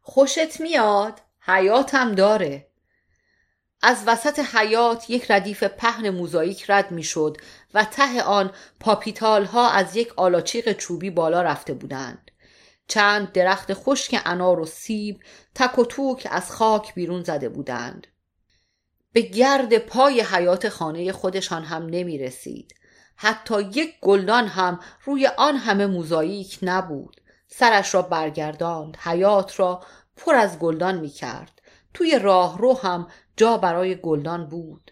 خوشت 0.00 0.60
میاد؟ 0.60 1.20
حیاتم 1.40 2.14
داره. 2.14 2.68
از 3.82 4.04
وسط 4.06 4.38
حیات 4.38 5.10
یک 5.10 5.30
ردیف 5.30 5.62
پهن 5.62 6.10
موزاییک 6.10 6.70
رد 6.70 6.90
می‌شد 6.90 7.36
و 7.74 7.84
ته 7.84 8.22
آن 8.22 8.52
پاپیتال 8.80 9.44
ها 9.44 9.70
از 9.70 9.96
یک 9.96 10.12
آلاچیق 10.16 10.72
چوبی 10.72 11.10
بالا 11.10 11.42
رفته 11.42 11.74
بودند. 11.74 12.30
چند 12.88 13.32
درخت 13.32 13.74
خشک 13.74 14.22
انار 14.24 14.60
و 14.60 14.66
سیب 14.66 15.20
تک 15.54 15.78
و 15.78 15.84
توک 15.84 16.28
از 16.30 16.50
خاک 16.52 16.94
بیرون 16.94 17.22
زده 17.22 17.48
بودند. 17.48 18.06
به 19.14 19.20
گرد 19.20 19.78
پای 19.78 20.20
حیات 20.20 20.68
خانه 20.68 21.12
خودشان 21.12 21.64
هم 21.64 21.86
نمی 21.86 22.18
رسید 22.18 22.74
حتی 23.16 23.62
یک 23.62 23.94
گلدان 24.00 24.46
هم 24.46 24.80
روی 25.04 25.26
آن 25.26 25.56
همه 25.56 25.86
موزاییک 25.86 26.58
نبود. 26.62 27.20
سرش 27.48 27.94
را 27.94 28.02
برگرداند. 28.02 28.96
حیات 28.96 29.60
را 29.60 29.84
پر 30.16 30.34
از 30.34 30.58
گلدان 30.58 30.98
می 31.00 31.08
کرد 31.08 31.62
توی 31.94 32.18
راه 32.18 32.58
رو 32.58 32.78
هم 32.78 33.08
جا 33.36 33.58
برای 33.58 33.94
گلدان 33.94 34.46
بود. 34.48 34.90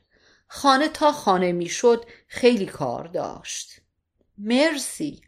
خانه 0.48 0.88
تا 0.88 1.12
خانه 1.12 1.52
می‌شد 1.52 2.04
خیلی 2.28 2.66
کار 2.66 3.06
داشت. 3.06 3.80
مرسی. 4.38 5.22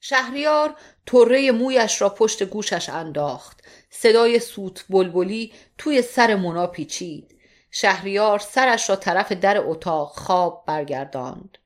شهریار 0.00 0.76
طره 1.06 1.52
مویش 1.52 2.02
را 2.02 2.08
پشت 2.08 2.42
گوشش 2.42 2.88
انداخت. 2.88 3.60
صدای 3.90 4.38
سوت 4.38 4.84
بلبلی 4.88 5.52
توی 5.78 6.02
سر 6.02 6.34
مونا 6.34 6.66
پیچید. 6.66 7.39
شهریار 7.70 8.38
سرش 8.38 8.90
را 8.90 8.96
طرف 8.96 9.32
در 9.32 9.58
اتاق 9.58 10.08
خواب 10.08 10.64
برگرداند. 10.66 11.58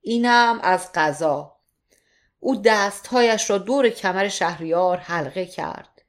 اینم 0.00 0.60
از 0.62 0.92
غذا 0.94 1.58
او 2.40 2.56
دستهایش 2.56 3.50
را 3.50 3.58
دور 3.58 3.88
کمر 3.88 4.28
شهریار 4.28 4.96
حلقه 4.96 5.46
کرد. 5.46 6.02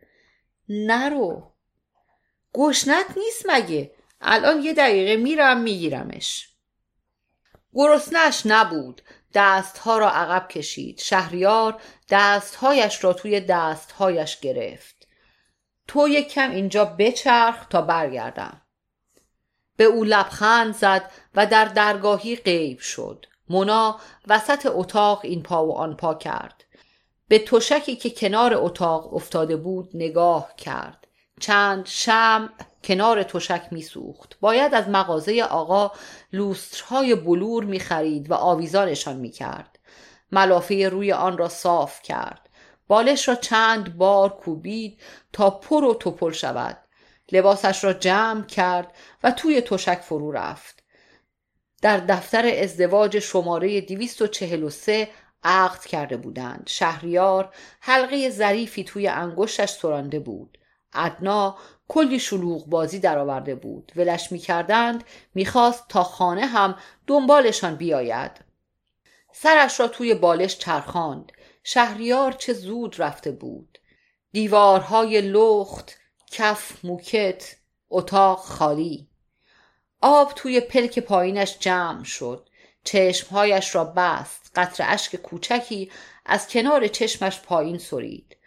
نرو. 0.69 1.51
گشنت 2.53 3.05
نیست 3.17 3.45
مگه؟ 3.49 3.91
الان 4.21 4.61
یه 4.61 4.73
دقیقه 4.73 5.23
میرم 5.23 5.61
میگیرمش. 5.61 6.49
گرسنش 7.73 8.41
نبود. 8.45 9.01
دستها 9.33 9.97
را 9.97 10.09
عقب 10.09 10.47
کشید. 10.47 10.99
شهریار 10.99 11.81
دستهایش 12.09 13.03
را 13.03 13.13
توی 13.13 13.39
دستهایش 13.39 14.39
گرفت. 14.39 15.07
تو 15.87 16.07
یک 16.07 16.29
کم 16.29 16.51
اینجا 16.51 16.85
بچرخ 16.85 17.65
تا 17.65 17.81
برگردم. 17.81 18.61
به 19.79 19.85
او 19.85 20.03
لبخند 20.03 20.75
زد 20.75 21.11
و 21.35 21.45
در 21.45 21.65
درگاهی 21.65 22.35
غیب 22.35 22.79
شد. 22.79 23.25
مونا 23.49 23.99
وسط 24.27 24.67
اتاق 24.71 25.19
این 25.23 25.43
پا 25.43 25.65
و 25.65 25.77
آن 25.77 25.95
پا 25.95 26.13
کرد. 26.13 26.63
به 27.27 27.39
تشکی 27.39 27.95
که 27.95 28.09
کنار 28.09 28.53
اتاق 28.53 29.13
افتاده 29.13 29.55
بود 29.57 29.89
نگاه 29.93 30.55
کرد. 30.57 31.07
چند 31.39 31.85
شم 31.85 32.49
کنار 32.83 33.23
تشک 33.23 33.67
میسوخت. 33.71 34.39
باید 34.39 34.73
از 34.73 34.89
مغازه 34.89 35.41
آقا 35.43 35.91
لوسترهای 36.33 37.15
بلور 37.15 37.63
می‌خرید 37.63 38.31
و 38.31 38.33
آویزانشان 38.33 39.15
می‌کرد. 39.15 39.79
ملافه 40.31 40.89
روی 40.89 41.11
آن 41.11 41.37
را 41.37 41.49
صاف 41.49 42.01
کرد. 42.01 42.49
بالش 42.87 43.27
را 43.27 43.35
چند 43.35 43.97
بار 43.97 44.29
کوبید 44.29 45.01
تا 45.33 45.49
پر 45.49 45.83
و 45.83 45.93
توپل 45.93 46.31
شود. 46.31 46.77
لباسش 47.31 47.83
را 47.83 47.93
جمع 47.93 48.45
کرد 48.45 48.93
و 49.23 49.31
توی 49.31 49.61
تشک 49.61 49.99
فرو 49.99 50.31
رفت. 50.31 50.83
در 51.81 51.97
دفتر 51.97 52.45
ازدواج 52.45 53.19
شماره 53.19 53.81
243 53.81 55.07
عقد 55.43 55.85
کرده 55.85 56.17
بودند. 56.17 56.63
شهریار 56.67 57.53
حلقه 57.79 58.29
ظریفی 58.29 58.83
توی 58.83 59.07
انگشتش 59.07 59.69
سرانده 59.69 60.19
بود. 60.19 60.57
ادنا 60.93 61.57
کلی 61.87 62.19
شلوغ 62.19 62.65
بازی 62.65 62.99
درآورده 62.99 63.55
بود. 63.55 63.91
ولش 63.95 64.31
می‌کردند 64.31 65.03
می‌خواست 65.35 65.85
تا 65.89 66.03
خانه 66.03 66.45
هم 66.45 66.75
دنبالشان 67.07 67.75
بیاید. 67.75 68.31
سرش 69.31 69.79
را 69.79 69.87
توی 69.87 70.13
بالش 70.13 70.57
چرخاند. 70.57 71.31
شهریار 71.63 72.31
چه 72.31 72.53
زود 72.53 73.01
رفته 73.01 73.31
بود. 73.31 73.77
دیوارهای 74.31 75.21
لخت 75.21 75.98
کف 76.31 76.85
موکت 76.85 77.55
اتاق 77.89 78.39
خالی. 78.39 79.07
آب 80.01 80.33
توی 80.35 80.59
پلک 80.59 80.99
پایینش 80.99 81.57
جمع 81.59 82.03
شد. 82.03 82.49
چشمهایش 82.83 83.75
را 83.75 83.83
بست. 83.83 84.51
قطر 84.55 84.83
اشک 84.87 85.15
کوچکی 85.15 85.91
از 86.25 86.47
کنار 86.47 86.87
چشمش 86.87 87.39
پایین 87.39 87.77
سرید. 87.77 88.37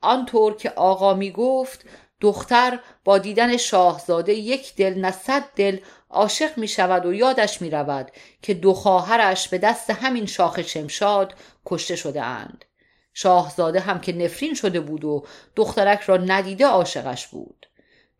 آنطور 0.00 0.56
که 0.56 0.70
آقا 0.70 1.14
می 1.14 1.30
گفت 1.30 1.84
دختر 2.20 2.78
با 3.04 3.18
دیدن 3.18 3.56
شاهزاده 3.56 4.32
یک 4.32 4.74
دل 4.74 4.94
نه 4.98 5.10
صد 5.10 5.44
دل 5.56 5.78
عاشق 6.10 6.58
می 6.58 6.68
شود 6.68 7.06
و 7.06 7.14
یادش 7.14 7.62
می 7.62 7.70
رود 7.70 8.10
که 8.42 8.54
دو 8.54 8.74
خواهرش 8.74 9.48
به 9.48 9.58
دست 9.58 9.90
همین 9.90 10.26
شاخ 10.26 10.62
شمشاد 10.62 11.34
کشته 11.66 11.96
شده 11.96 12.22
اند. 12.22 12.64
شاهزاده 13.14 13.80
هم 13.80 14.00
که 14.00 14.12
نفرین 14.12 14.54
شده 14.54 14.80
بود 14.80 15.04
و 15.04 15.24
دخترک 15.56 16.00
را 16.00 16.16
ندیده 16.16 16.66
عاشقش 16.66 17.26
بود. 17.26 17.66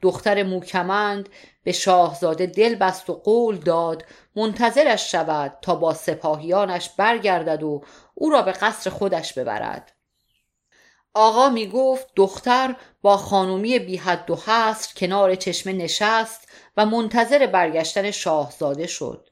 دختر 0.02 0.42
موکمند 0.42 1.28
به 1.64 1.72
شاهزاده 1.72 2.46
دل 2.46 2.74
بست 2.74 3.10
و 3.10 3.14
قول 3.14 3.56
داد 3.56 4.04
منتظرش 4.36 5.12
شود 5.12 5.58
تا 5.62 5.74
با 5.74 5.94
سپاهیانش 5.94 6.90
برگردد 6.90 7.62
و 7.62 7.84
او 8.14 8.30
را 8.30 8.42
به 8.42 8.52
قصر 8.52 8.90
خودش 8.90 9.38
ببرد. 9.38 9.92
آقا 11.14 11.48
می 11.48 11.66
گفت 11.66 12.06
دختر 12.16 12.76
با 13.02 13.16
خانومی 13.16 13.78
بی 13.78 13.96
حد 13.96 14.30
و 14.30 14.36
حصر 14.36 14.94
کنار 14.96 15.34
چشمه 15.34 15.72
نشست 15.72 16.48
و 16.76 16.86
منتظر 16.86 17.46
برگشتن 17.46 18.10
شاهزاده 18.10 18.86
شد 18.86 19.28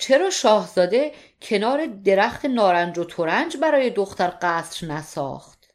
چرا 0.00 0.30
شاهزاده 0.30 1.12
کنار 1.42 1.86
درخت 1.86 2.44
نارنج 2.44 2.98
و 2.98 3.04
ترنج 3.04 3.56
برای 3.56 3.90
دختر 3.90 4.32
قصر 4.42 4.86
نساخت 4.86 5.70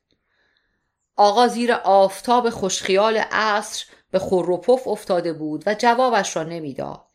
آقا 1.15 1.47
زیر 1.47 1.73
آفتاب 1.73 2.49
خوشخیال 2.49 3.17
عصر 3.17 3.85
به 4.11 4.19
خروپف 4.19 4.87
افتاده 4.87 5.33
بود 5.33 5.63
و 5.65 5.73
جوابش 5.73 6.35
را 6.35 6.43
نمی‌داد 6.43 7.05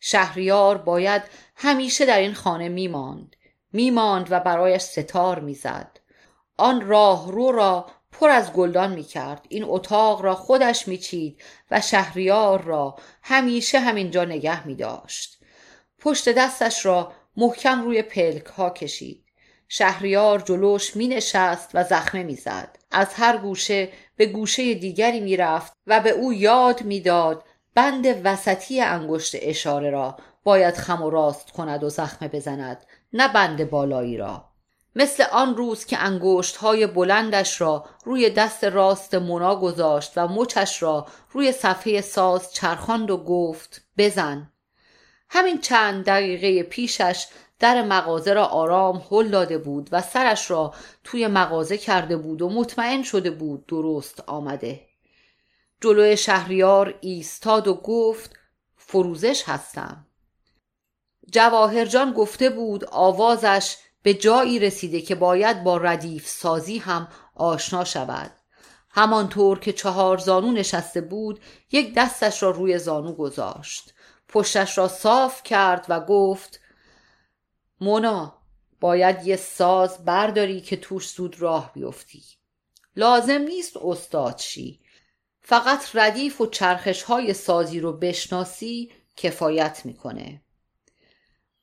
شهریار 0.00 0.78
باید 0.78 1.22
همیشه 1.56 2.06
در 2.06 2.18
این 2.18 2.34
خانه 2.34 2.68
میماند 2.68 3.36
میماند 3.72 4.26
و 4.30 4.40
برایش 4.40 4.82
ستار 4.82 5.38
می‌زد 5.38 6.00
آن 6.56 6.88
راه 6.88 7.32
رو 7.32 7.52
را 7.52 7.86
پر 8.12 8.28
از 8.28 8.52
گلدان 8.52 8.92
می 8.92 9.04
کرد. 9.04 9.46
این 9.48 9.64
اتاق 9.64 10.22
را 10.22 10.34
خودش 10.34 10.88
می 10.88 10.98
چید 10.98 11.42
و 11.70 11.80
شهریار 11.80 12.62
را 12.62 12.96
همیشه 13.22 13.80
همینجا 13.80 14.24
نگه 14.24 14.66
می 14.66 14.74
داشت. 14.74 15.37
پشت 15.98 16.28
دستش 16.28 16.86
را 16.86 17.12
محکم 17.36 17.82
روی 17.82 18.02
پلک 18.02 18.46
ها 18.46 18.70
کشید. 18.70 19.24
شهریار 19.68 20.40
جلوش 20.40 20.96
می 20.96 21.08
نشست 21.08 21.70
و 21.74 21.84
زخمه 21.84 22.22
می 22.22 22.36
زد. 22.36 22.78
از 22.90 23.14
هر 23.14 23.36
گوشه 23.36 23.88
به 24.16 24.26
گوشه 24.26 24.74
دیگری 24.74 25.20
می 25.20 25.36
رفت 25.36 25.72
و 25.86 26.00
به 26.00 26.10
او 26.10 26.32
یاد 26.32 26.82
می‌داد 26.82 27.44
بند 27.74 28.20
وسطی 28.24 28.80
انگشت 28.80 29.36
اشاره 29.40 29.90
را 29.90 30.16
باید 30.44 30.74
خم 30.74 31.02
و 31.02 31.10
راست 31.10 31.50
کند 31.50 31.84
و 31.84 31.88
زخمه 31.88 32.28
بزند 32.28 32.86
نه 33.12 33.32
بند 33.32 33.70
بالایی 33.70 34.16
را 34.16 34.44
مثل 34.96 35.24
آن 35.32 35.56
روز 35.56 35.84
که 35.84 35.98
انگشت 35.98 36.56
های 36.56 36.86
بلندش 36.86 37.60
را 37.60 37.84
روی 38.04 38.30
دست 38.30 38.64
راست 38.64 39.14
مونا 39.14 39.56
گذاشت 39.56 40.12
و 40.16 40.28
مچش 40.28 40.82
را 40.82 41.06
روی 41.32 41.52
صفحه 41.52 42.00
ساز 42.00 42.52
چرخاند 42.52 43.10
و 43.10 43.16
گفت 43.16 43.82
بزن 43.98 44.52
همین 45.30 45.60
چند 45.60 46.04
دقیقه 46.04 46.62
پیشش 46.62 47.26
در 47.58 47.82
مغازه 47.82 48.32
را 48.32 48.44
آرام 48.44 49.06
هل 49.10 49.28
داده 49.28 49.58
بود 49.58 49.88
و 49.92 50.02
سرش 50.02 50.50
را 50.50 50.74
توی 51.04 51.26
مغازه 51.26 51.78
کرده 51.78 52.16
بود 52.16 52.42
و 52.42 52.48
مطمئن 52.48 53.02
شده 53.02 53.30
بود 53.30 53.66
درست 53.66 54.22
آمده. 54.26 54.80
جلوی 55.80 56.16
شهریار 56.16 56.98
ایستاد 57.00 57.68
و 57.68 57.74
گفت 57.74 58.36
فروزش 58.76 59.42
هستم. 59.46 60.06
جواهرجان 61.32 62.12
گفته 62.12 62.50
بود 62.50 62.84
آوازش 62.84 63.76
به 64.02 64.14
جایی 64.14 64.58
رسیده 64.58 65.00
که 65.00 65.14
باید 65.14 65.64
با 65.64 65.76
ردیف 65.76 66.28
سازی 66.28 66.78
هم 66.78 67.08
آشنا 67.34 67.84
شود. 67.84 68.30
همانطور 68.90 69.58
که 69.58 69.72
چهار 69.72 70.18
زانو 70.18 70.52
نشسته 70.52 71.00
بود 71.00 71.40
یک 71.72 71.94
دستش 71.94 72.42
را 72.42 72.50
روی 72.50 72.78
زانو 72.78 73.12
گذاشت. 73.12 73.94
پشتش 74.28 74.78
را 74.78 74.88
صاف 74.88 75.42
کرد 75.42 75.86
و 75.88 76.00
گفت 76.00 76.60
مونا 77.80 78.38
باید 78.80 79.26
یه 79.26 79.36
ساز 79.36 80.04
برداری 80.04 80.60
که 80.60 80.76
توش 80.76 81.10
زود 81.10 81.42
راه 81.42 81.72
بیفتی. 81.72 82.22
لازم 82.96 83.38
نیست 83.38 83.76
استاد 83.76 84.38
شی. 84.38 84.80
فقط 85.40 85.90
ردیف 85.94 86.40
و 86.40 86.46
چرخش 86.46 87.02
های 87.02 87.34
سازی 87.34 87.80
رو 87.80 87.92
بشناسی 87.92 88.92
کفایت 89.16 89.80
می‌کنه. 89.84 90.42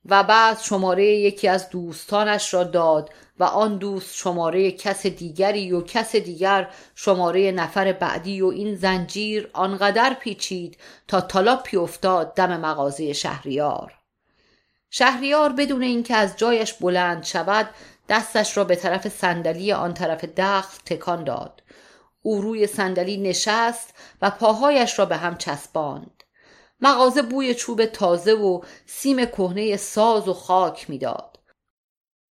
و 0.06 0.24
بعد 0.24 0.60
شماره 0.60 1.06
یکی 1.06 1.48
از 1.48 1.70
دوستانش 1.70 2.54
را 2.54 2.64
داد 2.64 3.10
و 3.40 3.44
آن 3.44 3.78
دوست 3.78 4.16
شماره 4.16 4.72
کس 4.72 5.06
دیگری 5.06 5.72
و 5.72 5.82
کس 5.82 6.16
دیگر 6.16 6.70
شماره 6.96 7.52
نفر 7.52 7.92
بعدی 7.92 8.42
و 8.42 8.48
این 8.48 8.76
زنجیر 8.76 9.50
آنقدر 9.54 10.14
پیچید 10.14 10.78
تا 11.08 11.22
تالاپی 11.22 11.78
افتاد 11.78 12.34
دم 12.34 12.60
مغازه 12.60 13.14
شهریار. 13.14 13.94
شهریار 14.90 15.50
بدون 15.50 15.84
اینکه 15.84 16.16
از 16.16 16.38
جایش 16.38 16.74
بلند 16.74 17.24
شود 17.24 17.70
دستش 18.10 18.58
را 18.58 18.64
به 18.64 18.76
طرف 18.76 19.08
صندلی 19.08 19.72
آن 19.72 19.94
طرف 19.94 20.26
دخل 20.26 20.78
تکان 20.86 21.24
داد. 21.24 21.64
او 22.22 22.42
روی 22.42 22.68
صندلی 22.68 23.18
نشست 23.18 23.94
و 24.22 24.30
پاهایش 24.30 25.00
را 25.00 25.06
به 25.06 25.18
هم 25.18 25.38
چسباند. 25.38 26.24
مغازه 26.82 27.22
بوی 27.22 27.56
چوب 27.56 27.86
تازه 27.86 28.34
و 28.34 28.62
سیم 28.86 29.26
کهنه 29.26 29.78
ساز 29.78 30.28
و 30.28 30.34
خاک 30.34 30.90
می‌داد. 30.90 31.35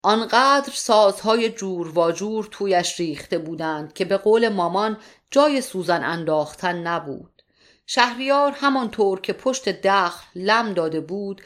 آنقدر 0.05 0.73
سازهای 0.73 1.49
جور 1.49 1.99
و 1.99 2.11
جور 2.11 2.47
تویش 2.51 2.99
ریخته 2.99 3.37
بودند 3.37 3.93
که 3.93 4.05
به 4.05 4.17
قول 4.17 4.49
مامان 4.49 4.97
جای 5.31 5.61
سوزن 5.61 6.03
انداختن 6.03 6.87
نبود. 6.87 7.41
شهریار 7.85 8.51
همانطور 8.51 9.21
که 9.21 9.33
پشت 9.33 9.69
دخل 9.69 10.25
لم 10.35 10.73
داده 10.73 10.99
بود 11.01 11.41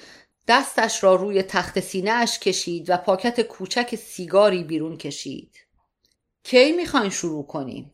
دستش 0.48 1.04
را 1.04 1.16
روی 1.16 1.44
تخت 1.44 1.80
سینهش 1.80 2.40
کشید 2.40 2.90
و 2.90 2.98
پاکت 2.98 3.42
کوچک 3.42 3.96
سیگاری 3.96 4.64
بیرون 4.64 4.98
کشید. 4.98 5.56
کی 6.44 6.72
می‌خواین 6.72 7.10
شروع 7.10 7.48
کنیم؟ 7.48 7.94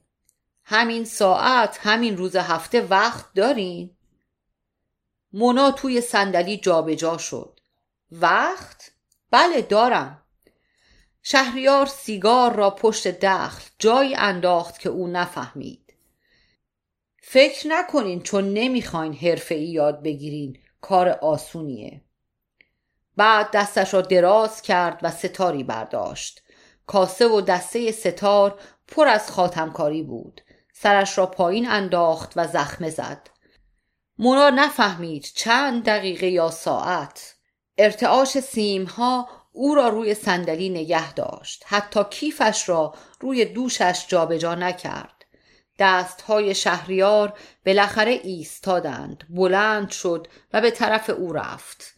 همین 0.63 1.05
ساعت 1.05 1.79
همین 1.81 2.17
روز 2.17 2.35
هفته 2.35 2.81
وقت 2.81 3.33
دارین؟ 3.33 3.89
مونا 5.33 5.71
توی 5.71 6.01
صندلی 6.01 6.57
جابجا 6.57 7.17
شد 7.17 7.59
وقت 8.11 8.91
بله 9.31 9.61
دارم 9.61 10.22
شهریار 11.23 11.85
سیگار 11.85 12.55
را 12.55 12.69
پشت 12.69 13.07
دخل 13.07 13.63
جایی 13.79 14.15
انداخت 14.15 14.79
که 14.79 14.89
او 14.89 15.07
نفهمید. 15.07 15.93
فکر 17.21 17.67
نکنین 17.67 18.21
چون 18.21 18.53
نمی‌خواین 18.53 19.13
حرفه 19.13 19.55
ای 19.55 19.65
یاد 19.65 20.03
بگیرین 20.03 20.57
کار 20.81 21.09
آسونیه. 21.09 22.01
بعد 23.17 23.51
دستش 23.51 23.93
را 23.93 24.01
دراز 24.01 24.61
کرد 24.61 24.99
و 25.01 25.11
ستاری 25.11 25.63
برداشت. 25.63 26.43
کاسه 26.87 27.27
و 27.27 27.41
دسته 27.41 27.91
ستار 27.91 28.59
پر 28.87 29.07
از 29.07 29.31
خاتمکاری 29.31 30.03
بود. 30.03 30.41
سرش 30.73 31.17
را 31.17 31.25
پایین 31.25 31.69
انداخت 31.69 32.33
و 32.35 32.47
زخمه 32.47 32.89
زد. 32.89 33.29
مونا 34.19 34.49
نفهمید 34.49 35.23
چند 35.23 35.85
دقیقه 35.85 36.27
یا 36.27 36.51
ساعت. 36.51 37.35
ارتعاش 37.77 38.39
سیمها 38.39 39.29
او 39.53 39.75
را 39.75 39.87
روی 39.87 40.13
صندلی 40.13 40.69
نگه 40.69 41.13
داشت. 41.13 41.63
حتی 41.67 42.03
کیفش 42.09 42.69
را 42.69 42.93
روی 43.19 43.45
دوشش 43.45 44.05
جابجا 44.07 44.55
نکرد. 44.55 45.25
دستهای 45.79 46.55
شهریار 46.55 47.33
بالاخره 47.65 48.11
ایستادند. 48.11 49.23
بلند 49.29 49.89
شد 49.89 50.27
و 50.53 50.61
به 50.61 50.71
طرف 50.71 51.09
او 51.09 51.33
رفت. 51.33 51.95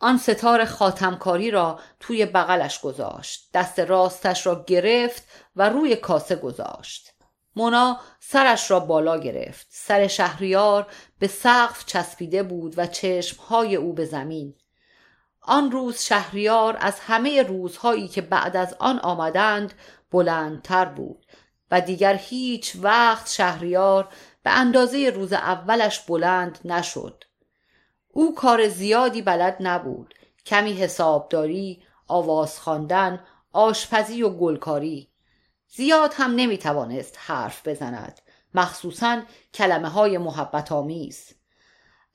آن 0.00 0.18
ستار 0.18 0.64
خاتمکاری 0.64 1.50
را 1.50 1.80
توی 2.00 2.26
بغلش 2.26 2.80
گذاشت. 2.80 3.50
دست 3.54 3.80
راستش 3.80 4.46
را 4.46 4.64
گرفت 4.66 5.24
و 5.56 5.68
روی 5.68 5.96
کاسه 5.96 6.36
گذاشت. 6.36 7.12
مونا 7.56 8.00
سرش 8.20 8.70
را 8.70 8.80
بالا 8.80 9.18
گرفت. 9.18 9.66
سر 9.70 10.06
شهریار 10.06 10.86
به 11.18 11.26
سقف 11.26 11.86
چسبیده 11.86 12.42
بود 12.42 12.74
و 12.76 12.86
چشمهای 12.86 13.76
او 13.76 13.92
به 13.92 14.04
زمین 14.04 14.54
آن 15.42 15.70
روز 15.70 15.98
شهریار 16.02 16.76
از 16.80 17.00
همه 17.00 17.42
روزهایی 17.42 18.08
که 18.08 18.20
بعد 18.20 18.56
از 18.56 18.74
آن 18.78 18.98
آمدند 18.98 19.72
بلندتر 20.10 20.84
بود 20.84 21.26
و 21.70 21.80
دیگر 21.80 22.14
هیچ 22.14 22.76
وقت 22.80 23.30
شهریار 23.30 24.08
به 24.42 24.50
اندازه 24.50 25.10
روز 25.10 25.32
اولش 25.32 26.00
بلند 26.00 26.58
نشد. 26.64 27.24
او 28.08 28.34
کار 28.34 28.68
زیادی 28.68 29.22
بلد 29.22 29.56
نبود. 29.60 30.14
کمی 30.46 30.72
حسابداری 30.72 31.82
آواز 32.08 32.60
خواندن 32.60 33.24
آشپزی 33.52 34.22
و 34.22 34.28
گلکاری. 34.28 35.08
زیاد 35.68 36.14
هم 36.16 36.34
نمی 36.34 36.58
توانست 36.58 37.18
حرف 37.18 37.68
بزند 37.68 38.20
مخصوصا 38.54 39.22
کلمه 39.54 39.88
های 39.88 40.18
محبت 40.18 40.72
آمیز 40.72 41.34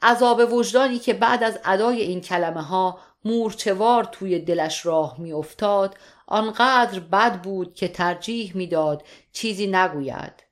عذاب 0.01 0.53
وجدانی 0.53 0.99
که 0.99 1.13
بعد 1.13 1.43
از 1.43 1.59
ادای 1.65 2.01
این 2.01 2.21
کلمه 2.21 2.61
ها 2.61 2.99
مورچوار 3.25 4.03
توی 4.03 4.39
دلش 4.39 4.85
راه 4.85 5.15
میافتاد. 5.19 5.97
آنقدر 6.27 6.99
بد 6.99 7.41
بود 7.41 7.73
که 7.73 7.87
ترجیح 7.87 8.57
می‌داد 8.57 9.03
چیزی 9.31 9.67
نگوید 9.67 10.43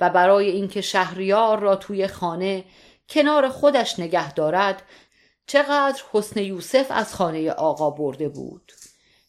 و 0.00 0.10
برای 0.10 0.50
اینکه 0.50 0.80
شهریار 0.80 1.58
را 1.58 1.76
توی 1.76 2.06
خانه 2.06 2.64
کنار 3.08 3.48
خودش 3.48 3.98
نگه 3.98 4.32
دارد 4.34 4.82
چقدر 5.46 6.02
حسن 6.12 6.40
یوسف 6.40 6.86
از 6.90 7.14
خانه 7.14 7.50
آقا 7.50 7.90
برده 7.90 8.28
بود. 8.28 8.72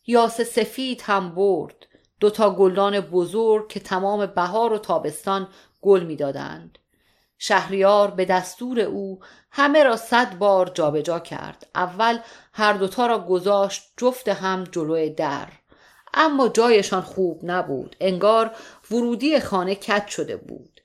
یاس 0.07 0.41
سفید 0.41 1.01
هم 1.05 1.35
برد. 1.35 1.87
دوتا 2.19 2.55
گلدان 2.55 2.99
بزرگ 2.99 3.69
که 3.69 3.79
تمام 3.79 4.25
بهار 4.25 4.73
و 4.73 4.77
تابستان 4.77 5.47
گل 5.81 6.03
می‌دادند. 6.03 6.79
شهریار 7.45 8.11
به 8.11 8.25
دستور 8.25 8.79
او 8.79 9.19
همه 9.51 9.83
را 9.83 9.97
صد 9.97 10.37
بار 10.37 10.71
جابجا 10.73 11.01
جا 11.01 11.19
کرد. 11.19 11.67
اول 11.75 12.19
هر 12.53 12.73
دوتا 12.73 13.07
را 13.07 13.19
گذاشت 13.19 13.83
جفت 13.97 14.27
هم 14.27 14.63
جلوی 14.63 15.09
در. 15.09 15.47
اما 16.13 16.47
جایشان 16.47 17.01
خوب 17.01 17.39
نبود. 17.43 17.95
انگار 17.99 18.51
ورودی 18.91 19.39
خانه 19.39 19.75
کت 19.75 20.07
شده 20.07 20.37
بود. 20.37 20.81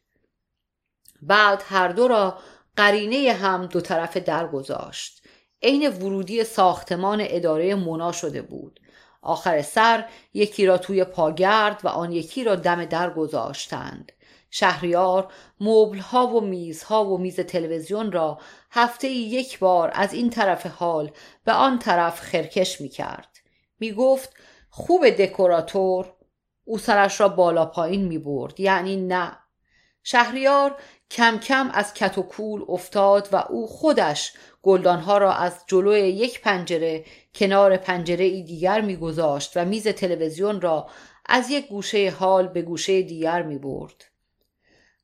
بعد 1.23 1.63
هر 1.67 1.89
دو 1.89 2.09
را 2.09 2.39
قرینه 2.77 3.33
هم 3.33 3.67
دو 3.67 3.81
طرف 3.81 4.17
در 4.17 4.47
گذاشت. 4.47 5.23
عین 5.63 5.89
ورودی 5.89 6.45
ساختمان 6.45 7.19
اداره 7.21 7.75
مونا 7.75 8.13
شده 8.13 8.43
بود. 8.43 8.81
آخر 9.23 9.63
سر 9.63 10.09
یکی 10.35 10.67
را 10.67 10.79
توی 10.79 11.05
پاگرد 11.05 11.81
و 11.85 11.89
آن 11.89 12.13
یکی 12.13 12.45
را 12.45 12.55
دم 12.57 12.85
در 12.85 13.11
گذاشتند. 13.11 14.13
شهریار 14.51 15.33
مبلها 15.61 16.27
و 16.27 16.41
میزها 16.41 17.05
و 17.05 17.19
میز 17.19 17.41
تلویزیون 17.41 18.13
را 18.13 18.39
هفته 18.71 19.09
یک 19.09 19.59
بار 19.59 19.91
از 19.95 20.13
این 20.13 20.31
طرف 20.31 20.67
حال 20.67 21.11
به 21.45 21.53
آن 21.53 21.79
طرف 21.79 22.21
خرکش 22.21 22.81
می 22.81 22.89
کرد 22.89 23.29
می 23.81 23.93
گفت 23.93 24.35
خوب 24.71 25.11
دکوراتور 25.11 26.13
او 26.65 26.79
سرش 26.79 27.21
را 27.21 27.29
بالا 27.29 27.67
پایین 27.67 28.05
می 28.05 28.19
برد 28.19 28.61
یعنی 28.61 28.97
نه. 28.97 29.39
شهریار 30.03 30.77
کم 31.11 31.39
کم 31.39 31.71
از 31.75 31.95
کت 31.95 32.19
و 32.19 32.23
کول 32.23 32.65
افتاد 32.69 33.29
و 33.33 33.37
او 33.37 33.67
خودش 33.67 34.33
گلدانها 34.63 35.19
را 35.19 35.33
از 35.33 35.65
جلوی 35.67 36.01
یک 36.01 36.41
پنجره 36.41 37.05
کنار 37.35 37.77
پنجره 37.77 38.25
ای 38.25 38.43
دیگر 38.43 38.81
میگذاشت 38.81 39.57
و 39.57 39.65
میز 39.65 39.89
تلویزیون 39.89 40.61
را 40.61 40.91
از 41.27 41.51
یک 41.51 41.69
گوشه 41.69 42.11
حال 42.11 42.49
به 42.49 42.63
گوشه 42.63 43.03
دیگر 43.03 43.43
می 43.43 43.59
برد. 43.59 44.05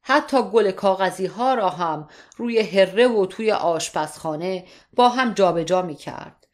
حتی 0.06 0.42
گل 0.42 0.70
کاغذی 0.70 1.26
ها 1.26 1.54
را 1.54 1.68
هم 1.68 2.08
روی 2.36 2.60
هره 2.60 3.08
و 3.08 3.26
توی 3.26 3.52
آشپزخانه 3.52 4.64
با 4.92 5.08
هم 5.08 5.32
جابجا 5.32 5.82
می 5.82 5.94
کرد. 5.94 6.46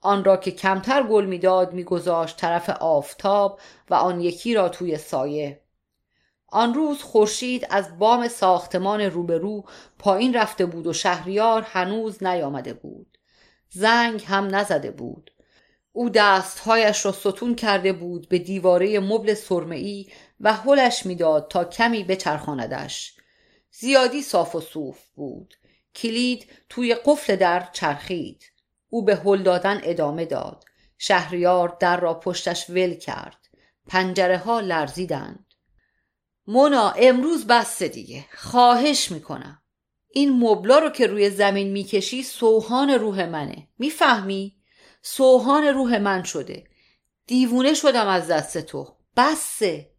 آن 0.00 0.24
را 0.24 0.36
که 0.36 0.50
کمتر 0.50 1.02
گل 1.02 1.24
می‌داد 1.24 1.72
میگذاشت 1.72 2.36
طرف 2.36 2.70
آفتاب 2.70 3.60
و 3.90 3.94
آن 3.94 4.20
یکی 4.20 4.54
را 4.54 4.68
توی 4.68 4.98
سایه. 4.98 5.60
آن 6.48 6.74
روز 6.74 7.02
خورشید 7.02 7.66
از 7.70 7.98
بام 7.98 8.28
ساختمان 8.28 9.00
روبرو 9.00 9.64
پایین 9.98 10.34
رفته 10.34 10.66
بود 10.66 10.86
و 10.86 10.92
شهریار 10.92 11.62
هنوز 11.62 12.22
نیامده 12.22 12.74
بود. 12.74 13.18
زنگ 13.70 14.24
هم 14.26 14.54
نزده 14.54 14.90
بود. 14.90 15.30
او 15.92 16.08
دستهایش 16.08 17.06
را 17.06 17.12
ستون 17.12 17.54
کرده 17.54 17.92
بود 17.92 18.28
به 18.28 18.38
دیواره 18.38 19.00
مبل 19.00 19.34
سرمئی 19.34 20.08
و 20.40 20.52
هلش 20.52 21.06
می‌داد 21.06 21.48
تا 21.50 21.64
کمی 21.64 22.04
بچرخاندش. 22.04 23.14
زیادی 23.70 24.22
صاف 24.22 24.54
و 24.54 24.60
صوف 24.60 24.98
بود. 25.14 25.54
کلید 25.94 26.46
توی 26.68 26.94
قفل 26.94 27.36
در 27.36 27.68
چرخید. 27.72 28.42
او 28.88 29.04
به 29.04 29.16
هل 29.16 29.42
دادن 29.42 29.80
ادامه 29.84 30.24
داد. 30.24 30.64
شهریار 30.98 31.76
در 31.80 32.00
را 32.00 32.14
پشتش 32.14 32.70
ول 32.70 32.94
کرد. 32.94 33.48
پنجره 33.86 34.38
ها 34.38 34.60
لرزیدند. 34.60 35.46
مونا 36.46 36.90
امروز 36.90 37.46
بسته 37.46 37.88
دیگه. 37.88 38.24
خواهش 38.34 39.10
می‌کنم. 39.10 39.62
این 40.10 40.32
مبلا 40.32 40.78
رو 40.78 40.90
که 40.90 41.06
روی 41.06 41.30
زمین 41.30 41.72
می‌کشی 41.72 42.22
سوهان 42.22 42.90
روح 42.90 43.26
منه. 43.26 43.68
می‌فهمی؟ 43.78 44.56
سوهان 45.02 45.64
روح 45.64 45.98
من 45.98 46.22
شده. 46.22 46.64
دیوونه 47.26 47.74
شدم 47.74 48.08
از 48.08 48.28
دست 48.28 48.58
تو. 48.58 48.96
بسه. 49.16 49.93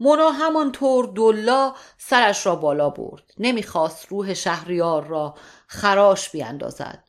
مونا 0.00 0.30
همانطور 0.30 1.06
دلا 1.06 1.74
سرش 1.98 2.46
را 2.46 2.56
بالا 2.56 2.90
برد. 2.90 3.22
نمی‌خواست 3.38 4.06
روح 4.08 4.34
شهریار 4.34 5.06
را 5.06 5.34
خراش 5.66 6.30
بیاندازد. 6.30 7.04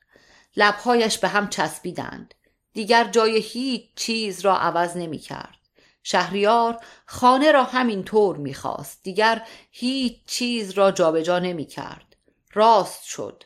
لبهایش 0.55 1.17
به 1.17 1.27
هم 1.27 1.49
چسبیدند. 1.49 2.33
دیگر 2.73 3.03
جای 3.03 3.37
هیچ 3.37 3.85
چیز 3.95 4.41
را 4.41 4.57
عوض 4.57 4.97
نمی 4.97 5.17
کرد. 5.17 5.57
شهریار 6.03 6.77
خانه 7.05 7.51
را 7.51 7.63
همین 7.63 8.03
طور 8.03 8.37
می‌خواست. 8.37 9.03
دیگر 9.03 9.47
هیچ 9.71 10.25
چیز 10.25 10.71
را 10.71 10.91
جابجا 10.91 11.39
نمی 11.39 11.65
کرد 11.65 12.15
راست 12.53 13.03
شد. 13.03 13.43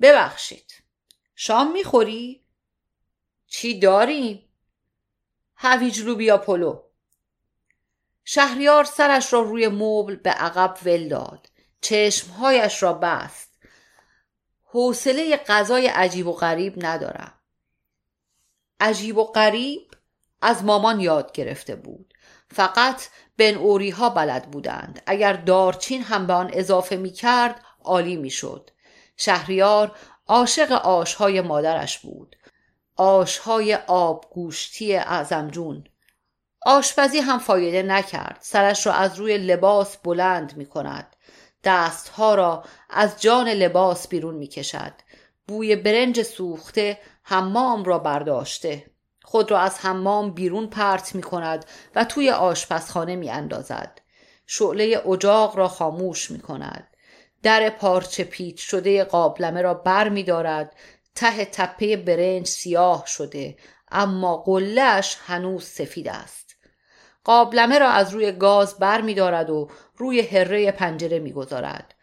ببخشید. 0.00 0.74
شام 1.36 1.72
می‌خوری؟ 1.72 2.44
چی 3.46 3.78
داریم؟ 3.78 4.48
هویج 5.56 6.00
لوبیا 6.00 6.38
پلو. 6.38 6.82
شهریار 8.24 8.84
سرش 8.84 9.32
را 9.32 9.40
روی 9.40 9.68
مبل 9.68 10.16
به 10.16 10.30
عقب 10.30 10.76
ول 10.84 11.08
داد. 11.08 11.48
چشمهایش 11.80 12.82
را 12.82 12.92
بست. 12.92 13.58
حوصله 14.64 15.36
غذای 15.36 15.86
عجیب 15.86 16.26
و 16.26 16.32
غریب 16.32 16.86
ندارم. 16.86 17.32
عجیب 18.80 19.18
و 19.18 19.24
غریب 19.24 19.90
از 20.42 20.64
مامان 20.64 21.00
یاد 21.00 21.32
گرفته 21.32 21.76
بود. 21.76 22.14
فقط 22.50 23.08
بن 23.38 23.54
اوری 23.54 23.90
ها 23.90 24.10
بلد 24.10 24.50
بودند. 24.50 25.02
اگر 25.06 25.32
دارچین 25.32 26.02
هم 26.02 26.26
به 26.26 26.32
آن 26.32 26.50
اضافه 26.52 26.96
می 26.96 27.10
کرد 27.10 27.60
عالی 27.84 28.16
می 28.16 28.30
شد 28.30 28.70
شهریار 29.16 29.96
عاشق 30.26 30.72
آشهای 30.72 31.40
مادرش 31.40 31.98
بود. 31.98 32.36
آشهای 32.96 33.74
آبگوشتی 33.74 34.96
اعظمجون. 34.96 35.84
آشپزی 36.64 37.18
هم 37.18 37.38
فایده 37.38 37.82
نکرد. 37.82 38.38
سرش 38.40 38.86
را 38.86 38.92
از 38.92 39.16
روی 39.18 39.38
لباس 39.38 39.96
بلند 39.96 40.56
می 40.56 40.66
کند 40.66 41.16
دستها 41.64 42.34
را 42.34 42.64
از 42.90 43.22
جان 43.22 43.48
لباس 43.48 44.08
بیرون 44.08 44.34
می 44.34 44.46
کشد 44.46 44.92
بوی 45.48 45.76
برنج 45.76 46.22
سوخته 46.22 46.98
حمام 47.22 47.84
را 47.84 47.98
برداشته. 47.98 48.84
خود 49.24 49.50
را 49.50 49.58
از 49.58 49.78
حمام 49.78 50.30
بیرون 50.30 50.66
پرت 50.66 51.14
می 51.14 51.22
کند 51.22 51.64
و 51.94 52.04
توی 52.04 52.30
آشپزخانه 52.30 53.16
می 53.16 53.30
اندازد 53.30 54.00
شعله 54.46 55.08
اجاق 55.08 55.56
را 55.56 55.68
خاموش 55.68 56.30
می 56.30 56.40
کند 56.40 56.86
در 57.42 57.70
پارچه 57.70 58.24
پیچ 58.24 58.60
شده 58.60 59.04
قابلمه 59.04 59.62
را 59.62 59.74
بر 59.74 60.08
می 60.08 60.22
دارد 60.22 60.76
ته 61.14 61.44
تپه 61.44 61.96
برنج 61.96 62.46
سیاه 62.46 63.04
شده 63.06 63.56
اما 63.90 64.36
قلهش 64.36 65.16
هنوز 65.26 65.64
سفید 65.64 66.08
است. 66.08 66.43
قابلمه 67.24 67.78
را 67.78 67.88
از 67.88 68.14
روی 68.14 68.32
گاز 68.32 68.78
بر 68.78 69.00
می 69.00 69.14
دارد 69.14 69.50
و 69.50 69.68
روی 69.96 70.20
هره 70.20 70.72
پنجره 70.72 71.18
می 71.18 71.32
گذارد. 71.32 71.94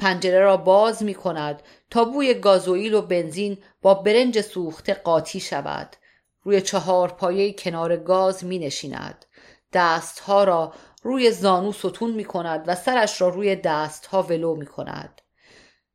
پنجره 0.00 0.40
را 0.40 0.56
باز 0.56 1.02
می 1.02 1.14
کند 1.14 1.62
تا 1.90 2.04
بوی 2.04 2.34
گازوئیل 2.34 2.94
و 2.94 3.02
بنزین 3.02 3.58
با 3.82 3.94
برنج 3.94 4.40
سوخته 4.40 4.94
قاطی 4.94 5.40
شود. 5.40 5.96
روی 6.42 6.60
چهار 6.60 7.08
پایه 7.08 7.52
کنار 7.52 7.96
گاز 7.96 8.44
می 8.44 8.58
نشیند 8.58 9.24
دستها 9.72 10.44
را 10.44 10.72
روی 11.02 11.30
زانو 11.30 11.72
ستون 11.72 12.10
می 12.10 12.24
کند 12.24 12.64
و 12.66 12.74
سرش 12.74 13.20
را 13.20 13.28
روی 13.28 13.56
دستها 13.56 14.22
ولو 14.22 14.54
می 14.54 14.66
کند 14.66 15.20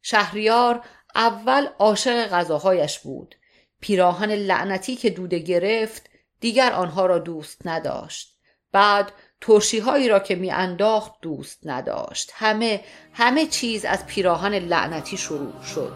شهریار 0.02 0.82
اول 1.16 1.68
عاشق 1.80 2.28
غذاهایش 2.28 3.00
بود. 3.00 3.36
پیراهن 3.80 4.32
لعنتی 4.32 4.96
که 4.96 5.10
دوده 5.10 5.40
گرفت 5.40 6.10
دیگر 6.40 6.72
آنها 6.74 7.06
را 7.06 7.20
دوست 7.20 7.62
نداشت. 7.68 8.33
بعد 8.74 9.12
ترشی 9.42 9.80
هایی 9.80 10.08
را 10.08 10.20
که 10.20 10.36
میانداخت 10.36 11.12
دوست 11.22 11.60
نداشت. 11.64 12.32
همه 12.34 12.84
همه 13.14 13.46
چیز 13.46 13.86
از 13.86 14.06
پیراهن 14.06 14.54
لعنتی 14.54 15.18
شروع 15.18 15.64
شد. 15.64 15.94